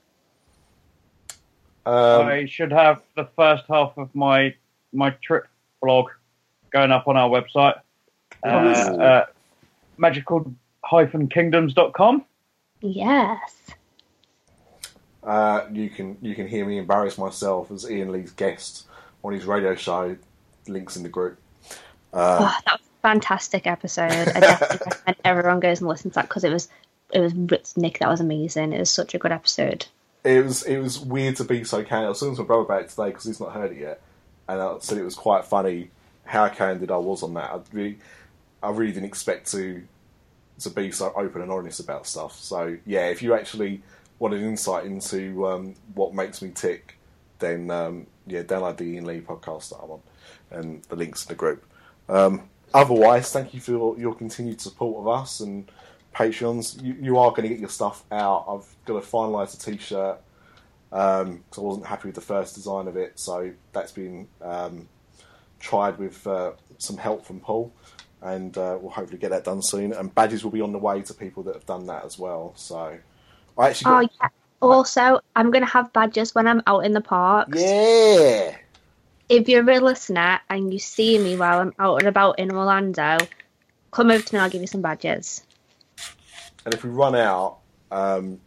Um, 1.86 2.28
I 2.28 2.46
should 2.46 2.72
have 2.72 3.02
the 3.16 3.26
first 3.36 3.66
half 3.70 3.98
of 3.98 4.14
my 4.16 4.56
my 4.94 5.10
trip 5.22 5.48
blog 5.82 6.10
going 6.72 6.92
up 6.92 7.08
on 7.08 7.18
our 7.18 7.30
website. 7.30 7.80
Uh, 8.44 8.48
uh, 8.48 9.26
magical-kingdoms.com. 9.98 12.26
Yes. 12.82 13.62
uh, 15.24 15.66
you 15.72 15.90
can 15.90 16.18
you 16.22 16.36
can 16.36 16.48
hear 16.48 16.66
me 16.66 16.78
embarrass 16.78 17.18
myself 17.18 17.72
as 17.72 17.90
Ian 17.90 18.12
Lee's 18.12 18.32
guest 18.32 18.86
on 19.24 19.34
his 19.34 19.46
radio 19.46 19.76
show. 19.76 20.16
Links 20.68 20.96
in 20.96 21.04
the 21.04 21.10
group. 21.10 21.38
oh, 22.14 22.58
that 22.66 22.80
was 22.80 22.82
a 22.82 23.02
fantastic 23.02 23.68
episode. 23.68 24.12
I 24.12 24.40
definitely 24.40 24.78
recommend 24.86 25.18
everyone 25.26 25.60
goes 25.60 25.82
and 25.82 25.90
listens 25.90 26.14
to 26.14 26.20
that 26.20 26.30
because 26.30 26.46
it 26.46 26.52
was 26.52 26.70
it 27.12 27.34
was 27.34 27.76
Nick. 27.76 28.00
That 28.00 28.10
was 28.10 28.22
amazing. 28.22 28.72
It 28.72 28.80
was 28.80 28.90
such 28.90 29.14
a 29.14 29.18
good 29.18 29.34
episode. 29.34 29.86
It 30.24 30.44
was 30.44 30.64
it 30.64 30.80
was 30.80 31.00
weird 31.00 31.36
to 31.38 31.44
be 31.44 31.64
so 31.64 31.84
candid. 31.84 32.06
I 32.06 32.10
was 32.10 32.20
talking 32.20 32.36
to 32.36 32.42
my 32.42 32.48
brother 32.48 32.64
about 32.64 32.82
it 32.84 32.90
today 32.90 33.08
because 33.08 33.26
he's 33.26 33.40
not 33.40 33.52
heard 33.52 33.72
it 33.72 33.80
yet, 33.80 34.02
and 34.48 34.62
I 34.62 34.78
said 34.80 34.98
it 34.98 35.04
was 35.04 35.16
quite 35.16 35.46
funny 35.46 35.90
how 36.26 36.48
candid 36.48 36.92
I 36.92 36.98
was 36.98 37.24
on 37.24 37.34
that. 37.34 37.52
I 37.52 37.60
really 37.72 37.98
I 38.62 38.70
really 38.70 38.94
didn't 38.94 39.08
expect 39.08 39.52
to 39.52 39.84
to 40.60 40.70
be 40.70 40.92
so 40.92 41.12
open 41.16 41.42
and 41.42 41.52
honest 41.52 41.80
about 41.80 42.08
stuff. 42.08 42.40
So 42.40 42.78
yeah, 42.86 43.08
if 43.08 43.22
you 43.22 43.34
actually 43.34 43.82
want 44.20 44.34
an 44.34 44.44
insight 44.44 44.86
into 44.86 45.46
um, 45.48 45.76
what 45.94 46.14
makes 46.14 46.42
me 46.42 46.52
tick, 46.52 46.98
then 47.40 47.70
um, 47.70 48.08
yeah, 48.26 48.44
download 48.44 48.78
the 48.78 48.86
Ian 48.86 49.06
Lee 49.06 49.20
podcast 49.20 49.70
that 49.70 49.80
I'm 49.84 49.92
on, 49.92 50.02
and 50.52 50.84
the 50.84 50.96
links 50.96 51.26
in 51.26 51.30
the 51.30 51.36
group. 51.36 51.66
Um, 52.08 52.44
otherwise, 52.74 53.32
thank 53.32 53.54
you 53.54 53.60
for 53.60 53.72
your, 53.72 54.00
your 54.00 54.16
continued 54.16 54.62
support 54.62 55.02
of 55.02 55.08
us 55.08 55.40
and 55.42 55.70
Patreons. 56.14 56.82
You, 56.82 56.96
you 57.00 57.18
are 57.18 57.32
going 57.32 57.44
to 57.44 57.50
get 57.50 57.60
your 57.60 57.70
stuff 57.70 58.04
out. 58.12 58.46
I've 58.48 58.86
got 58.86 59.02
to 59.02 59.08
finalise 59.08 59.58
the 59.58 59.72
T-shirt 59.72 60.20
because 60.90 61.58
I 61.58 61.62
wasn't 61.62 61.88
happy 61.88 62.08
with 62.08 62.16
the 62.16 62.22
first 62.22 62.54
design 62.54 62.88
of 62.88 62.98
it, 62.98 63.20
so 63.20 63.52
that's 63.72 63.92
been 63.92 64.28
um, 64.42 64.88
tried 65.60 65.98
with 65.98 66.26
uh, 66.28 66.52
some 66.78 66.98
help 66.98 67.26
from 67.26 67.40
Paul, 67.40 67.74
and 68.22 68.56
uh, 68.58 68.78
we'll 68.80 68.92
hopefully 68.92 69.18
get 69.18 69.32
that 69.32 69.44
done 69.44 69.64
soon. 69.64 69.92
And 69.94 70.14
badges 70.14 70.44
will 70.44 70.52
be 70.52 70.62
on 70.62 70.72
the 70.72 70.78
way 70.78 71.02
to 71.02 71.14
people 71.16 71.42
that 71.44 71.56
have 71.56 71.66
done 71.66 71.88
that 71.88 72.06
as 72.06 72.20
well. 72.20 72.54
So 72.56 72.98
I 73.58 73.70
actually 73.70 73.92
Oh 73.92 74.08
yeah. 74.22 74.30
Also, 74.62 75.20
I'm 75.36 75.50
gonna 75.50 75.66
have 75.66 75.92
badges 75.94 76.36
when 76.36 76.48
I'm 76.48 76.62
out 76.68 76.86
in 76.86 76.94
the 76.94 77.02
park. 77.02 77.50
yeah. 77.56 78.56
If 79.30 79.50
you're 79.50 79.68
a 79.68 79.80
listener 79.80 80.42
and 80.50 80.72
you 80.72 80.80
see 80.80 81.18
me 81.18 81.36
while 81.38 81.60
I'm 81.60 81.74
out 81.80 82.00
and 82.00 82.08
about 82.08 82.38
in 82.38 82.52
Orlando, 82.52 83.18
come 83.90 84.12
over 84.12 84.22
to 84.22 84.36
me. 84.36 84.40
I'll 84.40 84.50
give 84.50 84.62
you 84.62 84.68
some 84.68 84.82
badges. 84.82 85.44
And 86.66 86.74
if 86.74 86.84
we 86.84 86.90
run 86.90 87.16
out, 87.16 87.58
um, 87.92 88.40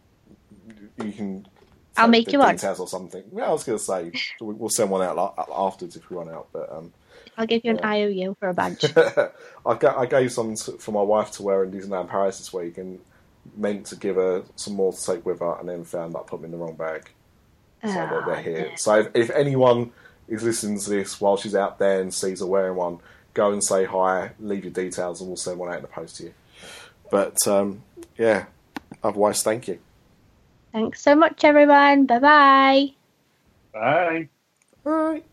you 1.03 1.11
can. 1.11 1.47
I'll 1.95 2.07
make 2.07 2.31
you 2.31 2.39
one. 2.39 2.55
details 2.55 2.79
or 2.79 2.87
something. 2.87 3.23
Yeah, 3.33 3.45
I 3.45 3.51
was 3.51 3.63
going 3.63 3.77
to 3.77 3.83
say 3.83 4.11
we- 4.39 4.53
we'll 4.53 4.69
send 4.69 4.89
one 4.91 5.01
out 5.01 5.35
afterwards 5.55 5.95
if 5.95 6.09
we 6.09 6.17
run 6.17 6.29
out. 6.29 6.47
But 6.53 6.71
um, 6.71 6.93
I'll 7.37 7.47
give 7.47 7.63
you 7.65 7.71
an 7.71 7.79
IOU 7.83 8.35
for 8.39 8.49
a 8.49 8.53
badge. 8.53 8.83
I, 9.65 9.73
ga- 9.79 9.95
I 9.97 10.05
gave 10.05 10.31
some 10.31 10.55
to, 10.55 10.73
for 10.73 10.91
my 10.91 11.01
wife 11.01 11.31
to 11.33 11.43
wear 11.43 11.63
in 11.63 11.71
Disneyland 11.71 12.09
Paris 12.09 12.37
this 12.37 12.53
week, 12.53 12.77
and 12.77 12.99
meant 13.55 13.85
to 13.87 13.95
give 13.95 14.15
her 14.17 14.43
some 14.55 14.73
more 14.75 14.93
to 14.93 15.05
take 15.05 15.25
with 15.25 15.39
her, 15.39 15.55
and 15.59 15.67
then 15.69 15.83
found 15.83 16.13
that 16.13 16.19
I 16.19 16.23
put 16.23 16.41
them 16.41 16.45
in 16.45 16.51
the 16.51 16.57
wrong 16.57 16.75
bag. 16.75 17.09
So 17.83 17.93
that 17.93 18.25
they're 18.25 18.35
Ah, 18.35 18.41
here. 18.41 18.67
yeah. 18.71 18.75
So 18.75 18.95
if, 18.99 19.09
if 19.15 19.29
anyone 19.31 19.91
is 20.27 20.43
listening 20.43 20.79
to 20.79 20.89
this 20.89 21.21
while 21.21 21.37
she's 21.37 21.55
out 21.55 21.77
there 21.79 22.01
and 22.01 22.13
sees 22.13 22.39
her 22.41 22.45
wearing 22.45 22.75
one, 22.75 22.99
go 23.33 23.51
and 23.51 23.63
say 23.63 23.85
hi, 23.85 24.31
leave 24.39 24.63
your 24.65 24.73
details, 24.73 25.21
and 25.21 25.29
we'll 25.29 25.37
send 25.37 25.57
one 25.59 25.69
out 25.69 25.75
in 25.77 25.81
the 25.83 25.87
post 25.87 26.17
to 26.17 26.23
you. 26.25 26.33
But 27.09 27.37
um, 27.47 27.83
yeah, 28.17 28.45
otherwise, 29.03 29.43
thank 29.43 29.67
you. 29.67 29.79
Thanks 30.71 31.01
so 31.01 31.15
much, 31.15 31.43
everyone. 31.43 32.05
Bye 32.05 32.19
bye. 32.19 32.93
Bye. 33.73 34.29
Bye. 34.83 35.23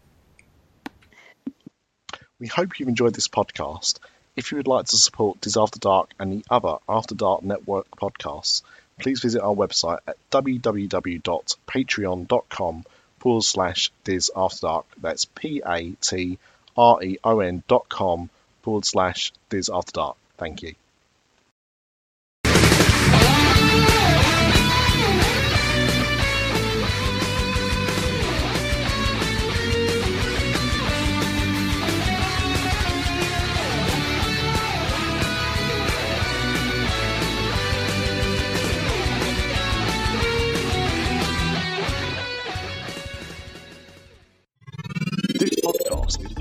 We 2.39 2.47
hope 2.49 2.79
you've 2.79 2.89
enjoyed 2.89 3.15
this 3.15 3.29
podcast. 3.29 3.99
If 4.37 4.51
you 4.51 4.57
would 4.57 4.67
like 4.67 4.87
to 4.87 4.97
support 4.97 5.41
Diz 5.41 5.57
After 5.57 5.79
Dark 5.79 6.11
and 6.19 6.33
the 6.33 6.45
other 6.51 6.77
After 6.89 7.15
Dark 7.15 7.43
Network 7.43 7.89
podcasts, 7.91 8.63
please 9.01 9.21
visit 9.21 9.43
our 9.43 9.55
website 9.55 10.01
at 10.07 10.17
www.patreon.com 10.31 12.85
forward 13.21 13.45
slash 13.45 13.93
Diz 14.03 14.31
After 14.35 14.67
Dark. 14.67 14.87
That's 15.01 15.25
P 15.25 15.63
A 15.65 15.91
T 16.01 16.39
R 16.77 17.03
E 17.03 17.19
O 17.23 17.41
N 17.41 17.63
dot 17.69 17.89
com 17.89 18.29
forward 18.63 18.85
slash 18.85 19.33
Diz 19.49 19.71
After 19.73 19.93
Dark. 19.93 20.17
Thank 20.37 20.63
you. 20.63 20.75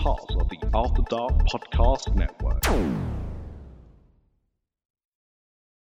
Part 0.03 0.35
of 0.35 0.49
the 0.49 0.57
After 0.73 1.01
Dark 1.03 1.31
Podcast 1.47 2.13
Network. 2.13 2.61